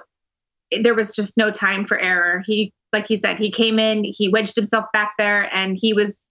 there 0.81 0.95
was 0.95 1.13
just 1.13 1.37
no 1.37 1.51
time 1.51 1.85
for 1.85 1.99
error. 1.99 2.41
He, 2.43 2.73
like 2.93 3.07
he 3.07 3.15
said, 3.17 3.37
he 3.37 3.51
came 3.51 3.79
in, 3.79 4.03
he 4.05 4.29
wedged 4.29 4.55
himself 4.55 4.85
back 4.93 5.13
there, 5.17 5.53
and 5.53 5.77
he 5.79 5.93
was. 5.93 6.25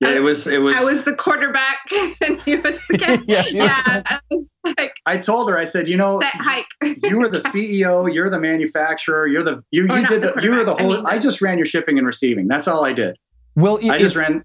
Yeah, 0.00 0.12
it 0.12 0.20
was. 0.20 0.46
It 0.46 0.58
was. 0.62 0.74
I 0.76 0.82
was 0.82 1.02
the 1.04 1.14
quarterback, 1.14 1.76
and 2.22 2.40
he 2.42 2.56
was 2.56 2.78
the 2.88 2.96
captain. 2.98 3.24
Yeah, 3.28 3.44
yeah, 3.50 3.84
you- 3.98 4.02
I 4.06 4.18
was 4.30 4.50
like 4.78 4.94
I 5.04 5.18
told 5.18 5.50
her. 5.50 5.58
I 5.58 5.66
said, 5.66 5.88
you 5.88 5.96
know, 5.98 6.20
set 6.20 6.34
hike. 6.36 6.64
you 7.02 7.18
were 7.18 7.28
the 7.28 7.40
CEO, 7.54 8.12
you're 8.12 8.30
the 8.30 8.40
manufacturer, 8.40 9.26
you're 9.26 9.42
the 9.42 9.62
you 9.70 9.86
Or 9.90 9.98
you 9.98 10.06
did 10.06 10.22
the 10.22 10.32
the, 10.32 10.42
you 10.42 10.54
were 10.54 10.64
the 10.64 10.74
quarterback, 10.74 10.80
I 10.80 10.82
whole. 10.82 10.96
mean 10.96 11.06
I, 11.06 11.18
just 11.18 11.42
ran 11.42 11.58
your 11.58 11.66
shipping 11.66 11.98
and 11.98 12.06
receiving. 12.06 12.48
That's 12.48 12.66
all 12.66 12.84
I 12.84 12.92
did. 12.94 13.18
Well, 13.56 13.76
it- 13.76 13.90
I 13.90 13.98
just 13.98 14.16
ran. 14.16 14.42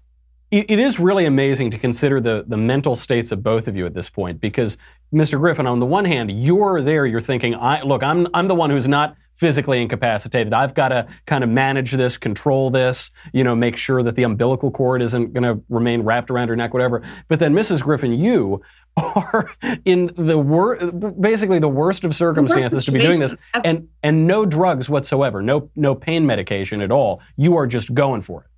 it, 0.50 0.70
it 0.70 0.78
is 0.78 0.98
really 1.00 1.24
amazing 1.24 1.70
to 1.70 1.78
consider 1.78 2.20
the, 2.20 2.44
the 2.46 2.58
mental 2.58 2.94
states 2.94 3.32
of 3.32 3.42
both 3.42 3.66
of 3.66 3.76
you 3.76 3.86
at 3.86 3.94
this 3.94 4.10
point 4.10 4.42
because, 4.42 4.76
Mr. 5.14 5.38
Griffin, 5.38 5.66
on 5.66 5.78
the 5.78 5.86
one 5.86 6.04
hand, 6.04 6.30
you're 6.30 6.82
there, 6.82 7.06
you're 7.06 7.20
thinking, 7.22 7.54
I, 7.54 7.80
look, 7.80 8.02
I'm, 8.02 8.26
I'm 8.34 8.48
the 8.48 8.54
one 8.54 8.68
who's 8.68 8.88
not 8.88 9.16
physically 9.36 9.80
incapacitated. 9.80 10.52
I've 10.52 10.74
got 10.74 10.88
to 10.88 11.06
kind 11.26 11.44
of 11.44 11.50
manage 11.50 11.92
this, 11.92 12.16
control 12.16 12.70
this, 12.70 13.10
you 13.32 13.44
know, 13.44 13.54
make 13.54 13.76
sure 13.76 14.02
that 14.02 14.16
the 14.16 14.22
umbilical 14.22 14.70
cord 14.70 15.02
isn't 15.02 15.32
going 15.32 15.44
to 15.44 15.62
remain 15.68 16.02
wrapped 16.02 16.30
around 16.30 16.48
her 16.48 16.56
neck, 16.56 16.72
whatever. 16.72 17.02
But 17.28 17.38
then, 17.38 17.54
Mrs. 17.54 17.82
Griffin, 17.82 18.12
you 18.12 18.62
are 18.96 19.50
in 19.84 20.10
the 20.16 20.38
wor- 20.38 20.76
basically 21.20 21.58
the 21.58 21.68
worst 21.68 22.02
of 22.04 22.16
circumstances 22.16 22.84
to 22.86 22.92
be 22.92 23.00
doing 23.00 23.20
this, 23.20 23.36
and 23.62 23.88
and 24.02 24.26
no 24.26 24.46
drugs 24.46 24.88
whatsoever, 24.88 25.42
no 25.42 25.70
no 25.76 25.94
pain 25.94 26.24
medication 26.26 26.80
at 26.80 26.90
all. 26.90 27.20
You 27.36 27.56
are 27.56 27.66
just 27.66 27.92
going 27.92 28.22
for 28.22 28.42
it. 28.42 28.48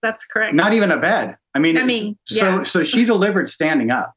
That's 0.00 0.24
correct. 0.24 0.54
Not 0.54 0.72
even 0.72 0.90
a 0.90 0.98
bed. 0.98 1.36
I 1.54 1.58
mean, 1.58 1.76
I 1.76 1.84
mean, 1.84 2.18
so 2.24 2.34
yeah. 2.34 2.62
so 2.64 2.82
she 2.82 3.04
delivered 3.04 3.50
standing 3.50 3.90
up. 3.90 4.14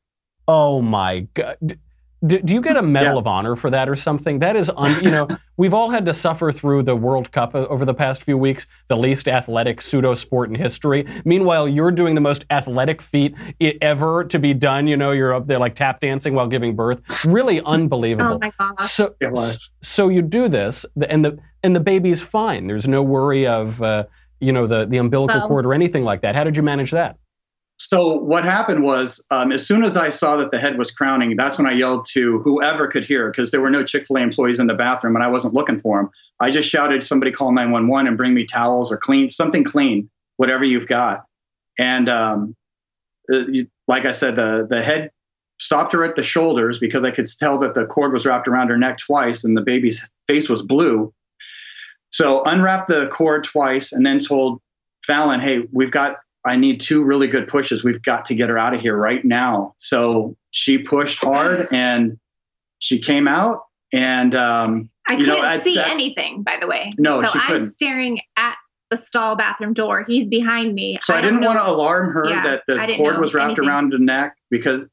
Oh 0.47 0.81
my 0.81 1.27
god. 1.33 1.79
Do, 2.25 2.39
do 2.39 2.53
you 2.53 2.61
get 2.61 2.75
a 2.77 2.81
medal 2.81 3.13
Yeah. 3.13 3.19
of 3.19 3.27
honor 3.27 3.55
for 3.55 3.69
that 3.69 3.87
or 3.89 3.95
something? 3.95 4.39
That 4.39 4.55
is, 4.55 4.71
un, 4.75 5.03
you 5.03 5.11
know, 5.11 5.27
we've 5.57 5.73
all 5.73 5.89
had 5.89 6.05
to 6.07 6.13
suffer 6.13 6.51
through 6.51 6.83
the 6.83 6.95
World 6.95 7.31
Cup 7.31 7.53
over 7.53 7.85
the 7.85 7.93
past 7.93 8.23
few 8.23 8.37
weeks, 8.37 8.67
the 8.87 8.97
least 8.97 9.27
athletic 9.27 9.81
pseudo 9.81 10.13
sport 10.15 10.49
in 10.49 10.55
history. 10.55 11.05
Meanwhile, 11.25 11.67
you're 11.67 11.91
doing 11.91 12.15
the 12.15 12.21
most 12.21 12.45
athletic 12.49 13.01
feat 13.01 13.35
ever 13.81 14.23
to 14.25 14.39
be 14.39 14.53
done. 14.53 14.87
You 14.87 14.97
know, 14.97 15.11
you're 15.11 15.33
up 15.33 15.47
there 15.47 15.59
like 15.59 15.75
tap 15.75 15.99
dancing 15.99 16.33
while 16.33 16.47
giving 16.47 16.75
birth. 16.75 17.01
Really 17.25 17.61
unbelievable. 17.61 18.33
oh 18.35 18.39
my 18.39 18.51
gosh. 18.57 18.91
So, 18.93 19.09
It 19.19 19.31
was. 19.31 19.71
so 19.83 20.09
you 20.09 20.21
do 20.21 20.47
this, 20.47 20.85
and 21.09 21.23
the 21.25 21.37
and 21.63 21.75
the 21.75 21.79
baby's 21.79 22.21
fine. 22.21 22.67
There's 22.67 22.87
no 22.87 23.03
worry 23.03 23.45
of 23.45 23.81
uh, 23.81 24.05
you 24.39 24.51
know 24.51 24.67
the 24.67 24.85
the 24.85 24.97
umbilical 24.97 25.39
Well- 25.39 25.47
cord 25.47 25.65
or 25.65 25.73
anything 25.73 26.03
like 26.03 26.21
that. 26.21 26.35
How 26.35 26.43
did 26.43 26.55
you 26.55 26.63
manage 26.63 26.91
that? 26.91 27.17
So 27.77 28.15
what 28.15 28.45
happened 28.45 28.83
was, 28.83 29.23
um, 29.31 29.51
as 29.51 29.67
soon 29.67 29.83
as 29.83 29.97
I 29.97 30.09
saw 30.09 30.37
that 30.37 30.51
the 30.51 30.59
head 30.59 30.77
was 30.77 30.91
crowning, 30.91 31.35
that's 31.35 31.57
when 31.57 31.67
I 31.67 31.73
yelled 31.73 32.07
to 32.11 32.39
whoever 32.39 32.87
could 32.87 33.05
hear, 33.05 33.29
because 33.29 33.51
there 33.51 33.59
were 33.59 33.69
no 33.69 33.83
Chick 33.83 34.05
Fil 34.07 34.17
A 34.17 34.21
employees 34.21 34.59
in 34.59 34.67
the 34.67 34.73
bathroom, 34.73 35.15
and 35.15 35.23
I 35.23 35.27
wasn't 35.27 35.53
looking 35.53 35.79
for 35.79 35.97
them. 35.97 36.09
I 36.39 36.51
just 36.51 36.69
shouted, 36.69 37.03
"Somebody 37.03 37.31
call 37.31 37.51
911 37.51 38.07
and 38.07 38.17
bring 38.17 38.33
me 38.33 38.45
towels 38.45 38.91
or 38.91 38.97
clean 38.97 39.29
something 39.29 39.65
clean, 39.65 40.09
whatever 40.37 40.63
you've 40.63 40.87
got." 40.87 41.25
And 41.77 42.07
um, 42.07 42.55
uh, 43.31 43.43
like 43.89 44.05
I 44.05 44.13
said, 44.13 44.37
the 44.37 44.65
the 44.69 44.81
head 44.81 45.11
stopped 45.59 45.91
her 45.93 46.05
at 46.05 46.15
the 46.15 46.23
shoulders 46.23 46.79
because 46.79 47.03
I 47.03 47.11
could 47.11 47.27
tell 47.39 47.57
that 47.59 47.75
the 47.75 47.85
cord 47.85 48.13
was 48.13 48.25
wrapped 48.25 48.47
around 48.47 48.69
her 48.69 48.77
neck 48.77 48.99
twice, 48.99 49.43
and 49.43 49.55
the 49.55 49.61
baby's 49.61 50.01
face 50.27 50.47
was 50.47 50.61
blue. 50.61 51.13
So 52.11 52.41
unwrapped 52.43 52.87
the 52.87 53.07
cord 53.07 53.43
twice, 53.43 53.91
and 53.91 54.05
then 54.05 54.23
told 54.23 54.61
Fallon, 55.05 55.41
"Hey, 55.41 55.67
we've 55.73 55.91
got 55.91 56.19
I 56.45 56.55
need 56.55 56.79
two 56.79 57.03
really 57.03 57.27
good 57.27 57.47
pushes. 57.47 57.83
We've 57.83 58.01
got 58.01 58.25
to 58.25 58.35
get 58.35 58.49
her 58.49 58.57
out 58.57 58.73
of 58.73 58.81
here 58.81 58.95
right 58.95 59.23
now. 59.25 59.73
So 59.77 60.35
she 60.51 60.77
pushed 60.77 61.23
hard 61.23 61.67
and 61.71 62.17
she 62.79 62.99
came 62.99 63.27
out. 63.27 63.63
And 63.93 64.35
um, 64.35 64.89
I 65.07 65.13
you 65.13 65.25
couldn't 65.25 65.41
know, 65.41 65.59
see 65.59 65.75
that- 65.75 65.89
anything, 65.89 66.43
by 66.43 66.57
the 66.59 66.67
way. 66.67 66.91
No, 66.97 67.21
so 67.23 67.29
I'm 67.33 67.47
couldn't. 67.47 67.71
staring 67.71 68.19
at 68.37 68.55
the 68.91 68.97
stall 68.97 69.35
bathroom 69.35 69.73
door. 69.73 70.03
He's 70.07 70.27
behind 70.27 70.75
me. 70.75 70.97
so 71.01 71.13
I, 71.15 71.21
don't 71.21 71.33
didn't 71.33 71.45
want 71.45 71.57
to 71.59 71.67
alarm 71.67 72.11
her 72.11 72.27
Yeah, 72.29 72.43
that 72.43 72.63
the 72.67 72.95
cord 72.97 73.19
was 73.19 73.33
wrapped 73.33 73.51
anything. 73.51 73.67
around 73.67 73.91
the 73.91 73.99
neck 73.99 74.35
because 74.51 74.85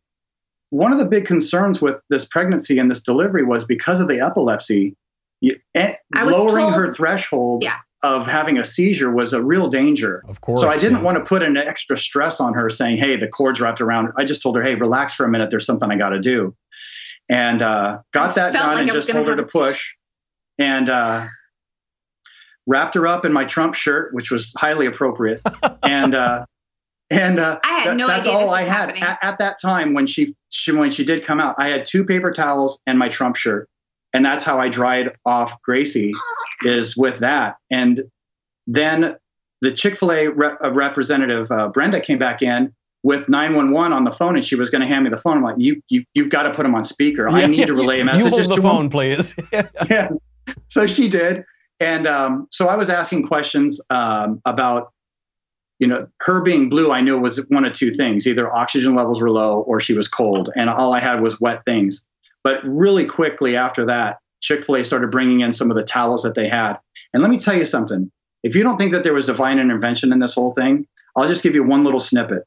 one 0.71 0.93
of 0.93 0.99
the 0.99 1.05
big 1.05 1.27
concerns 1.27 1.83
with 1.83 2.01
this 2.09 2.25
pregnancy 2.25 2.79
and 2.79 2.91
this 2.91 3.03
delivery 3.03 3.43
was 3.43 3.65
because 3.67 4.01
of 4.01 4.09
the 4.09 4.21
epilepsy, 4.21 4.97
you, 5.43 5.59
eh, 5.75 5.95
I 6.15 6.25
lowering 6.25 6.67
told- 6.71 6.75
her 6.77 6.95
threshold 6.95 7.63
Yeah. 7.63 7.79
Of 8.03 8.27
having 8.27 8.59
a 8.59 8.65
seizure 8.65 9.11
was 9.11 9.33
a 9.33 9.43
real 9.43 9.69
danger. 9.69 10.25
Of 10.29 10.41
course. 10.41 10.61
So 10.61 10.69
I 10.69 10.79
didn't 10.79 10.99
yeah. 10.99 11.05
want 11.05 11.19
to 11.19 11.25
put 11.25 11.43
an 11.43 11.57
extra 11.57 11.97
stress 11.97 12.41
on 12.41 12.55
her 12.55 12.69
saying, 12.69 12.97
hey, 12.97 13.17
the 13.17 13.29
cord's 13.29 13.61
wrapped 13.61 13.81
around. 13.81 14.13
I 14.17 14.25
just 14.25 14.43
told 14.43 14.57
her, 14.57 14.63
hey, 14.63 14.75
relax 14.75 15.15
for 15.15 15.25
a 15.25 15.29
minute. 15.29 15.51
There's 15.51 15.67
something 15.67 15.91
I 15.91 15.97
got 15.97 16.11
to 16.11 16.21
do. 16.21 16.55
And 17.31 17.63
uh, 17.63 18.01
got 18.13 18.35
that 18.35 18.53
done 18.53 18.75
like 18.75 18.83
and 18.83 18.91
just 18.91 19.09
told 19.09 19.29
her 19.29 19.37
to 19.37 19.45
push 19.45 19.95
and 20.59 20.91
uh, 20.91 21.27
wrapped 22.67 22.95
her 22.97 23.07
up 23.07 23.25
in 23.25 23.33
my 23.33 23.45
Trump 23.45 23.75
shirt, 23.75 24.13
which 24.13 24.33
was 24.33 24.53
highly 24.57 24.87
appropriate. 24.87 25.41
and 25.85 26.17
uh, 26.17 26.45
and 27.11 27.39
uh, 27.39 27.61
I 27.63 27.69
had 27.69 27.87
that- 27.87 27.97
no 27.97 28.09
that's 28.09 28.27
idea 28.27 28.39
all 28.39 28.51
I 28.51 28.63
had 28.63 28.97
at, 28.97 29.19
at 29.23 29.39
that 29.39 29.61
time 29.61 29.95
when 29.95 30.07
she, 30.09 30.35
she 30.51 30.73
when 30.73 30.91
she 30.91 31.05
did 31.05 31.25
come 31.25 31.39
out. 31.39 31.55
I 31.59 31.69
had 31.69 31.87
two 31.87 32.05
paper 32.05 32.33
towels 32.33 32.81
and 32.87 32.99
my 32.99 33.09
Trump 33.09 33.37
shirt, 33.37 33.69
and 34.13 34.25
that's 34.25 34.43
how 34.43 34.59
I 34.59 34.69
dried 34.69 35.15
off 35.25 35.63
Gracie 35.63 36.13
is 36.65 36.97
with 36.97 37.19
that. 37.19 37.57
And 37.71 38.05
then 38.67 39.17
the 39.61 39.73
Chick 39.73 39.97
Fil 39.97 40.13
A 40.13 40.29
rep, 40.29 40.59
uh, 40.63 40.73
representative 40.73 41.51
uh, 41.51 41.69
Brenda 41.69 42.01
came 42.01 42.19
back 42.19 42.43
in 42.43 42.75
with 43.03 43.29
911 43.29 43.93
on 43.93 44.05
the 44.05 44.13
phone, 44.13 44.37
and 44.37 44.45
she 44.45 44.55
was 44.55 44.71
going 44.71 44.81
to 44.83 44.87
hand 44.87 45.05
me 45.05 45.11
the 45.11 45.17
phone. 45.19 45.39
I'm 45.39 45.43
like, 45.43 45.57
you 45.59 45.83
you 45.89 46.05
you've 46.15 46.31
got 46.31 46.45
to 46.45 46.53
put 46.53 46.67
him 46.67 46.75
on 46.75 46.85
speaker. 46.85 47.29
I 47.29 47.47
need 47.47 47.67
to 47.67 47.75
relay 47.75 47.99
you 47.99 48.05
messages 48.05 48.31
hold 48.31 48.51
the 48.51 48.57
to 48.57 48.63
phone, 48.63 48.85
him. 48.85 48.91
please. 48.91 49.35
Yeah. 49.91 50.11
So 50.69 50.87
she 50.87 51.09
did, 51.09 51.45
and 51.79 52.07
um, 52.09 52.49
so 52.51 52.67
I 52.69 52.77
was 52.77 52.91
asking 52.91 53.27
questions 53.27 53.81
um, 53.91 54.41
about. 54.45 54.93
You 55.79 55.89
know, 55.89 56.07
her 56.21 56.43
being 56.43 56.69
blue, 56.69 56.93
I 56.93 57.01
knew 57.01 57.17
it 57.17 57.21
was 57.21 57.39
one 57.49 57.65
of 57.65 57.73
two 57.73 57.93
things: 57.93 58.25
either 58.27 58.53
oxygen 58.55 58.95
levels 58.95 59.21
were 59.21 59.31
low 59.31 59.63
or 59.63 59.81
she 59.81 59.95
was 59.95 60.07
cold, 60.07 60.51
and 60.55 60.71
all 60.71 60.93
I 60.93 61.01
had 61.01 61.21
was 61.21 61.41
wet 61.41 61.65
things. 61.65 62.07
But 62.45 62.61
really 62.65 63.05
quickly 63.05 63.57
after 63.57 63.85
that, 63.87 64.19
Chick 64.43 64.65
Fil 64.65 64.77
A 64.77 64.85
started 64.85 65.11
bringing 65.11 65.41
in 65.41 65.53
some 65.53 65.71
of 65.71 65.77
the 65.77 65.85
towels 65.85 66.23
that 66.25 66.35
they 66.35 66.49
had. 66.49 66.79
And 67.15 67.23
let 67.23 67.31
me 67.31 67.39
tell 67.39 67.57
you 67.57 67.65
something: 67.65 68.11
if 68.43 68.55
you 68.55 68.63
don't 68.63 68.77
think 68.77 68.93
that 68.93 69.05
there 69.05 69.15
was 69.15 69.27
divine 69.27 69.59
intervention 69.59 70.13
in 70.13 70.19
this 70.19 70.35
whole 70.35 70.53
thing, 70.53 70.87
I'll 71.17 71.29
just 71.29 71.43
give 71.43 71.55
you 71.55 71.65
one 71.65 71.85
little 71.85 72.01
snippet. 72.01 72.45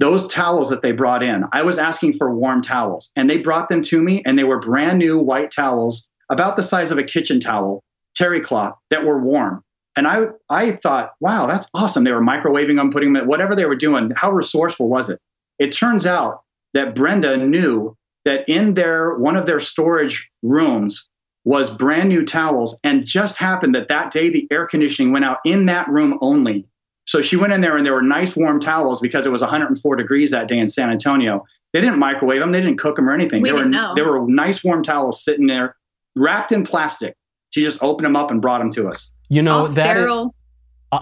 Those 0.00 0.26
towels 0.26 0.70
that 0.70 0.82
they 0.82 0.90
brought 0.92 1.22
in, 1.22 1.44
I 1.52 1.62
was 1.62 1.78
asking 1.78 2.14
for 2.14 2.34
warm 2.34 2.62
towels, 2.62 3.10
and 3.14 3.30
they 3.30 3.38
brought 3.38 3.68
them 3.68 3.82
to 3.84 4.02
me, 4.02 4.22
and 4.26 4.36
they 4.38 4.44
were 4.44 4.58
brand 4.58 4.98
new 4.98 5.18
white 5.18 5.52
towels, 5.52 6.06
about 6.28 6.56
the 6.56 6.64
size 6.64 6.90
of 6.90 6.98
a 6.98 7.04
kitchen 7.04 7.38
towel, 7.38 7.84
terry 8.16 8.40
cloth, 8.40 8.74
that 8.90 9.04
were 9.04 9.22
warm. 9.22 9.62
And 9.96 10.08
I, 10.08 10.24
I 10.50 10.72
thought, 10.72 11.12
wow, 11.20 11.46
that's 11.46 11.68
awesome. 11.74 12.02
They 12.02 12.10
were 12.10 12.20
microwaving 12.20 12.74
them, 12.74 12.90
putting 12.90 13.12
them 13.12 13.28
whatever 13.28 13.54
they 13.54 13.66
were 13.66 13.76
doing. 13.76 14.10
How 14.16 14.32
resourceful 14.32 14.88
was 14.88 15.08
it? 15.10 15.20
It 15.60 15.70
turns 15.70 16.06
out 16.06 16.40
that 16.72 16.96
Brenda 16.96 17.36
knew 17.36 17.96
that 18.24 18.48
in 18.48 18.74
their 18.74 19.14
one 19.14 19.36
of 19.36 19.46
their 19.46 19.60
storage 19.60 20.30
rooms 20.42 21.08
was 21.44 21.70
brand 21.70 22.08
new 22.08 22.24
towels, 22.24 22.78
and 22.84 23.04
just 23.04 23.36
happened 23.36 23.74
that 23.74 23.88
that 23.88 24.10
day 24.10 24.30
the 24.30 24.48
air 24.50 24.66
conditioning 24.66 25.12
went 25.12 25.24
out 25.24 25.38
in 25.44 25.66
that 25.66 25.86
room 25.88 26.18
only. 26.22 26.66
So 27.06 27.20
she 27.20 27.36
went 27.36 27.52
in 27.52 27.60
there 27.60 27.76
and 27.76 27.84
there 27.84 27.92
were 27.92 28.02
nice 28.02 28.34
warm 28.34 28.60
towels 28.60 28.98
because 29.00 29.26
it 29.26 29.32
was 29.32 29.42
104 29.42 29.96
degrees 29.96 30.30
that 30.30 30.48
day 30.48 30.56
in 30.58 30.68
San 30.68 30.90
Antonio. 30.90 31.44
They 31.74 31.82
didn't 31.82 31.98
microwave 31.98 32.40
them, 32.40 32.52
they 32.52 32.60
didn't 32.60 32.78
cook 32.78 32.96
them 32.96 33.08
or 33.08 33.12
anything. 33.12 33.42
We 33.42 33.50
they 33.50 33.52
were 33.52 33.58
didn't 33.58 33.72
know. 33.72 33.92
there 33.94 34.10
were 34.10 34.26
nice 34.26 34.64
warm 34.64 34.82
towels 34.82 35.22
sitting 35.22 35.46
there, 35.46 35.76
wrapped 36.16 36.50
in 36.50 36.64
plastic. 36.64 37.14
She 37.50 37.62
just 37.62 37.78
opened 37.82 38.06
them 38.06 38.16
up 38.16 38.30
and 38.30 38.40
brought 38.40 38.58
them 38.58 38.70
to 38.72 38.88
us. 38.88 39.10
You 39.28 39.42
know 39.42 39.58
all 39.58 39.66
that. 39.66 39.96
is- 39.96 40.02
sterile. 40.02 40.34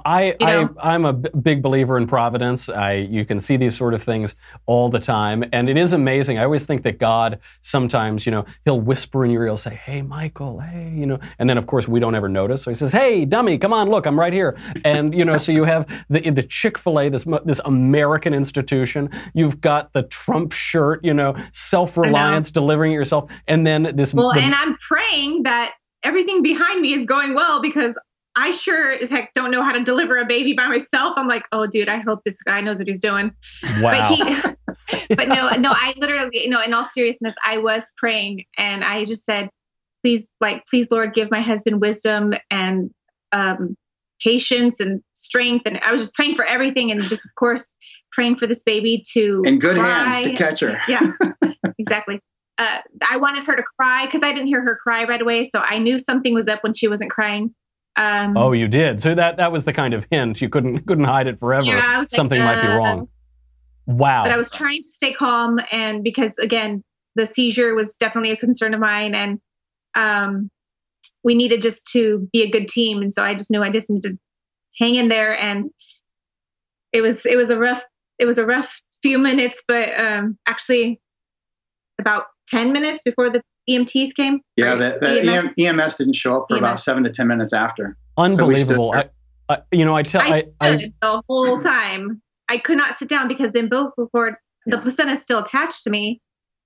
I, 0.04 0.36
You 0.40 0.46
know? 0.46 0.74
I 0.80 0.94
I'm 0.94 1.04
a 1.04 1.12
big 1.12 1.62
believer 1.62 1.96
in 1.98 2.06
providence. 2.06 2.68
I 2.68 2.94
you 2.94 3.24
can 3.24 3.40
see 3.40 3.56
these 3.56 3.76
sort 3.76 3.94
of 3.94 4.02
things 4.02 4.36
all 4.66 4.88
the 4.88 4.98
time, 4.98 5.44
and 5.52 5.68
it 5.68 5.76
is 5.76 5.92
amazing. 5.92 6.38
I 6.38 6.44
always 6.44 6.64
think 6.66 6.82
that 6.82 6.98
God 6.98 7.38
sometimes, 7.62 8.26
you 8.26 8.32
know, 8.32 8.44
He'll 8.64 8.80
whisper 8.80 9.24
in 9.24 9.30
your 9.30 9.42
ear, 9.42 9.48
He'll 9.48 9.56
say, 9.56 9.74
"Hey, 9.74 10.02
Michael, 10.02 10.60
hey," 10.60 10.92
you 10.94 11.06
know, 11.06 11.18
and 11.38 11.48
then 11.48 11.58
of 11.58 11.66
course 11.66 11.88
we 11.88 12.00
don't 12.00 12.14
ever 12.14 12.28
notice. 12.28 12.62
So 12.62 12.70
He 12.70 12.74
says, 12.74 12.92
"Hey, 12.92 13.24
dummy, 13.24 13.58
come 13.58 13.72
on, 13.72 13.88
look, 13.90 14.06
I'm 14.06 14.18
right 14.18 14.32
here." 14.32 14.56
And 14.84 15.14
you 15.14 15.24
know, 15.24 15.38
so 15.38 15.52
you 15.52 15.64
have 15.64 15.86
the 16.10 16.28
the 16.30 16.42
Chick 16.42 16.78
Fil 16.78 17.00
A, 17.00 17.08
this 17.08 17.26
this 17.44 17.60
American 17.64 18.34
institution. 18.34 19.10
You've 19.34 19.60
got 19.60 19.92
the 19.92 20.04
Trump 20.04 20.52
shirt, 20.52 21.04
you 21.04 21.14
know, 21.14 21.34
self 21.52 21.96
reliance, 21.96 22.50
delivering 22.50 22.92
it 22.92 22.94
yourself, 22.96 23.30
and 23.48 23.66
then 23.66 23.90
this. 23.94 24.14
Well, 24.14 24.32
the- 24.32 24.40
and 24.40 24.54
I'm 24.54 24.76
praying 24.76 25.44
that 25.44 25.72
everything 26.04 26.42
behind 26.42 26.80
me 26.80 26.94
is 26.94 27.04
going 27.04 27.34
well 27.34 27.60
because 27.62 27.96
I 28.34 28.50
sure 28.52 28.92
as 28.92 29.10
heck 29.10 29.34
don't 29.34 29.50
know 29.50 29.62
how 29.62 29.72
to 29.72 29.82
deliver 29.82 30.16
a 30.16 30.24
baby 30.24 30.54
by 30.54 30.66
myself. 30.66 31.14
I'm 31.16 31.28
like, 31.28 31.46
oh, 31.52 31.66
dude, 31.66 31.88
I 31.88 31.98
hope 31.98 32.20
this 32.24 32.42
guy 32.42 32.60
knows 32.60 32.78
what 32.78 32.88
he's 32.88 33.00
doing. 33.00 33.32
wow. 33.80 33.92
But 33.92 34.06
he, 34.08 35.06
but 35.14 35.28
no, 35.28 35.50
no, 35.56 35.72
I 35.72 35.94
literally, 35.96 36.48
no, 36.48 36.62
in 36.62 36.72
all 36.72 36.86
seriousness, 36.86 37.34
I 37.44 37.58
was 37.58 37.84
praying 37.98 38.44
and 38.56 38.84
I 38.84 39.04
just 39.04 39.24
said, 39.24 39.50
please, 40.02 40.28
like, 40.40 40.64
please, 40.66 40.86
Lord, 40.90 41.14
give 41.14 41.30
my 41.30 41.40
husband 41.40 41.80
wisdom 41.80 42.32
and 42.50 42.90
um, 43.32 43.76
patience 44.20 44.80
and 44.80 45.02
strength. 45.14 45.66
And 45.66 45.78
I 45.78 45.92
was 45.92 46.02
just 46.02 46.14
praying 46.14 46.34
for 46.34 46.44
everything 46.44 46.90
and 46.90 47.02
just, 47.02 47.24
of 47.24 47.34
course, 47.38 47.70
praying 48.12 48.36
for 48.36 48.46
this 48.46 48.62
baby 48.62 49.02
to 49.12 49.42
In 49.44 49.58
good 49.58 49.76
cry. 49.76 50.10
hands 50.10 50.26
to 50.26 50.36
catch 50.36 50.60
her. 50.60 50.80
Yeah, 50.88 51.12
exactly. 51.78 52.20
Uh, 52.58 52.78
I 53.08 53.16
wanted 53.16 53.44
her 53.44 53.56
to 53.56 53.62
cry 53.78 54.06
because 54.06 54.22
I 54.22 54.32
didn't 54.32 54.48
hear 54.48 54.62
her 54.62 54.78
cry 54.82 55.04
right 55.04 55.20
away. 55.20 55.46
So 55.46 55.58
I 55.58 55.78
knew 55.78 55.98
something 55.98 56.34
was 56.34 56.48
up 56.48 56.62
when 56.62 56.74
she 56.74 56.88
wasn't 56.88 57.10
crying. 57.10 57.54
Um, 57.96 58.36
Oh, 58.36 58.52
you 58.52 58.68
did. 58.68 59.02
So 59.02 59.14
that 59.14 59.36
that 59.36 59.52
was 59.52 59.64
the 59.64 59.72
kind 59.72 59.94
of 59.94 60.06
hint. 60.10 60.40
You 60.40 60.48
couldn't 60.48 60.80
couldn't 60.86 61.04
hide 61.04 61.26
it 61.26 61.38
forever. 61.38 61.64
Yeah, 61.64 61.98
was 61.98 62.12
like, 62.12 62.16
Something 62.16 62.40
might 62.40 62.62
be 62.62 62.68
uh, 62.68 62.76
wrong. 62.76 63.08
Wow. 63.86 64.22
but 64.22 64.32
I 64.32 64.36
was 64.36 64.50
trying 64.50 64.80
to 64.82 64.88
stay 64.88 65.12
calm 65.12 65.58
and 65.72 66.04
because 66.04 66.38
again, 66.38 66.84
the 67.16 67.26
seizure 67.26 67.74
was 67.74 67.94
definitely 67.96 68.30
a 68.30 68.36
concern 68.36 68.74
of 68.74 68.80
mine 68.80 69.14
and 69.14 69.40
um, 69.94 70.50
we 71.24 71.34
needed 71.34 71.62
just 71.62 71.88
to 71.92 72.28
be 72.32 72.42
a 72.42 72.50
good 72.50 72.68
team. 72.68 73.02
And 73.02 73.12
so 73.12 73.22
I 73.22 73.34
just 73.34 73.50
knew 73.50 73.62
I 73.62 73.70
just 73.70 73.90
needed 73.90 74.12
to 74.12 74.18
hang 74.78 74.94
in 74.94 75.08
there 75.08 75.36
and 75.38 75.70
it 76.92 77.00
was 77.00 77.26
it 77.26 77.36
was 77.36 77.50
a 77.50 77.58
rough 77.58 77.82
it 78.18 78.24
was 78.24 78.38
a 78.38 78.46
rough 78.46 78.80
few 79.02 79.18
minutes, 79.18 79.62
but 79.66 79.88
um, 79.98 80.38
actually 80.46 81.00
about 81.98 82.26
ten 82.48 82.72
minutes 82.72 83.02
before 83.02 83.30
the 83.30 83.42
EMTs 83.68 84.14
came. 84.14 84.40
Yeah, 84.56 84.74
the, 84.74 84.98
the 85.00 85.20
EMS. 85.32 85.52
EM, 85.58 85.80
EMS 85.80 85.96
didn't 85.96 86.14
show 86.14 86.36
up 86.40 86.46
for 86.48 86.56
about 86.56 86.80
seven 86.80 87.04
to 87.04 87.10
ten 87.10 87.28
minutes 87.28 87.52
after. 87.52 87.96
Unbelievable. 88.16 88.92
stood 88.92 89.10
I, 89.48 89.54
I, 89.54 89.58
you 89.72 89.84
know, 89.84 89.96
I 89.96 90.02
tell 90.02 90.20
I 90.20 90.44
I, 90.60 90.76
stood 90.76 90.92
the 91.00 91.22
whole 91.28 91.60
time. 91.62 92.20
I 92.48 92.58
could 92.58 92.76
not 92.76 92.98
sit 92.98 93.08
down 93.08 93.28
because 93.28 93.52
the 93.52 93.60
umbilical 93.60 94.08
cord, 94.08 94.34
the 94.66 94.78
placenta 94.78 95.12
is 95.12 95.22
still 95.22 95.38
attached 95.38 95.84
to 95.84 95.90
me, 95.90 96.20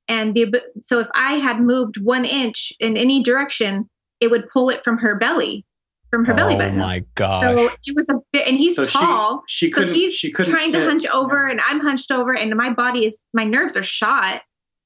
and 0.09 0.35
the 0.35 0.55
so 0.81 1.01
if 1.01 1.07
I 1.15 1.35
had 1.35 1.61
moved 1.61 1.97
one 2.03 2.25
inch 2.25 2.73
in 2.81 2.97
any 2.97 3.23
direction, 3.23 3.89
it 4.21 4.31
would 4.31 4.49
pull 4.51 4.71
it 4.71 4.83
from 4.83 4.99
her 4.99 5.15
belly, 5.17 5.65
from 6.11 6.25
her 6.25 6.35
belly 6.35 6.55
oh 6.55 6.59
button. 6.59 6.79
my 6.79 7.05
god! 7.15 7.43
So 7.43 7.69
it 7.87 7.95
was 7.95 8.09
a 8.09 8.15
bit, 8.33 8.49
and 8.49 8.57
he's 8.57 8.75
So 8.77 8.85
tall. 8.85 9.43
she 9.47 9.69
so 9.71 9.77
couldn't- 9.77 9.95
he's 9.95 10.15
she 10.15 10.33
couldn't 10.33 10.53
trying 10.53 10.73
to 10.73 10.85
hunch 10.85 11.07
over, 11.07 11.47
and 11.47 11.61
I'm 11.61 11.81
hunched 11.81 12.11
over, 12.11 12.35
and 12.35 12.55
my 12.57 12.71
body 12.73 13.05
is, 13.05 13.19
my 13.35 13.45
nerves 13.45 13.77
are 13.77 13.83
shot, 13.85 14.43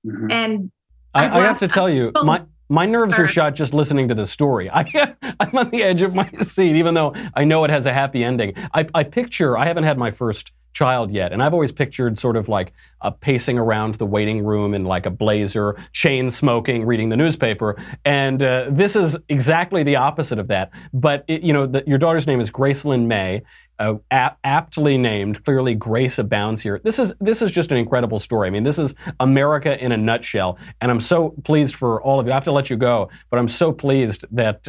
Mhm. 0.07 0.31
and 0.33 0.71
I, 1.15 1.41
I 1.41 1.43
have 1.43 1.59
to 1.61 1.69
tell 1.69 1.93
you, 1.93 2.11
my 2.23 2.43
my 2.69 2.87
nerves 2.87 3.19
are 3.19 3.27
shot 3.27 3.55
just 3.57 3.75
listening 3.75 4.09
to 4.09 4.15
the 4.15 4.27
story. 4.27 4.71
I, 4.73 5.15
I'm 5.41 5.57
on 5.57 5.71
the 5.71 5.83
edge 5.83 6.03
of 6.03 6.15
my 6.15 6.31
seat, 6.43 6.77
even 6.77 6.95
though 6.95 7.15
I 7.35 7.45
know 7.45 7.65
it 7.65 7.71
has 7.71 7.85
a 7.85 7.93
happy 7.93 8.23
ending. 8.23 8.55
I, 8.73 8.87
I 8.95 9.03
picture, 9.03 9.59
I 9.59 9.67
haven't 9.67 9.85
had 9.85 9.99
my 9.99 10.13
first 10.13 10.53
child 10.73 11.11
yet, 11.11 11.33
and 11.33 11.43
I've 11.43 11.53
always 11.53 11.73
pictured 11.73 12.19
sort 12.19 12.37
of 12.37 12.49
like 12.49 12.73
uh, 13.01 13.11
pacing 13.11 13.59
around 13.59 13.95
the 13.97 14.07
waiting 14.07 14.45
room 14.45 14.75
in 14.75 14.85
like 14.85 15.07
a 15.07 15.11
blazer, 15.11 15.77
chain 15.93 16.31
smoking, 16.31 16.85
reading 16.85 17.09
the 17.09 17.17
newspaper. 17.17 17.77
And 18.05 18.43
uh, 18.43 18.69
this 18.71 18.95
is 18.97 19.19
exactly 19.29 19.83
the 19.83 19.97
opposite 19.97 20.39
of 20.39 20.49
that. 20.49 20.71
But, 20.93 21.25
it, 21.27 21.43
you 21.43 21.53
know, 21.53 21.67
the, 21.67 21.83
your 21.87 21.99
daughter's 21.99 22.27
name 22.27 22.41
is 22.41 22.51
Gracelyn 22.51 23.07
May 23.07 23.43
uh, 23.81 23.95
ap- 24.11 24.39
aptly 24.45 24.97
named. 24.99 25.45
Clearly, 25.45 25.75
grace 25.75 26.19
abounds 26.19 26.61
here. 26.61 26.81
This 26.85 26.99
is 26.99 27.15
this 27.21 27.43
is 27.43 27.51
just 27.51 27.73
an 27.73 27.79
incredible 27.79 28.19
story. 28.19 28.47
I 28.47 28.51
mean, 28.51 28.63
this 28.63 28.79
is 28.79 28.95
America 29.19 29.83
in 29.83 29.91
a 29.91 29.97
nutshell, 29.97 30.59
and 30.81 30.91
I'm 30.91 31.01
so 31.01 31.31
pleased 31.45 31.75
for 31.75 32.01
all 32.03 32.21
of 32.21 32.27
you. 32.27 32.33
I 32.33 32.35
have 32.35 32.45
to 32.45 32.53
let 32.53 32.71
you 32.71 32.77
go, 32.77 33.09
but 33.31 33.39
I'm 33.39 33.49
so 33.49 33.73
pleased 33.73 34.25
that. 34.31 34.69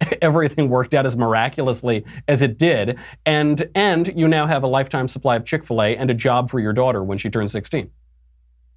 Everything 0.22 0.68
worked 0.68 0.94
out 0.94 1.06
as 1.06 1.16
miraculously 1.16 2.04
as 2.28 2.42
it 2.42 2.58
did, 2.58 2.98
and 3.26 3.68
and 3.74 4.08
you 4.16 4.26
now 4.28 4.46
have 4.46 4.62
a 4.62 4.66
lifetime 4.66 5.08
supply 5.08 5.36
of 5.36 5.44
Chick 5.44 5.64
Fil 5.66 5.82
A 5.82 5.96
and 5.96 6.10
a 6.10 6.14
job 6.14 6.50
for 6.50 6.58
your 6.60 6.72
daughter 6.72 7.02
when 7.04 7.18
she 7.18 7.28
turns 7.30 7.52
16. 7.52 7.90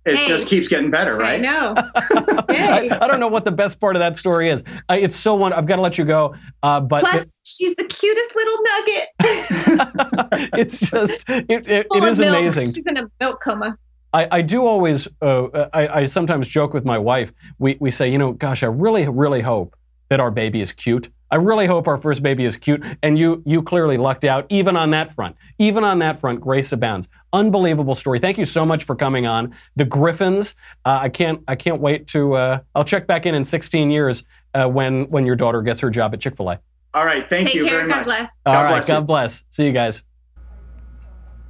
It 0.06 0.18
Hey. 0.18 0.28
just 0.28 0.48
keeps 0.48 0.68
getting 0.68 0.92
better, 0.92 1.16
I 1.22 1.38
right? 1.38 1.42
know. 1.42 1.76
I, 1.96 2.90
I 3.02 3.08
don't 3.08 3.22
know 3.22 3.30
what 3.30 3.46
the 3.46 3.54
best 3.54 3.80
part 3.80 3.96
of 3.96 4.02
that 4.02 4.18
story 4.18 4.50
is. 4.50 4.62
I, 4.90 4.98
it's 4.98 5.16
so 5.16 5.34
one. 5.34 5.54
I've 5.54 5.66
got 5.66 5.78
to 5.78 5.82
let 5.82 5.98
you 5.98 6.04
go, 6.04 6.36
uh, 6.62 6.82
but 6.82 7.00
Plus, 7.00 7.40
she's 7.44 7.74
the 7.78 7.86
cutest 7.86 8.36
little 8.36 8.58
nugget. 8.64 10.50
it's 10.60 10.78
just 10.80 11.24
it, 11.30 11.46
it, 11.50 11.68
it 11.70 11.88
Full 11.90 12.04
is 12.04 12.20
of 12.20 12.26
milk. 12.26 12.38
amazing. 12.38 12.74
She's 12.74 12.86
in 12.86 12.98
a 12.98 13.10
milk 13.22 13.42
coma. 13.42 13.78
I, 14.12 14.28
I 14.30 14.42
do 14.42 14.66
always, 14.68 15.08
uh, 15.22 15.70
I, 15.74 15.88
I 16.02 16.06
sometimes 16.06 16.48
joke 16.48 16.74
with 16.74 16.86
my 16.86 16.98
wife. 17.00 17.32
We, 17.58 17.78
we 17.80 17.90
say, 17.90 18.10
you 18.12 18.18
know, 18.18 18.34
gosh, 18.34 18.62
I 18.62 18.68
really, 18.68 19.08
really 19.08 19.42
hope 19.42 19.76
that 20.14 20.20
our 20.20 20.30
baby 20.30 20.62
is 20.62 20.72
cute. 20.72 21.10
I 21.32 21.38
really 21.38 21.66
hope 21.66 21.88
our 21.88 21.98
first 21.98 22.22
baby 22.22 22.46
is 22.46 22.56
cute. 22.56 22.84
And 23.02 23.18
you, 23.18 23.42
you 23.48 23.64
clearly 23.64 23.98
lucked 23.98 24.26
out, 24.26 24.46
even 24.50 24.78
on 24.78 24.92
that 24.92 25.12
front. 25.16 25.36
Even 25.58 25.84
on 25.84 25.98
that 25.98 26.20
front, 26.20 26.40
grace 26.40 26.72
abounds. 26.72 27.08
Unbelievable 27.34 27.96
story. 27.96 28.20
Thank 28.20 28.38
you 28.38 28.46
so 28.46 28.64
much 28.64 28.84
for 28.84 28.96
coming 28.96 29.26
on. 29.26 29.56
The 29.76 29.86
Griffins. 29.86 30.54
Uh, 30.86 31.00
I 31.02 31.10
can't, 31.10 31.42
I 31.48 31.56
can't 31.56 31.82
wait 31.82 32.06
to. 32.10 32.34
Uh, 32.36 32.60
I'll 32.76 32.84
check 32.84 33.08
back 33.08 33.26
in 33.26 33.34
in 33.34 33.44
16 33.44 33.90
years 33.90 34.24
uh, 34.54 34.68
when, 34.68 35.10
when 35.10 35.26
your 35.26 35.36
daughter 35.36 35.64
gets 35.64 35.80
her 35.80 35.90
job 35.90 36.14
at 36.14 36.20
Chick 36.20 36.38
Fil 36.38 36.52
A. 36.52 36.60
All 36.94 37.06
right. 37.06 37.28
Thank 37.28 37.48
Take 37.48 37.56
you 37.56 37.66
care. 37.66 37.78
very 37.78 37.90
God 37.90 37.96
much. 37.96 38.06
bless. 38.06 38.30
All 38.46 38.54
God 38.54 38.62
right, 38.66 38.70
bless 38.70 38.84
you. 38.84 38.94
God 38.94 39.08
bless. 39.08 39.44
See 39.50 39.66
you 39.66 39.72
guys. 39.72 40.04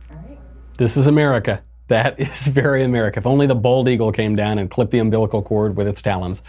All 0.10 0.16
right. 0.16 0.40
This 0.78 0.96
is 0.96 1.08
America. 1.08 1.62
That 1.90 2.18
is 2.22 2.48
very 2.48 2.86
America. 2.86 3.20
If 3.20 3.26
only 3.28 3.48
the 3.48 3.56
bald 3.56 3.90
eagle 3.90 4.14
came 4.14 4.38
down 4.38 4.60
and 4.60 4.72
clipped 4.72 4.92
the 4.92 5.00
umbilical 5.00 5.42
cord 5.42 5.76
with 5.76 5.90
its 5.90 6.02
talons. 6.02 6.42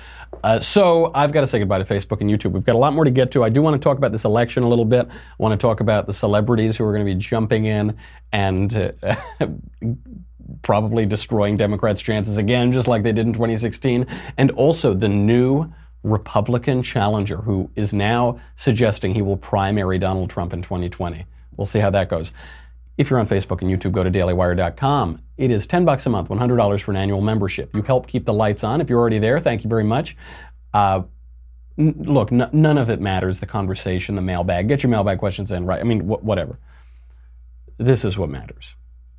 Uh, 0.45 0.61
so 0.61 1.11
I've 1.14 1.32
got 1.32 1.40
to 1.40 1.47
say 1.47 1.59
goodbye 1.59 1.78
to 1.78 1.86
Facebook 1.86 2.20
and 2.20 2.28
YouTube. 2.28 2.53
We've 2.53 2.66
got 2.66 2.74
a 2.74 2.78
lot 2.78 2.92
more 2.92 3.05
to 3.05 3.11
get 3.11 3.30
to. 3.30 3.42
I 3.42 3.49
do 3.49 3.62
want 3.62 3.80
to 3.80 3.82
talk 3.82 3.97
about 3.97 4.12
this 4.12 4.26
election 4.26 4.62
a 4.62 4.68
little 4.68 4.84
bit. 4.84 5.09
I 5.09 5.14
want 5.38 5.59
to 5.59 5.66
talk 5.66 5.80
about 5.80 6.07
the 6.07 6.12
celebrities 6.12 6.76
who 6.76 6.84
are 6.84 6.92
going 6.92 7.05
to 7.05 7.11
be 7.11 7.18
jumping 7.18 7.64
in 7.64 7.97
and 8.30 8.95
uh, 9.03 9.16
probably 10.61 11.07
destroying 11.07 11.57
Democrats' 11.57 12.03
chances 12.03 12.36
again, 12.36 12.72
just 12.72 12.86
like 12.86 13.03
they 13.03 13.12
did 13.12 13.26
in 13.26 13.32
2016. 13.32 14.07
And 14.36 14.51
also 14.51 14.92
the 14.92 15.09
new 15.09 15.72
Republican 16.03 16.82
challenger 16.82 17.38
who 17.38 17.70
is 17.74 17.95
now 17.95 18.38
suggesting 18.55 19.14
he 19.14 19.22
will 19.22 19.38
primary 19.38 19.99
Donald 19.99 20.28
Trump 20.28 20.53
in 20.53 20.61
2020. 20.61 21.24
We'll 21.57 21.64
see 21.64 21.78
how 21.78 21.88
that 21.88 22.11
goes. 22.11 22.32
If 22.97 23.11
you're 23.11 23.18
on 23.18 23.26
Facebook 23.26 23.61
and 23.62 23.70
YouTube, 23.70 23.92
go 23.92 24.05
to 24.05 24.11
dailywire.com. 24.11 25.20
It 25.36 25.51
is 25.51 25.66
10 25.66 25.84
bucks 25.84 26.07
a 26.07 26.11
month, 26.11 26.28
$100 26.28 26.80
for 26.80 26.92
an 26.92 26.97
annual 26.97 27.20
membership. 27.20 27.74
You 27.74 27.82
help 27.82 28.07
keep 28.07 28.24
the 28.24 28.32
lights 28.32 28.62
on. 28.62 28.80
If 28.80 28.88
you're 28.88 29.01
already 29.01 29.18
there, 29.18 29.40
thank 29.40 29.64
you 29.64 29.70
very 29.70 29.82
much. 29.84 30.16
Uh, 30.72 31.03
n- 31.76 31.95
look, 31.99 32.30
n- 32.30 32.49
none 32.53 32.78
of 32.78 32.90
it 32.90 33.01
matters. 33.01 33.40
The 33.40 33.47
conversation, 33.47 34.14
the 34.14 34.22
mailbag. 34.22 34.68
Get 34.68 34.82
your 34.82 34.90
mailbag 34.90 35.18
questions 35.18 35.51
in, 35.51 35.66
right? 35.66 35.80
I 35.80 35.82
mean, 35.82 36.01
wh- 36.01 36.22
whatever. 36.24 36.59
This 37.78 38.05
is 38.05 38.16
what 38.16 38.30
matters. 38.30 38.74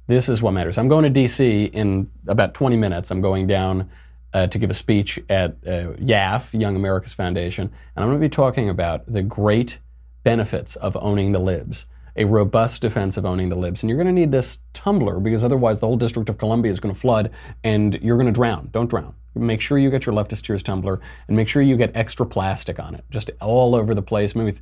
This 0.07 0.30
is 0.30 0.41
what 0.41 0.51
matters. 0.51 0.78
I'm 0.78 0.88
going 0.88 1.03
to 1.03 1.09
D.C. 1.09 1.65
in 1.65 2.09
about 2.28 2.53
20 2.53 2.78
minutes. 2.78 3.11
I'm 3.11 3.21
going 3.21 3.47
down 3.47 3.89
uh, 4.34 4.47
to 4.47 4.59
give 4.59 4.69
a 4.69 4.73
speech 4.73 5.19
at 5.30 5.51
uh, 5.65 5.93
YAF, 5.99 6.57
Young 6.59 6.76
America's 6.76 7.13
Foundation, 7.13 7.63
and 7.95 8.03
I'm 8.03 8.09
going 8.09 8.19
to 8.19 8.26
be 8.26 8.30
talking 8.30 8.69
about 8.69 9.11
the 9.11 9.23
great 9.23 9.80
benefits 10.23 10.76
of 10.76 10.97
owning 10.97 11.32
the 11.32 11.39
libs, 11.39 11.86
a 12.16 12.26
robust 12.26 12.82
defense 12.82 13.18
of 13.18 13.26
owning 13.26 13.49
the 13.49 13.55
libs. 13.55 13.84
And 13.84 13.89
you're 13.89 13.97
going 13.97 14.07
to 14.07 14.13
need 14.13 14.32
this 14.32 14.59
tumbler 14.74 15.20
because 15.20 15.43
otherwise 15.43 15.80
the 15.80 15.88
whole 15.88 15.97
District 15.97 16.30
of 16.30 16.38
Columbia 16.38 16.72
is 16.72 16.80
going 16.80 16.93
to 16.93 16.99
flood 16.99 17.32
and 17.63 17.95
you're 18.01 18.18
going 18.18 18.28
to 18.28 18.32
drown. 18.32 18.70
Don't 18.72 18.89
drown. 18.89 19.13
Make 19.38 19.59
sure 19.59 19.78
you 19.78 19.91
get 19.91 20.05
your 20.05 20.16
leftist 20.16 20.43
tears 20.43 20.63
tumbler 20.63 21.01
and 21.28 21.36
make 21.36 21.49
sure 21.49 21.61
you 21.61 21.76
get 21.76 21.91
extra 21.93 22.26
plastic 22.26 22.80
on 22.80 22.95
it, 22.95 23.03
just 23.09 23.32
all 23.41 23.76
over 23.76 23.93
the 23.93 24.01
place. 24.01 24.34
Maybe 24.34 24.57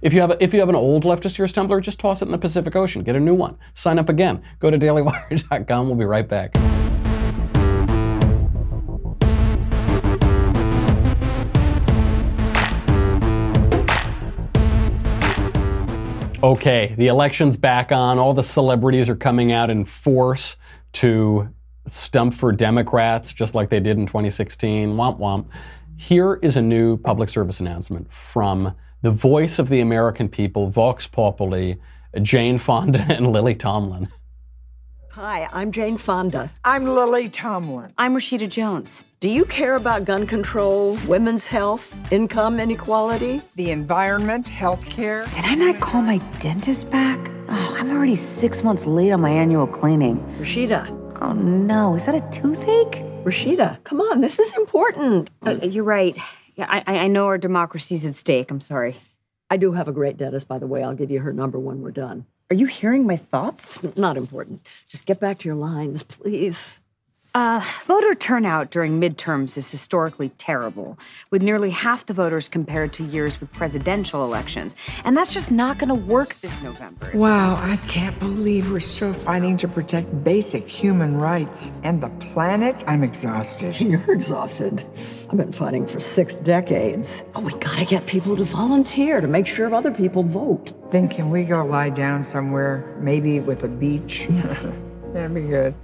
if 0.00 0.12
you 0.12 0.20
have 0.20 0.30
a, 0.30 0.42
if 0.42 0.54
you 0.54 0.60
have 0.60 0.68
an 0.68 0.76
old 0.76 1.02
leftist 1.02 1.34
tears 1.34 1.52
tumbler, 1.52 1.80
just 1.80 1.98
toss 1.98 2.22
it 2.22 2.26
in 2.26 2.32
the 2.32 2.38
Pacific 2.38 2.76
Ocean. 2.76 3.02
Get 3.02 3.16
a 3.16 3.20
new 3.20 3.34
one. 3.34 3.58
Sign 3.74 3.98
up 3.98 4.08
again. 4.08 4.40
Go 4.60 4.70
to 4.70 4.78
dailywire.com. 4.78 5.86
We'll 5.88 5.96
be 5.96 6.04
right 6.04 6.28
back. 6.28 6.54
Okay, 16.42 16.92
the 16.98 17.06
election's 17.06 17.56
back 17.56 17.92
on. 17.92 18.18
All 18.18 18.34
the 18.34 18.42
celebrities 18.42 19.08
are 19.08 19.14
coming 19.14 19.52
out 19.52 19.70
in 19.70 19.84
force 19.84 20.56
to 20.94 21.48
stump 21.86 22.34
for 22.34 22.50
Democrats, 22.50 23.32
just 23.32 23.54
like 23.54 23.70
they 23.70 23.78
did 23.78 23.96
in 23.96 24.06
2016. 24.06 24.96
Womp 24.96 25.20
womp. 25.20 25.46
Here 25.96 26.40
is 26.42 26.56
a 26.56 26.62
new 26.62 26.96
public 26.96 27.28
service 27.28 27.60
announcement 27.60 28.12
from 28.12 28.74
the 29.02 29.12
voice 29.12 29.60
of 29.60 29.68
the 29.68 29.80
American 29.82 30.28
people, 30.28 30.68
Vox 30.68 31.06
Populi, 31.06 31.74
Jane 32.22 32.58
Fonda 32.58 33.06
and 33.08 33.30
Lily 33.30 33.54
Tomlin. 33.54 34.08
Hi, 35.10 35.48
I'm 35.52 35.70
Jane 35.70 35.96
Fonda. 35.96 36.50
I'm 36.64 36.86
Lily 36.86 37.28
Tomlin. 37.28 37.92
I'm 37.96 38.14
Rashida 38.14 38.48
Jones. 38.48 39.04
Do 39.22 39.28
you 39.28 39.44
care 39.44 39.76
about 39.76 40.04
gun 40.04 40.26
control, 40.26 40.98
women's 41.06 41.46
health, 41.46 41.94
income 42.12 42.58
inequality? 42.58 43.40
The 43.54 43.70
environment, 43.70 44.46
healthcare. 44.46 45.32
Did 45.32 45.44
I 45.44 45.54
not 45.54 45.80
call 45.80 46.02
my 46.02 46.18
dentist 46.40 46.90
back? 46.90 47.30
Oh, 47.48 47.76
I'm 47.78 47.92
already 47.92 48.16
six 48.16 48.64
months 48.64 48.84
late 48.84 49.12
on 49.12 49.20
my 49.20 49.30
annual 49.30 49.68
cleaning. 49.68 50.18
Rashida, 50.40 50.88
Oh 51.22 51.34
no, 51.34 51.94
is 51.94 52.04
that 52.06 52.16
a 52.16 52.30
toothache? 52.36 53.04
Rashida, 53.22 53.84
come 53.84 54.00
on, 54.00 54.22
this 54.22 54.40
is 54.40 54.52
important. 54.54 55.30
Uh, 55.46 55.52
you're 55.62 55.84
right. 55.84 56.16
Yeah, 56.56 56.66
I, 56.68 56.82
I 56.84 56.98
I 57.04 57.06
know 57.06 57.26
our 57.26 57.38
democracy's 57.38 58.04
at 58.04 58.16
stake. 58.16 58.50
I'm 58.50 58.60
sorry. 58.60 58.96
I 59.48 59.56
do 59.56 59.70
have 59.70 59.86
a 59.86 59.92
great 59.92 60.16
dentist, 60.16 60.48
by 60.48 60.58
the 60.58 60.66
way. 60.66 60.82
I'll 60.82 60.96
give 60.96 61.12
you 61.12 61.20
her 61.20 61.32
number 61.32 61.60
when 61.60 61.80
we're 61.80 61.92
done. 61.92 62.26
Are 62.50 62.56
you 62.56 62.66
hearing 62.66 63.06
my 63.06 63.18
thoughts? 63.18 63.80
Not 63.96 64.16
important. 64.16 64.62
Just 64.88 65.06
get 65.06 65.20
back 65.20 65.38
to 65.38 65.48
your 65.48 65.54
lines, 65.54 66.02
please. 66.02 66.80
Uh, 67.34 67.64
voter 67.86 68.14
turnout 68.14 68.70
during 68.70 69.00
midterms 69.00 69.56
is 69.56 69.70
historically 69.70 70.28
terrible, 70.36 70.98
with 71.30 71.40
nearly 71.40 71.70
half 71.70 72.04
the 72.04 72.12
voters 72.12 72.46
compared 72.46 72.92
to 72.92 73.02
years 73.04 73.40
with 73.40 73.50
presidential 73.52 74.22
elections. 74.22 74.76
And 75.04 75.16
that's 75.16 75.32
just 75.32 75.50
not 75.50 75.78
going 75.78 75.88
to 75.88 75.94
work 75.94 76.34
this 76.40 76.60
November. 76.60 77.10
Wow, 77.14 77.54
I 77.56 77.78
can't 77.88 78.18
believe 78.18 78.70
we're 78.70 78.80
still 78.80 79.14
fighting 79.14 79.56
to 79.58 79.68
protect 79.68 80.22
basic 80.22 80.68
human 80.68 81.16
rights. 81.16 81.72
And 81.84 82.02
the 82.02 82.10
planet? 82.20 82.84
I'm 82.86 83.02
exhausted. 83.02 83.80
You're 83.80 84.12
exhausted. 84.12 84.84
I've 85.30 85.38
been 85.38 85.52
fighting 85.52 85.86
for 85.86 86.00
six 86.00 86.34
decades. 86.36 87.24
Oh, 87.34 87.40
we 87.40 87.52
gotta 87.52 87.86
get 87.86 88.06
people 88.06 88.36
to 88.36 88.44
volunteer 88.44 89.22
to 89.22 89.28
make 89.28 89.46
sure 89.46 89.74
other 89.74 89.90
people 89.90 90.22
vote. 90.22 90.72
Then 90.92 91.08
can 91.08 91.30
we 91.30 91.44
go 91.44 91.64
lie 91.64 91.88
down 91.88 92.22
somewhere, 92.22 92.94
maybe 93.00 93.40
with 93.40 93.64
a 93.64 93.68
beach? 93.68 94.26
Yes. 94.28 94.68
That'd 95.14 95.34
be 95.34 95.42
good. 95.42 95.74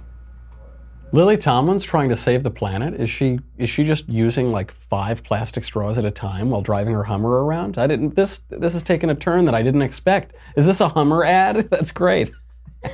Lily 1.11 1.37
Tomlin's 1.37 1.83
trying 1.83 2.09
to 2.09 2.15
save 2.15 2.43
the 2.43 2.51
planet. 2.51 2.93
Is 2.93 3.09
she 3.09 3.39
is 3.57 3.67
she 3.69 3.83
just 3.83 4.07
using 4.07 4.51
like 4.51 4.71
five 4.71 5.23
plastic 5.23 5.63
straws 5.63 5.97
at 5.97 6.05
a 6.05 6.11
time 6.11 6.51
while 6.51 6.61
driving 6.61 6.93
her 6.93 7.03
Hummer 7.03 7.43
around? 7.43 7.79
I 7.79 7.87
didn't 7.87 8.15
this 8.15 8.41
this 8.49 8.73
has 8.73 8.83
taken 8.83 9.09
a 9.09 9.15
turn 9.15 9.45
that 9.45 9.55
I 9.55 9.63
didn't 9.63 9.81
expect. 9.81 10.35
Is 10.55 10.67
this 10.67 10.81
a 10.81 10.89
Hummer 10.89 11.23
ad? 11.23 11.69
That's 11.71 11.91
great. 11.91 12.31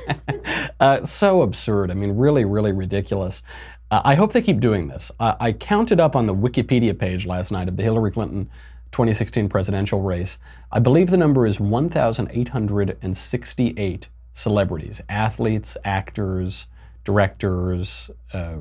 uh, 0.80 1.04
so 1.04 1.42
absurd. 1.42 1.90
I 1.90 1.94
mean, 1.94 2.16
really, 2.16 2.46
really 2.46 2.72
ridiculous. 2.72 3.42
Uh, 3.90 4.00
I 4.04 4.14
hope 4.14 4.32
they 4.32 4.42
keep 4.42 4.60
doing 4.60 4.86
this. 4.88 5.10
Uh, 5.20 5.34
I 5.38 5.52
counted 5.52 6.00
up 6.00 6.16
on 6.16 6.24
the 6.26 6.34
Wikipedia 6.34 6.98
page 6.98 7.26
last 7.26 7.52
night 7.52 7.68
of 7.68 7.76
the 7.76 7.82
Hillary 7.82 8.10
Clinton 8.10 8.48
2016 8.92 9.48
presidential 9.48 10.00
race. 10.00 10.38
I 10.72 10.78
believe 10.80 11.10
the 11.10 11.18
number 11.18 11.46
is 11.46 11.60
1,868 11.60 14.08
celebrities, 14.32 15.00
athletes, 15.08 15.76
actors, 15.84 16.66
directors, 17.06 18.10
uh, 18.34 18.56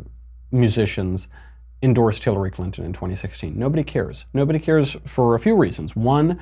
musicians 0.51 1.27
endorsed 1.81 2.23
Hillary 2.23 2.51
Clinton 2.51 2.85
in 2.85 2.93
2016. 2.93 3.57
Nobody 3.57 3.83
cares. 3.83 4.25
Nobody 4.33 4.59
cares 4.59 4.95
for 5.05 5.35
a 5.35 5.39
few 5.39 5.57
reasons. 5.57 5.95
One, 5.95 6.39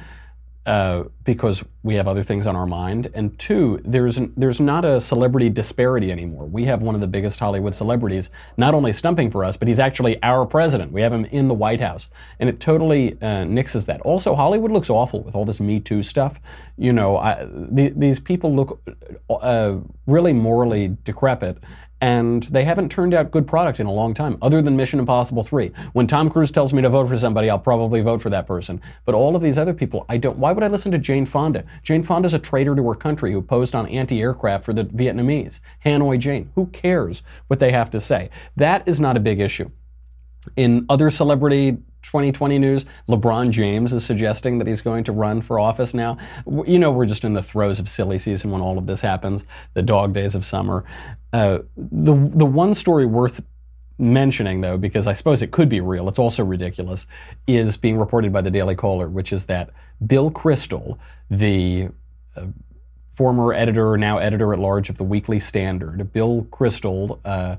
uh, 0.65 1.03
because 1.25 1.61
we 1.83 1.95
have 1.95 2.07
other 2.07 2.23
things 2.23 2.47
on 2.47 2.55
our 2.55 2.65
mind, 2.65 3.11
and 3.13 3.37
two, 3.37 3.81
there's 3.83 4.17
there's 4.37 4.61
not 4.61 4.85
a 4.85 5.01
celebrity 5.01 5.49
disparity 5.49 6.09
anymore. 6.09 6.45
We 6.45 6.63
have 6.65 6.81
one 6.81 6.95
of 6.95 7.01
the 7.01 7.07
biggest 7.07 7.37
Hollywood 7.37 7.75
celebrities 7.75 8.29
not 8.55 8.73
only 8.73 8.93
stumping 8.93 9.29
for 9.29 9.43
us, 9.43 9.57
but 9.57 9.67
he's 9.67 9.79
actually 9.79 10.23
our 10.23 10.45
president. 10.45 10.93
We 10.93 11.01
have 11.01 11.11
him 11.11 11.25
in 11.25 11.49
the 11.49 11.53
White 11.53 11.81
House, 11.81 12.09
and 12.39 12.47
it 12.47 12.61
totally 12.61 13.13
uh, 13.21 13.43
nixes 13.43 13.85
that. 13.87 13.99
Also, 14.01 14.35
Hollywood 14.35 14.71
looks 14.71 14.89
awful 14.89 15.21
with 15.21 15.35
all 15.35 15.43
this 15.43 15.59
Me 15.59 15.81
Too 15.81 16.01
stuff. 16.01 16.39
You 16.77 16.93
know, 16.93 17.17
I, 17.17 17.45
the, 17.45 17.89
these 17.89 18.21
people 18.21 18.55
look 18.55 18.81
uh, 19.29 19.75
really 20.07 20.31
morally 20.31 20.95
decrepit, 21.03 21.57
and 22.03 22.43
they 22.43 22.65
haven't 22.65 22.89
turned 22.89 23.13
out 23.13 23.31
good 23.31 23.47
product 23.47 23.79
in 23.79 23.87
a 23.87 23.91
long 23.91 24.13
time, 24.13 24.37
other 24.41 24.61
than 24.61 24.75
Mission 24.75 24.99
Impossible 24.99 25.41
3. 25.41 25.71
When 25.93 26.05
Tom 26.05 26.29
Cruise 26.29 26.51
tells 26.51 26.73
me 26.73 26.81
to 26.81 26.89
vote 26.89 27.07
for 27.07 27.17
somebody, 27.17 27.49
I'll 27.49 27.57
probably 27.57 28.01
vote 28.01 28.21
for 28.21 28.29
that 28.29 28.45
person. 28.45 28.81
But 29.05 29.15
all 29.15 29.37
of 29.37 29.41
these 29.41 29.57
other 29.57 29.73
people, 29.73 30.05
I 30.09 30.17
don't. 30.17 30.37
Why 30.37 30.51
would 30.51 30.65
I 30.65 30.67
listen 30.67 30.91
to 30.91 30.97
Jane 30.97 31.25
Fonda? 31.25 31.63
Jane 31.81 32.03
Fonda's 32.03 32.33
a 32.33 32.39
traitor 32.39 32.75
to 32.75 32.89
her 32.89 32.95
country 32.95 33.31
who 33.31 33.41
posed 33.41 33.73
on 33.73 33.87
anti-aircraft 33.87 34.65
for 34.65 34.73
the 34.73 34.83
Vietnamese. 34.83 35.61
Hanoi 35.85 36.19
Jane. 36.19 36.51
Who 36.55 36.65
cares 36.67 37.23
what 37.47 37.61
they 37.61 37.71
have 37.71 37.89
to 37.91 38.01
say? 38.01 38.29
That 38.57 38.85
is 38.85 38.99
not 38.99 39.15
a 39.15 39.21
big 39.21 39.39
issue. 39.39 39.69
In 40.57 40.85
other 40.89 41.09
celebrity 41.09 41.77
2020 42.03 42.59
news, 42.59 42.85
LeBron 43.07 43.49
James 43.49 43.93
is 43.93 44.05
suggesting 44.05 44.59
that 44.59 44.67
he's 44.67 44.81
going 44.81 45.03
to 45.05 45.11
run 45.11 45.41
for 45.41 45.59
office 45.59 45.93
now. 45.93 46.17
You 46.45 46.77
know, 46.77 46.91
we're 46.91 47.05
just 47.05 47.23
in 47.23 47.33
the 47.33 47.41
throes 47.41 47.79
of 47.79 47.89
silly 47.89 48.19
season 48.19 48.51
when 48.51 48.61
all 48.61 48.77
of 48.77 48.85
this 48.85 49.01
happens, 49.01 49.45
the 49.73 49.81
dog 49.81 50.13
days 50.13 50.35
of 50.35 50.45
summer. 50.45 50.83
Uh, 51.31 51.59
the, 51.75 52.13
the 52.35 52.45
one 52.45 52.73
story 52.73 53.05
worth 53.05 53.41
mentioning, 53.97 54.61
though, 54.61 54.77
because 54.77 55.07
I 55.07 55.13
suppose 55.13 55.41
it 55.41 55.51
could 55.51 55.69
be 55.69 55.81
real, 55.81 56.07
it's 56.09 56.19
also 56.19 56.43
ridiculous, 56.43 57.07
is 57.47 57.77
being 57.77 57.97
reported 57.97 58.33
by 58.33 58.41
the 58.41 58.51
Daily 58.51 58.75
Caller, 58.75 59.07
which 59.07 59.31
is 59.31 59.45
that 59.45 59.69
Bill 60.05 60.29
Kristol, 60.31 60.97
the 61.29 61.89
uh, 62.35 62.45
former 63.09 63.53
editor, 63.53 63.97
now 63.97 64.17
editor 64.17 64.53
at 64.53 64.59
large 64.59 64.89
of 64.89 64.97
the 64.97 65.03
Weekly 65.03 65.39
Standard, 65.39 66.11
Bill 66.11 66.47
Kristol, 66.51 67.19
uh, 67.23 67.57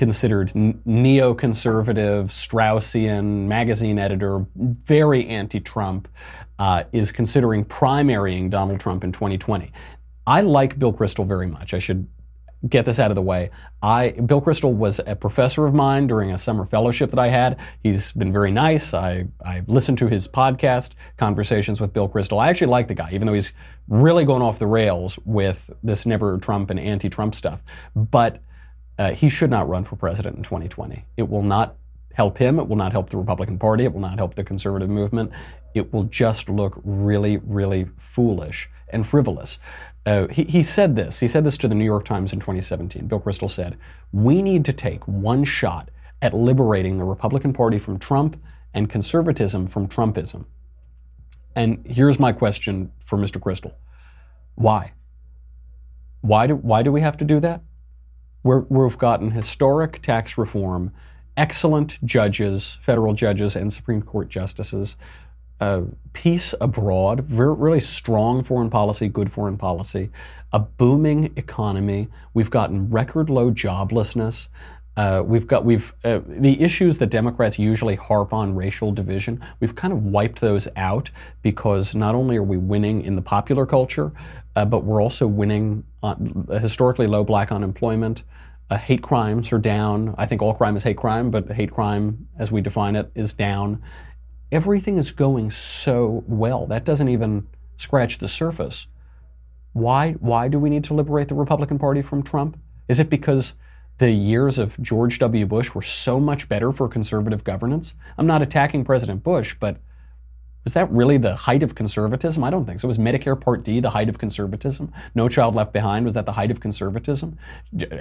considered 0.00 0.48
neoconservative, 0.48 2.30
Straussian 2.30 3.46
magazine 3.46 3.98
editor, 3.98 4.46
very 4.56 5.28
anti-Trump, 5.28 6.08
uh, 6.58 6.84
is 6.90 7.12
considering 7.12 7.66
primarying 7.66 8.48
Donald 8.48 8.80
Trump 8.80 9.04
in 9.04 9.12
2020. 9.12 9.70
I 10.26 10.40
like 10.40 10.78
Bill 10.78 10.94
Kristol 10.94 11.26
very 11.26 11.46
much. 11.46 11.74
I 11.74 11.80
should 11.80 12.08
get 12.66 12.86
this 12.86 12.98
out 12.98 13.10
of 13.10 13.14
the 13.14 13.20
way. 13.20 13.50
I 13.82 14.12
Bill 14.12 14.40
Kristol 14.40 14.72
was 14.72 15.02
a 15.06 15.14
professor 15.14 15.66
of 15.66 15.74
mine 15.74 16.06
during 16.06 16.32
a 16.32 16.38
summer 16.38 16.64
fellowship 16.64 17.10
that 17.10 17.18
I 17.18 17.28
had. 17.28 17.58
He's 17.82 18.10
been 18.12 18.32
very 18.32 18.52
nice. 18.52 18.94
I 18.94 19.26
I 19.44 19.64
listened 19.66 19.98
to 19.98 20.06
his 20.06 20.26
podcast, 20.26 20.92
Conversations 21.18 21.78
with 21.78 21.92
Bill 21.92 22.08
Kristol. 22.08 22.40
I 22.40 22.48
actually 22.48 22.68
like 22.68 22.88
the 22.88 22.94
guy, 22.94 23.10
even 23.12 23.26
though 23.26 23.34
he's 23.34 23.52
really 23.88 24.24
going 24.24 24.40
off 24.40 24.58
the 24.58 24.66
rails 24.66 25.18
with 25.26 25.70
this 25.82 26.06
never 26.06 26.38
Trump 26.38 26.70
and 26.70 26.80
anti-Trump 26.80 27.34
stuff. 27.34 27.62
But 27.94 28.40
uh, 29.00 29.12
he 29.12 29.30
should 29.30 29.48
not 29.48 29.66
run 29.66 29.82
for 29.82 29.96
president 29.96 30.36
in 30.36 30.42
2020. 30.42 31.06
It 31.16 31.26
will 31.26 31.42
not 31.42 31.74
help 32.12 32.36
him. 32.36 32.58
It 32.58 32.68
will 32.68 32.76
not 32.76 32.92
help 32.92 33.08
the 33.08 33.16
Republican 33.16 33.58
Party. 33.58 33.84
It 33.84 33.94
will 33.94 34.00
not 34.00 34.18
help 34.18 34.34
the 34.34 34.44
conservative 34.44 34.90
movement. 34.90 35.32
It 35.74 35.90
will 35.90 36.04
just 36.04 36.50
look 36.50 36.78
really, 36.84 37.38
really 37.38 37.88
foolish 37.96 38.68
and 38.90 39.08
frivolous. 39.08 39.58
Uh, 40.04 40.26
he, 40.28 40.44
he 40.44 40.62
said 40.62 40.96
this. 40.96 41.18
He 41.18 41.28
said 41.28 41.44
this 41.44 41.56
to 41.58 41.68
the 41.68 41.74
New 41.74 41.84
York 41.86 42.04
Times 42.04 42.34
in 42.34 42.40
2017. 42.40 43.06
Bill 43.06 43.20
Kristol 43.20 43.50
said, 43.50 43.78
We 44.12 44.42
need 44.42 44.66
to 44.66 44.72
take 44.74 45.08
one 45.08 45.44
shot 45.44 45.90
at 46.20 46.34
liberating 46.34 46.98
the 46.98 47.04
Republican 47.04 47.54
Party 47.54 47.78
from 47.78 47.98
Trump 47.98 48.38
and 48.74 48.90
conservatism 48.90 49.66
from 49.66 49.88
Trumpism. 49.88 50.44
And 51.56 51.82
here's 51.86 52.20
my 52.20 52.32
question 52.32 52.92
for 53.00 53.18
Mr. 53.18 53.40
Kristol 53.40 53.72
Why? 54.56 54.92
Why 56.20 56.46
do, 56.46 56.56
why 56.56 56.82
do 56.82 56.92
we 56.92 57.00
have 57.00 57.16
to 57.16 57.24
do 57.24 57.40
that? 57.40 57.62
We 58.42 58.82
have 58.82 58.98
gotten 58.98 59.30
historic 59.30 60.00
tax 60.02 60.38
reform, 60.38 60.92
excellent 61.36 62.02
judges, 62.04 62.78
federal 62.82 63.14
judges, 63.14 63.56
and 63.56 63.72
Supreme 63.72 64.02
Court 64.02 64.28
justices, 64.28 64.96
uh, 65.60 65.82
peace 66.14 66.54
abroad, 66.60 67.20
very, 67.20 67.54
really 67.54 67.80
strong 67.80 68.42
foreign 68.42 68.70
policy, 68.70 69.08
good 69.08 69.30
foreign 69.30 69.58
policy, 69.58 70.10
a 70.52 70.58
booming 70.58 71.32
economy. 71.36 72.08
We've 72.34 72.50
gotten 72.50 72.90
record 72.90 73.28
low 73.28 73.50
joblessness. 73.50 74.48
Uh, 74.96 75.22
we've 75.24 75.46
got 75.46 75.64
we've 75.64 75.94
uh, 76.04 76.20
the 76.26 76.60
issues 76.60 76.98
that 76.98 77.06
Democrats 77.06 77.58
usually 77.58 77.94
harp 77.94 78.32
on 78.32 78.54
racial 78.54 78.90
division. 78.90 79.42
We've 79.60 79.74
kind 79.74 79.92
of 79.92 80.04
wiped 80.04 80.40
those 80.40 80.66
out 80.76 81.10
because 81.42 81.94
not 81.94 82.14
only 82.14 82.36
are 82.36 82.42
we 82.42 82.56
winning 82.56 83.02
in 83.02 83.14
the 83.14 83.22
popular 83.22 83.66
culture, 83.66 84.12
uh, 84.56 84.64
but 84.64 84.84
we're 84.84 85.02
also 85.02 85.26
winning 85.26 85.84
historically 86.60 87.06
low 87.06 87.24
black 87.24 87.52
unemployment. 87.52 88.24
Uh, 88.70 88.76
hate 88.76 89.02
crimes 89.02 89.52
are 89.52 89.58
down. 89.58 90.14
I 90.16 90.26
think 90.26 90.42
all 90.42 90.54
crime 90.54 90.76
is 90.76 90.84
hate 90.84 90.96
crime, 90.96 91.30
but 91.30 91.50
hate 91.50 91.72
crime, 91.72 92.28
as 92.38 92.52
we 92.52 92.60
define 92.60 92.94
it, 92.94 93.10
is 93.14 93.34
down. 93.34 93.82
Everything 94.52 94.96
is 94.96 95.10
going 95.10 95.50
so 95.50 96.24
well. 96.26 96.66
That 96.66 96.84
doesn't 96.84 97.08
even 97.08 97.48
scratch 97.76 98.18
the 98.18 98.28
surface. 98.28 98.86
Why, 99.72 100.12
why 100.12 100.48
do 100.48 100.58
we 100.58 100.70
need 100.70 100.84
to 100.84 100.94
liberate 100.94 101.28
the 101.28 101.34
Republican 101.34 101.78
Party 101.78 102.02
from 102.02 102.22
Trump? 102.22 102.58
Is 102.88 103.00
it 103.00 103.10
because 103.10 103.54
the 103.98 104.10
years 104.10 104.58
of 104.58 104.80
George 104.80 105.18
W. 105.18 105.46
Bush 105.46 105.74
were 105.74 105.82
so 105.82 106.18
much 106.18 106.48
better 106.48 106.72
for 106.72 106.88
conservative 106.88 107.44
governance? 107.44 107.94
I'm 108.18 108.26
not 108.26 108.42
attacking 108.42 108.84
President 108.84 109.22
Bush, 109.22 109.56
but 109.58 109.78
was 110.64 110.74
that 110.74 110.90
really 110.90 111.16
the 111.16 111.34
height 111.34 111.62
of 111.62 111.74
conservatism? 111.74 112.44
I 112.44 112.50
don't 112.50 112.66
think 112.66 112.80
so. 112.80 112.88
Was 112.88 112.98
Medicare 112.98 113.40
Part 113.40 113.64
D 113.64 113.80
the 113.80 113.90
height 113.90 114.08
of 114.08 114.18
conservatism? 114.18 114.92
No 115.14 115.28
Child 115.28 115.54
Left 115.54 115.72
Behind, 115.72 116.04
was 116.04 116.14
that 116.14 116.26
the 116.26 116.32
height 116.32 116.50
of 116.50 116.60
conservatism? 116.60 117.38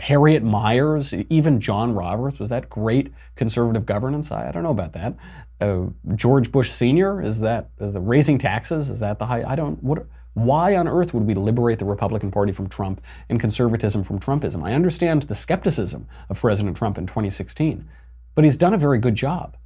Harriet 0.02 0.44
Miers, 0.44 1.14
even 1.30 1.62
John 1.62 1.94
Roberts, 1.94 2.40
was 2.40 2.50
that 2.50 2.70
great 2.70 3.14
conservative 3.36 3.86
governance? 3.86 4.32
I, 4.32 4.50
I 4.50 4.52
don't 4.52 4.64
know 4.64 4.72
about 4.72 4.94
that. 4.94 5.16
Uh, 5.62 5.88
George 6.16 6.52
Bush 6.52 6.72
Sr., 6.72 7.22
is 7.22 7.40
that 7.40 7.70
is 7.80 7.94
the 7.94 8.00
raising 8.00 8.38
taxes? 8.38 8.90
Is 8.90 9.00
that 9.00 9.20
the 9.20 9.26
height? 9.26 9.46
I 9.46 9.56
don't, 9.56 9.82
what, 9.82 10.06
why 10.34 10.76
on 10.76 10.88
earth 10.88 11.14
would 11.14 11.26
we 11.26 11.34
liberate 11.34 11.80
the 11.80 11.86
Republican 11.86 12.32
Party 12.32 12.52
from 12.52 12.68
Trump 12.68 13.02
and 13.30 13.40
conservatism 13.40 14.04
from 14.04 14.20
Trumpism? 14.20 14.64
I 14.64 14.74
understand 14.74 15.24
the 15.24 15.36
skepticism 15.36 16.08
of 16.30 16.40
President 16.40 16.78
Trump 16.78 16.98
in 16.98 17.06
2016, 17.06 17.88
but 18.36 18.44
he's 18.44 18.58
done 18.58 18.74
a 18.74 18.78
very 18.78 19.00
good 19.00 19.16
job. 19.16 19.58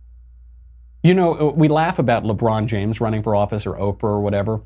You 1.04 1.14
know, 1.14 1.50
uh, 1.50 1.52
we 1.52 1.68
laugh 1.68 2.00
about 2.00 2.24
LeBron 2.24 2.66
James 2.66 3.02
running 3.02 3.22
for 3.22 3.36
office 3.36 3.66
or 3.66 3.74
Oprah 3.74 4.04
or 4.04 4.22
whatever. 4.22 4.62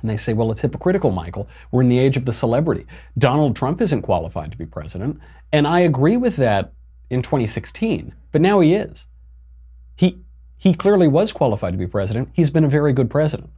And 0.00 0.08
they 0.08 0.16
say, 0.16 0.32
well, 0.32 0.52
it's 0.52 0.60
hypocritical, 0.60 1.10
Michael. 1.10 1.48
We're 1.72 1.82
in 1.82 1.88
the 1.88 1.98
age 1.98 2.16
of 2.16 2.24
the 2.24 2.32
celebrity. 2.32 2.86
Donald 3.18 3.56
Trump 3.56 3.80
isn't 3.80 4.02
qualified 4.02 4.52
to 4.52 4.58
be 4.58 4.66
president. 4.66 5.18
And 5.52 5.66
I 5.66 5.80
agree 5.80 6.16
with 6.16 6.36
that 6.36 6.72
in 7.10 7.22
2016, 7.22 8.14
but 8.30 8.40
now 8.40 8.60
he 8.60 8.74
is. 8.74 9.06
He, 9.96 10.18
he 10.56 10.74
clearly 10.74 11.08
was 11.08 11.32
qualified 11.32 11.72
to 11.72 11.78
be 11.78 11.86
president. 11.86 12.28
He's 12.32 12.50
been 12.50 12.64
a 12.64 12.68
very 12.68 12.92
good 12.92 13.10
president. 13.10 13.50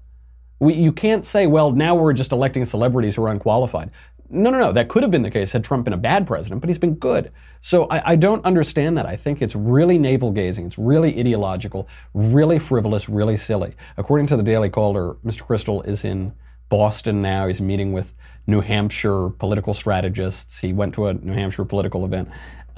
We, 0.61 0.75
you 0.75 0.93
can't 0.93 1.25
say, 1.25 1.47
well, 1.47 1.73
now 1.73 1.95
we're 1.95 2.13
just 2.13 2.33
electing 2.33 2.65
celebrities 2.65 3.17
who 3.17 3.25
are 3.25 3.29
unqualified. 3.29 3.91
No, 4.31 4.51
no, 4.51 4.59
no. 4.59 4.73
That 4.73 4.89
could 4.89 5.03
have 5.03 5.11
been 5.11 5.23
the 5.23 5.31
case 5.31 5.53
had 5.53 5.65
Trump 5.65 5.85
been 5.85 5.95
a 5.95 5.99
bad 5.99 6.27
president, 6.27 6.61
but 6.61 6.69
he's 6.69 6.79
been 6.79 6.95
good. 6.95 7.33
So 7.61 7.85
I, 7.87 8.13
I 8.13 8.17
don't 8.17 8.45
understand 8.45 8.97
that. 8.99 9.07
I 9.07 9.17
think 9.17 9.41
it's 9.41 9.57
really 9.57 9.99
navel 9.99 10.31
gazing. 10.31 10.67
It's 10.67 10.79
really 10.79 11.19
ideological, 11.19 11.89
really 12.13 12.59
frivolous, 12.59 13.09
really 13.09 13.37
silly. 13.37 13.75
According 13.97 14.27
to 14.29 14.37
the 14.37 14.43
Daily 14.43 14.69
Caller, 14.69 15.15
Mr. 15.25 15.47
Kristol 15.47 15.87
is 15.87 16.05
in 16.05 16.33
Boston 16.69 17.23
now. 17.23 17.47
He's 17.47 17.61
meeting 17.61 17.93
with 17.93 18.15
New 18.47 18.61
Hampshire 18.61 19.31
political 19.31 19.75
strategists. 19.75 20.59
He 20.59 20.73
went 20.73 20.95
to 20.95 21.07
a 21.07 21.15
New 21.15 21.33
Hampshire 21.33 21.65
political 21.65 22.05
event. 22.05 22.29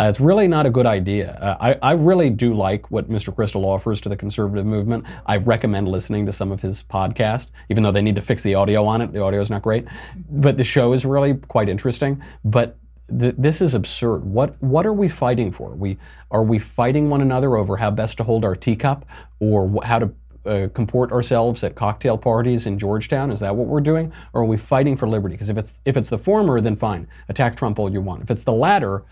Uh, 0.01 0.09
it's 0.09 0.19
really 0.19 0.49
not 0.49 0.65
a 0.65 0.71
good 0.71 0.87
idea. 0.87 1.33
Uh, 1.33 1.57
I, 1.61 1.91
I, 1.91 1.93
really 1.93 2.31
do 2.31 2.55
like 2.55 2.91
what 2.91 3.11
Mr. 3.11 3.35
Kristol 3.35 3.67
offers 3.67 4.01
to 4.01 4.09
the 4.09 4.17
conservative 4.17 4.65
movement. 4.65 5.05
I 5.27 5.37
recommend 5.37 5.89
listening 5.89 6.25
to 6.25 6.33
some 6.33 6.51
of 6.51 6.63
his 6.63 6.83
podcast, 6.83 7.49
even 7.69 7.83
though 7.83 7.93
they 7.93 8.01
need 8.01 8.15
to 8.15 8.23
fix 8.23 8.43
the 8.43 8.55
audio 8.55 8.87
on 8.87 9.03
it. 9.03 9.13
The 9.13 9.23
audio 9.23 9.43
is 9.43 9.51
not 9.51 9.61
great, 9.61 9.87
but 10.31 10.57
the 10.57 10.65
show 10.65 10.95
is 10.95 11.05
really 11.05 11.35
quite 11.35 11.69
interesting. 11.69 12.23
But 12.47 12.79
th- 13.19 13.35
this 13.37 13.61
is 13.61 13.75
absurd. 13.75 14.25
What 14.25 14.61
what 14.63 14.87
are 14.87 14.95
we 14.95 15.07
fighting 15.07 15.53
for? 15.53 15.69
We 15.73 15.99
are 16.31 16.43
we 16.43 16.59
fighting 16.59 17.11
one 17.11 17.21
another 17.21 17.57
over 17.57 17.77
how 17.77 17.91
best 17.91 18.17
to 18.19 18.25
hold 18.25 18.43
our 18.43 18.57
teacup, 18.57 19.05
or 19.39 19.69
wh- 19.69 19.85
how 19.85 19.99
to 19.99 20.11
uh, 20.47 20.69
comport 20.73 21.13
ourselves 21.13 21.63
at 21.63 21.75
cocktail 21.75 22.17
parties 22.17 22.67
in 22.67 22.79
Georgetown? 22.79 23.31
Is 23.31 23.41
that 23.41 23.55
what 23.55 23.67
we're 23.67 23.83
doing? 23.83 24.15
Or 24.33 24.41
are 24.41 24.47
we 24.47 24.57
fighting 24.57 24.97
for 24.97 25.07
liberty? 25.07 25.35
Because 25.35 25.51
if 25.51 25.59
it's, 25.59 25.75
if 25.85 25.99
it's 25.99 26.09
the 26.09 26.17
former, 26.17 26.59
then 26.63 26.75
fine, 26.75 27.07
attack 27.29 27.55
Trump 27.55 27.79
all 27.79 27.93
you 27.93 28.01
want. 28.01 28.23
If 28.23 28.31
it's 28.31 28.45
the 28.45 28.53
latter, 28.55 29.05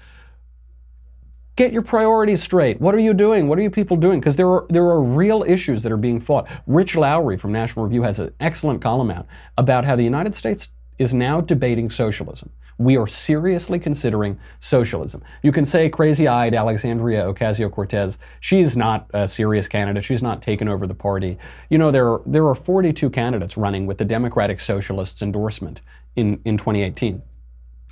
get 1.58 1.72
your 1.72 1.82
priorities 1.82 2.40
straight. 2.40 2.80
What 2.80 2.94
are 2.94 3.00
you 3.00 3.12
doing? 3.12 3.48
What 3.48 3.58
are 3.58 3.62
you 3.62 3.70
people 3.70 3.96
doing? 3.96 4.20
Because 4.20 4.36
there 4.36 4.48
are, 4.48 4.64
there 4.70 4.84
are 4.84 5.02
real 5.02 5.42
issues 5.42 5.82
that 5.82 5.90
are 5.90 5.96
being 5.96 6.20
fought. 6.20 6.46
Rich 6.68 6.94
Lowry 6.94 7.36
from 7.36 7.50
National 7.50 7.84
Review 7.84 8.02
has 8.04 8.20
an 8.20 8.32
excellent 8.38 8.80
column 8.80 9.10
out 9.10 9.26
about 9.58 9.84
how 9.84 9.96
the 9.96 10.04
United 10.04 10.36
States 10.36 10.68
is 10.98 11.12
now 11.12 11.40
debating 11.40 11.90
socialism. 11.90 12.50
We 12.78 12.96
are 12.96 13.08
seriously 13.08 13.80
considering 13.80 14.38
socialism. 14.60 15.24
You 15.42 15.50
can 15.50 15.64
say 15.64 15.88
crazy 15.88 16.28
eyed 16.28 16.54
Alexandria 16.54 17.24
Ocasio 17.24 17.72
Cortez, 17.72 18.20
she's 18.38 18.76
not 18.76 19.10
a 19.12 19.26
serious 19.26 19.66
candidate. 19.66 20.04
She's 20.04 20.22
not 20.22 20.40
taken 20.40 20.68
over 20.68 20.86
the 20.86 20.94
party. 20.94 21.38
You 21.70 21.78
know, 21.78 21.90
there 21.90 22.08
are, 22.08 22.22
there 22.24 22.46
are 22.46 22.54
42 22.54 23.10
candidates 23.10 23.56
running 23.56 23.84
with 23.84 23.98
the 23.98 24.04
Democratic 24.04 24.60
Socialists' 24.60 25.22
endorsement 25.22 25.80
in, 26.14 26.40
in 26.44 26.56
2018. 26.56 27.20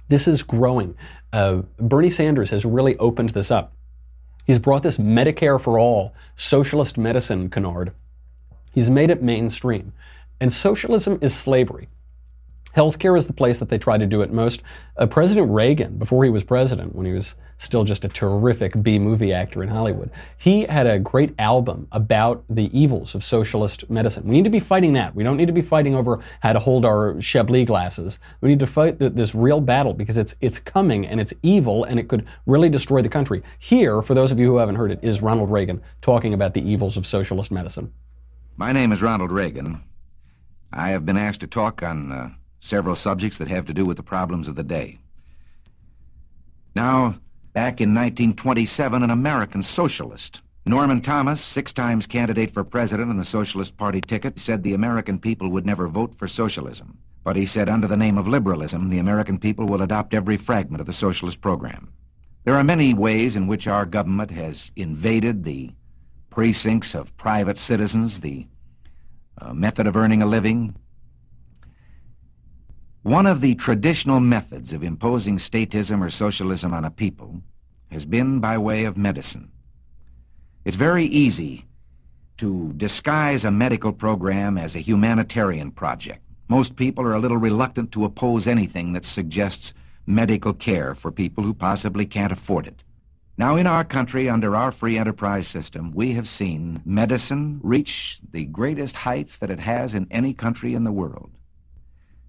This 0.09 0.29
is 0.29 0.43
growing. 0.43 0.97
Uh, 1.33 1.63
Bernie 1.79 2.11
Sanders 2.11 2.51
has 2.51 2.65
really 2.65 2.97
opened 2.99 3.31
this 3.31 3.51
up. 3.51 3.73
He's 4.45 4.59
brought 4.59 4.85
this 4.85 4.99
Medicare 4.99 5.61
for 5.61 5.79
all, 5.79 6.15
socialist 6.37 6.97
medicine 6.97 7.51
canard. 7.51 7.93
He's 8.73 8.89
made 8.91 9.11
it 9.11 9.23
mainstream. 9.23 9.93
And 10.41 10.53
socialism 10.53 11.19
is 11.21 11.35
slavery. 11.35 11.89
Healthcare 12.77 13.17
is 13.17 13.27
the 13.27 13.33
place 13.33 13.59
that 13.59 13.71
they 13.71 13.79
try 13.79 13.97
to 13.97 14.07
do 14.07 14.21
it 14.21 14.31
most. 14.31 14.63
Uh, 14.99 15.07
president 15.07 15.51
Reagan, 15.51 15.97
before 15.97 16.25
he 16.25 16.31
was 16.31 16.45
president, 16.45 16.95
when 16.95 17.07
he 17.07 17.13
was 17.13 17.35
still 17.57 17.85
just 17.85 18.05
a 18.05 18.09
terrific 18.09 18.83
B 18.83 18.99
movie 18.99 19.33
actor 19.33 19.63
in 19.63 19.71
Hollywood, 19.71 20.11
he 20.37 20.67
had 20.67 20.87
a 20.87 20.99
great 20.99 21.35
album 21.39 21.89
about 21.91 22.45
the 22.51 22.69
evils 22.79 23.15
of 23.15 23.25
socialist 23.25 23.89
medicine. 23.89 24.29
We 24.29 24.35
need 24.35 24.45
to 24.45 24.51
be 24.51 24.61
fighting 24.61 24.93
that. 24.93 25.15
We 25.15 25.25
don't 25.25 25.39
need 25.39 25.47
to 25.47 25.55
be 25.55 25.63
fighting 25.63 25.95
over 25.95 26.21
how 26.41 26.53
to 26.53 26.59
hold 26.59 26.85
our 26.85 27.19
Chablis 27.19 27.65
glasses. 27.65 28.19
We 28.43 28.51
need 28.51 28.61
to 28.61 28.67
fight 28.67 28.99
th- 28.99 29.15
this 29.15 29.35
real 29.35 29.63
battle 29.63 29.95
because 29.95 30.19
it's 30.19 30.35
it's 30.43 30.59
coming 30.59 31.07
and 31.07 31.19
it's 31.19 31.33
evil 31.43 31.85
and 31.85 31.99
it 31.99 32.09
could 32.09 32.27
really 32.45 32.69
destroy 32.69 33.01
the 33.01 33.09
country. 33.09 33.43
Here, 33.59 34.03
for 34.03 34.13
those 34.13 34.31
of 34.31 34.39
you 34.39 34.49
who 34.49 34.59
haven't 34.59 34.77
heard 34.77 34.93
it, 34.93 35.01
is 35.01 35.23
Ronald 35.23 35.51
Reagan 35.51 35.81
talking 36.03 36.35
about 36.35 36.53
the 36.53 36.71
evils 36.71 36.99
of 36.99 37.07
socialist 37.07 37.51
medicine. 37.51 37.91
My 38.55 38.73
name 38.73 38.93
is 38.93 39.01
Ronald 39.01 39.33
Reagan. 39.33 39.83
I 40.75 40.91
have 40.91 41.07
been 41.07 41.17
asked 41.17 41.41
to 41.41 41.47
talk 41.47 41.83
on. 41.83 42.13
Uh 42.13 42.31
several 42.61 42.97
subjects 42.97 43.39
that 43.39 43.49
have 43.49 43.67
to 43.67 43.75
do 43.75 43.85
with 43.85 43.97
the 43.97 44.03
problems 44.03 44.49
of 44.49 44.57
the 44.57 44.63
day. 44.63 44.99
Now, 46.75 47.19
back 47.53 47.81
in 47.81 47.95
1927, 47.95 49.03
an 49.03 49.11
American 49.11 49.63
socialist, 49.63 50.43
Norman 50.67 51.01
Thomas, 51.01 51.41
six 51.41 51.73
times 51.73 52.07
candidate 52.07 52.51
for 52.51 52.65
president 52.65 53.09
on 53.09 53.19
the 53.19 53.25
Socialist 53.25 53.77
Party 53.77 54.01
ticket, 54.01 54.39
said 54.39 54.63
the 54.63 54.75
American 54.75 55.19
people 55.19 55.49
would 55.51 55.65
never 55.65 55.87
vote 55.87 56.15
for 56.15 56.27
socialism. 56.27 56.99
But 57.23 57.37
he 57.37 57.47
said 57.47 57.71
under 57.71 57.87
the 57.87 57.97
name 57.97 58.19
of 58.19 58.29
liberalism, 58.29 58.89
the 58.89 58.99
American 58.99 59.39
people 59.39 59.67
will 59.67 59.81
adopt 59.83 60.13
every 60.13 60.37
fragment 60.37 60.81
of 60.81 60.87
the 60.87 60.93
socialist 60.93 61.41
program. 61.41 61.93
There 62.45 62.55
are 62.55 62.63
many 62.63 62.95
ways 62.95 63.35
in 63.37 63.47
which 63.47 63.67
our 63.67 63.87
government 63.87 64.31
has 64.33 64.71
invaded 64.77 65.45
the 65.45 65.73
precincts 66.31 66.95
of 66.95 67.17
private 67.17 67.59
citizens, 67.59 68.21
the 68.21 68.47
uh, 69.41 69.53
method 69.53 69.87
of 69.87 69.97
earning 69.97 70.23
a 70.23 70.27
living, 70.27 70.77
one 73.07 73.25
of 73.25 73.41
the 73.41 73.55
traditional 73.55 74.19
methods 74.19 74.73
of 74.73 74.83
imposing 74.83 75.39
statism 75.39 76.05
or 76.05 76.11
socialism 76.11 76.75
on 76.75 76.85
a 76.85 76.91
people 76.91 77.41
has 77.89 78.05
been 78.05 78.41
by 78.41 78.59
way 78.59 78.85
of 78.85 78.97
medicine. 78.97 79.49
It's 80.65 80.77
very 80.77 81.05
easy 81.05 81.67
to 82.39 82.73
disguise 82.73 83.45
a 83.45 83.51
medical 83.53 83.93
program 83.93 84.59
as 84.59 84.75
a 84.75 84.81
humanitarian 84.81 85.71
project. 85.71 86.21
Most 86.49 86.75
people 86.75 87.05
are 87.05 87.15
a 87.15 87.21
little 87.21 87.37
reluctant 87.37 87.93
to 87.93 88.05
oppose 88.05 88.49
anything 88.49 88.93
that 88.95 89.05
suggests 89.05 89.73
medical 90.05 90.53
care 90.53 90.93
for 90.93 91.13
people 91.13 91.45
who 91.45 91.55
possibly 91.55 92.07
can't 92.07 92.33
afford 92.33 92.67
it. 92.67 92.83
Now, 93.39 93.55
in 93.55 93.69
our 93.69 93.85
country, 93.85 94.29
under 94.29 94.57
our 94.57 94.73
free 94.73 94.99
enterprise 94.99 95.47
system, 95.47 95.93
we 95.93 96.15
have 96.15 96.27
seen 96.27 96.83
medicine 96.85 97.61
reach 97.63 98.19
the 98.33 98.47
greatest 98.47 98.97
heights 98.97 99.37
that 99.37 99.51
it 99.51 99.61
has 99.61 99.95
in 99.95 100.09
any 100.11 100.35
country 100.35 100.75
in 100.75 100.83
the 100.83 100.91
world. 100.91 101.36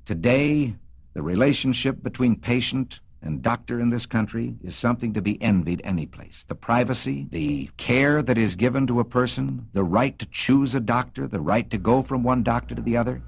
Today, 0.07 0.73
the 1.15 1.21
relationship 1.21 2.01
between 2.01 2.37
patient 2.37 3.01
and 3.21 3.41
doctor 3.41 3.81
in 3.81 3.89
this 3.89 4.05
country 4.05 4.55
is 4.63 4.73
something 4.73 5.13
to 5.13 5.21
be 5.21 5.37
envied 5.41 5.81
any 5.83 6.05
place. 6.05 6.45
The 6.47 6.55
privacy, 6.55 7.27
the 7.29 7.69
care 7.75 8.23
that 8.23 8.37
is 8.37 8.55
given 8.55 8.87
to 8.87 9.01
a 9.01 9.03
person, 9.03 9.67
the 9.73 9.83
right 9.83 10.17
to 10.17 10.25
choose 10.27 10.73
a 10.73 10.79
doctor, 10.79 11.27
the 11.27 11.41
right 11.41 11.69
to 11.71 11.77
go 11.77 12.03
from 12.03 12.23
one 12.23 12.41
doctor 12.41 12.73
to 12.73 12.81
the 12.81 12.95
other, 12.95 13.21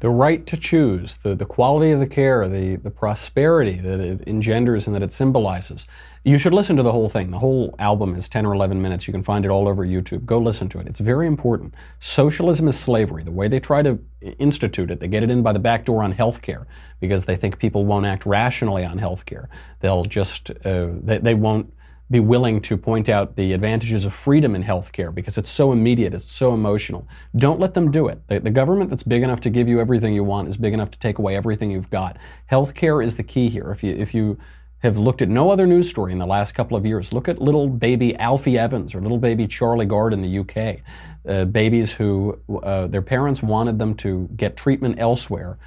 the 0.00 0.10
right 0.10 0.46
to 0.46 0.56
choose, 0.56 1.16
the, 1.16 1.34
the 1.34 1.44
quality 1.44 1.90
of 1.90 2.00
the 2.00 2.06
care, 2.06 2.48
the, 2.48 2.76
the 2.76 2.90
prosperity 2.90 3.80
that 3.80 4.00
it 4.00 4.26
engenders 4.26 4.86
and 4.86 4.94
that 4.94 5.02
it 5.02 5.10
symbolizes. 5.10 5.86
You 6.24 6.38
should 6.38 6.52
listen 6.52 6.76
to 6.76 6.82
the 6.82 6.92
whole 6.92 7.08
thing. 7.08 7.30
The 7.30 7.38
whole 7.38 7.74
album 7.78 8.14
is 8.14 8.28
10 8.28 8.46
or 8.46 8.54
11 8.54 8.80
minutes. 8.80 9.08
You 9.08 9.12
can 9.12 9.22
find 9.22 9.44
it 9.44 9.48
all 9.48 9.66
over 9.66 9.84
YouTube. 9.84 10.24
Go 10.24 10.38
listen 10.38 10.68
to 10.70 10.78
it. 10.78 10.86
It's 10.86 11.00
very 11.00 11.26
important. 11.26 11.74
Socialism 12.00 12.68
is 12.68 12.78
slavery. 12.78 13.22
The 13.24 13.30
way 13.30 13.48
they 13.48 13.60
try 13.60 13.82
to 13.82 13.98
institute 14.38 14.90
it, 14.90 15.00
they 15.00 15.08
get 15.08 15.22
it 15.22 15.30
in 15.30 15.42
by 15.42 15.52
the 15.52 15.58
back 15.58 15.84
door 15.84 16.02
on 16.02 16.12
health 16.12 16.42
care 16.42 16.66
because 17.00 17.24
they 17.24 17.36
think 17.36 17.58
people 17.58 17.84
won't 17.84 18.06
act 18.06 18.26
rationally 18.26 18.84
on 18.84 18.98
health 18.98 19.26
care. 19.26 19.48
They'll 19.80 20.04
just, 20.04 20.50
uh, 20.64 20.88
they, 21.02 21.18
they 21.18 21.34
won't 21.34 21.72
be 22.10 22.20
willing 22.20 22.60
to 22.62 22.76
point 22.76 23.08
out 23.08 23.36
the 23.36 23.52
advantages 23.52 24.04
of 24.04 24.14
freedom 24.14 24.54
in 24.54 24.62
healthcare 24.62 25.14
because 25.14 25.36
it's 25.36 25.50
so 25.50 25.72
immediate, 25.72 26.14
it's 26.14 26.30
so 26.30 26.54
emotional. 26.54 27.06
Don't 27.36 27.60
let 27.60 27.74
them 27.74 27.90
do 27.90 28.08
it. 28.08 28.26
The, 28.28 28.40
the, 28.40 28.50
government 28.50 28.88
that's 28.88 29.02
big 29.02 29.22
enough 29.22 29.40
to 29.40 29.50
give 29.50 29.68
you 29.68 29.78
everything 29.78 30.14
you 30.14 30.24
want 30.24 30.48
is 30.48 30.56
big 30.56 30.72
enough 30.72 30.90
to 30.92 30.98
take 30.98 31.18
away 31.18 31.36
everything 31.36 31.70
you've 31.70 31.90
got. 31.90 32.16
Healthcare 32.50 33.04
is 33.04 33.16
the 33.16 33.22
key 33.22 33.48
here. 33.48 33.70
If 33.70 33.82
you 33.84 33.94
if 33.94 34.14
you 34.14 34.38
have 34.78 34.96
looked 34.96 35.22
at 35.22 35.28
no 35.28 35.50
other 35.50 35.66
news 35.66 35.90
story 35.90 36.12
in 36.12 36.18
the 36.18 36.26
last 36.26 36.52
couple 36.52 36.76
of 36.76 36.86
years, 36.86 37.12
look 37.12 37.28
at 37.28 37.40
little 37.40 37.68
baby 37.68 38.16
Alfie 38.16 38.56
Evans 38.56 38.94
or 38.94 39.00
little 39.00 39.18
baby 39.18 39.46
Charlie 39.46 39.86
Gard 39.86 40.12
in 40.12 40.22
the 40.22 40.38
UK. 40.38 40.80
Uh, 41.28 41.44
babies 41.44 41.92
who 41.92 42.38
uh, 42.62 42.86
their 42.86 43.02
parents 43.02 43.42
wanted 43.42 43.78
them 43.78 43.94
to 43.94 44.28
get 44.36 44.56
treatment 44.56 44.98
elsewhere 44.98 45.58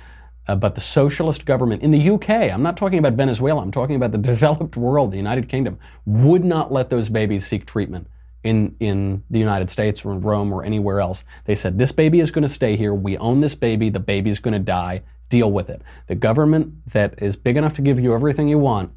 uh, 0.47 0.55
but 0.55 0.75
the 0.75 0.81
socialist 0.81 1.45
government 1.45 1.83
in 1.83 1.91
the 1.91 2.09
UK, 2.09 2.29
I'm 2.29 2.63
not 2.63 2.77
talking 2.77 2.99
about 2.99 3.13
Venezuela, 3.13 3.61
I'm 3.61 3.71
talking 3.71 3.95
about 3.95 4.11
the 4.11 4.17
developed 4.31 4.77
world, 4.77 5.11
the 5.11 5.17
United 5.17 5.49
Kingdom, 5.49 5.79
would 6.05 6.43
not 6.43 6.71
let 6.71 6.89
those 6.89 7.09
babies 7.09 7.45
seek 7.45 7.65
treatment 7.65 8.07
in, 8.43 8.75
in 8.79 9.23
the 9.29 9.39
United 9.39 9.69
States 9.69 10.03
or 10.03 10.11
in 10.11 10.21
Rome 10.21 10.51
or 10.51 10.63
anywhere 10.63 10.99
else. 10.99 11.23
They 11.45 11.55
said, 11.55 11.77
this 11.77 11.91
baby 11.91 12.19
is 12.19 12.31
going 12.31 12.43
to 12.43 12.49
stay 12.49 12.75
here. 12.75 12.93
We 12.93 13.17
own 13.17 13.39
this 13.39 13.55
baby. 13.55 13.89
The 13.89 13.99
baby's 13.99 14.39
going 14.39 14.53
to 14.53 14.59
die. 14.59 15.03
Deal 15.29 15.51
with 15.51 15.69
it. 15.69 15.81
The 16.07 16.15
government 16.15 16.73
that 16.91 17.21
is 17.21 17.35
big 17.35 17.55
enough 17.55 17.73
to 17.73 17.81
give 17.81 17.99
you 17.99 18.13
everything 18.13 18.47
you 18.47 18.57
want 18.57 18.91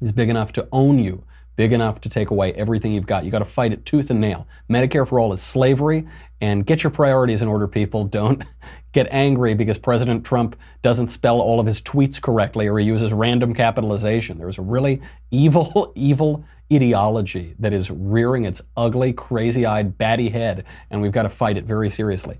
is 0.00 0.12
big 0.12 0.28
enough 0.28 0.52
to 0.54 0.68
own 0.72 0.98
you 0.98 1.24
big 1.56 1.72
enough 1.72 2.00
to 2.00 2.08
take 2.08 2.30
away 2.30 2.52
everything 2.54 2.92
you've 2.92 3.06
got. 3.06 3.24
You've 3.24 3.32
got 3.32 3.40
to 3.40 3.44
fight 3.44 3.72
it 3.72 3.84
tooth 3.84 4.10
and 4.10 4.20
nail. 4.20 4.46
Medicare 4.70 5.06
for 5.06 5.20
all 5.20 5.32
is 5.32 5.42
slavery, 5.42 6.06
and 6.42 6.66
get 6.66 6.82
your 6.82 6.90
priorities 6.90 7.40
in 7.40 7.46
order, 7.46 7.68
people. 7.68 8.04
Don't 8.04 8.42
get 8.92 9.06
angry 9.10 9.54
because 9.54 9.78
President 9.78 10.26
Trump 10.26 10.56
doesn't 10.82 11.08
spell 11.08 11.40
all 11.40 11.60
of 11.60 11.66
his 11.66 11.80
tweets 11.80 12.20
correctly 12.20 12.66
or 12.66 12.78
he 12.78 12.84
uses 12.84 13.12
random 13.12 13.54
capitalization. 13.54 14.38
There's 14.38 14.58
a 14.58 14.62
really 14.62 15.00
evil, 15.30 15.92
evil 15.94 16.44
ideology 16.70 17.54
that 17.60 17.72
is 17.72 17.90
rearing 17.90 18.44
its 18.44 18.60
ugly, 18.76 19.12
crazy 19.12 19.64
eyed, 19.64 19.96
batty 19.96 20.28
head, 20.28 20.64
and 20.90 21.00
we've 21.00 21.12
got 21.12 21.22
to 21.22 21.28
fight 21.28 21.56
it 21.56 21.64
very 21.64 21.88
seriously. 21.88 22.38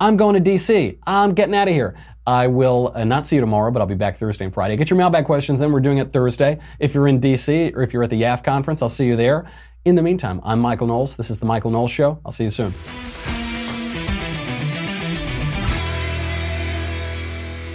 I'm 0.00 0.16
going 0.16 0.42
to 0.42 0.50
DC. 0.50 0.98
I'm 1.06 1.32
getting 1.32 1.54
out 1.54 1.68
of 1.68 1.74
here. 1.74 1.94
I 2.26 2.48
will 2.48 2.90
uh, 2.94 3.04
not 3.04 3.24
see 3.24 3.36
you 3.36 3.40
tomorrow, 3.40 3.70
but 3.70 3.80
I'll 3.80 3.86
be 3.86 3.94
back 3.94 4.16
Thursday 4.16 4.44
and 4.44 4.52
Friday. 4.52 4.76
Get 4.76 4.90
your 4.90 4.96
mailbag 4.96 5.24
questions 5.24 5.60
in. 5.60 5.70
We're 5.70 5.80
doing 5.80 5.98
it 5.98 6.12
Thursday. 6.12 6.58
If 6.80 6.92
you're 6.92 7.06
in 7.06 7.20
DC 7.20 7.74
or 7.76 7.82
if 7.82 7.92
you're 7.92 8.02
at 8.02 8.10
the 8.10 8.20
YAF 8.22 8.42
conference, 8.42 8.82
I'll 8.82 8.88
see 8.88 9.06
you 9.06 9.14
there. 9.14 9.46
In 9.86 9.94
the 9.94 10.02
meantime, 10.02 10.40
I'm 10.42 10.58
Michael 10.58 10.88
Knowles. 10.88 11.14
This 11.14 11.30
is 11.30 11.38
The 11.38 11.46
Michael 11.46 11.70
Knowles 11.70 11.92
Show. 11.92 12.18
I'll 12.26 12.32
see 12.32 12.42
you 12.42 12.50
soon. 12.50 12.74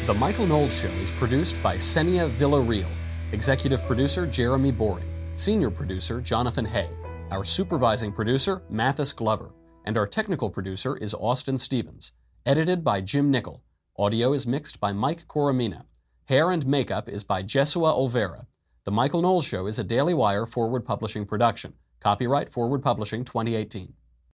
The 0.05 0.13
Michael 0.13 0.45
Knowles 0.45 0.77
Show 0.77 0.89
is 0.89 1.09
produced 1.09 1.63
by 1.63 1.77
Senia 1.77 2.29
Villarreal, 2.29 2.89
executive 3.31 3.81
producer 3.85 4.27
Jeremy 4.27 4.73
Boring, 4.73 5.05
senior 5.35 5.69
producer 5.71 6.19
Jonathan 6.19 6.65
Hay, 6.65 6.89
our 7.31 7.45
supervising 7.45 8.11
producer 8.11 8.61
Mathis 8.69 9.13
Glover, 9.13 9.53
and 9.85 9.97
our 9.97 10.05
technical 10.05 10.49
producer 10.49 10.97
is 10.97 11.13
Austin 11.13 11.57
Stevens, 11.57 12.11
edited 12.45 12.83
by 12.83 12.99
Jim 12.99 13.31
Nickel. 13.31 13.63
Audio 13.97 14.33
is 14.33 14.45
mixed 14.45 14.81
by 14.81 14.91
Mike 14.91 15.29
Coromina. 15.29 15.85
Hair 16.25 16.51
and 16.51 16.67
makeup 16.67 17.07
is 17.07 17.23
by 17.23 17.41
Jesua 17.41 17.97
Olvera. 17.97 18.47
The 18.83 18.91
Michael 18.91 19.21
Knowles 19.21 19.45
Show 19.45 19.65
is 19.65 19.79
a 19.79 19.83
Daily 19.85 20.13
Wire 20.13 20.45
forward 20.45 20.83
publishing 20.83 21.25
production. 21.25 21.75
Copyright 22.01 22.49
Forward 22.49 22.81
Publishing 22.81 23.23
2018. 23.23 23.93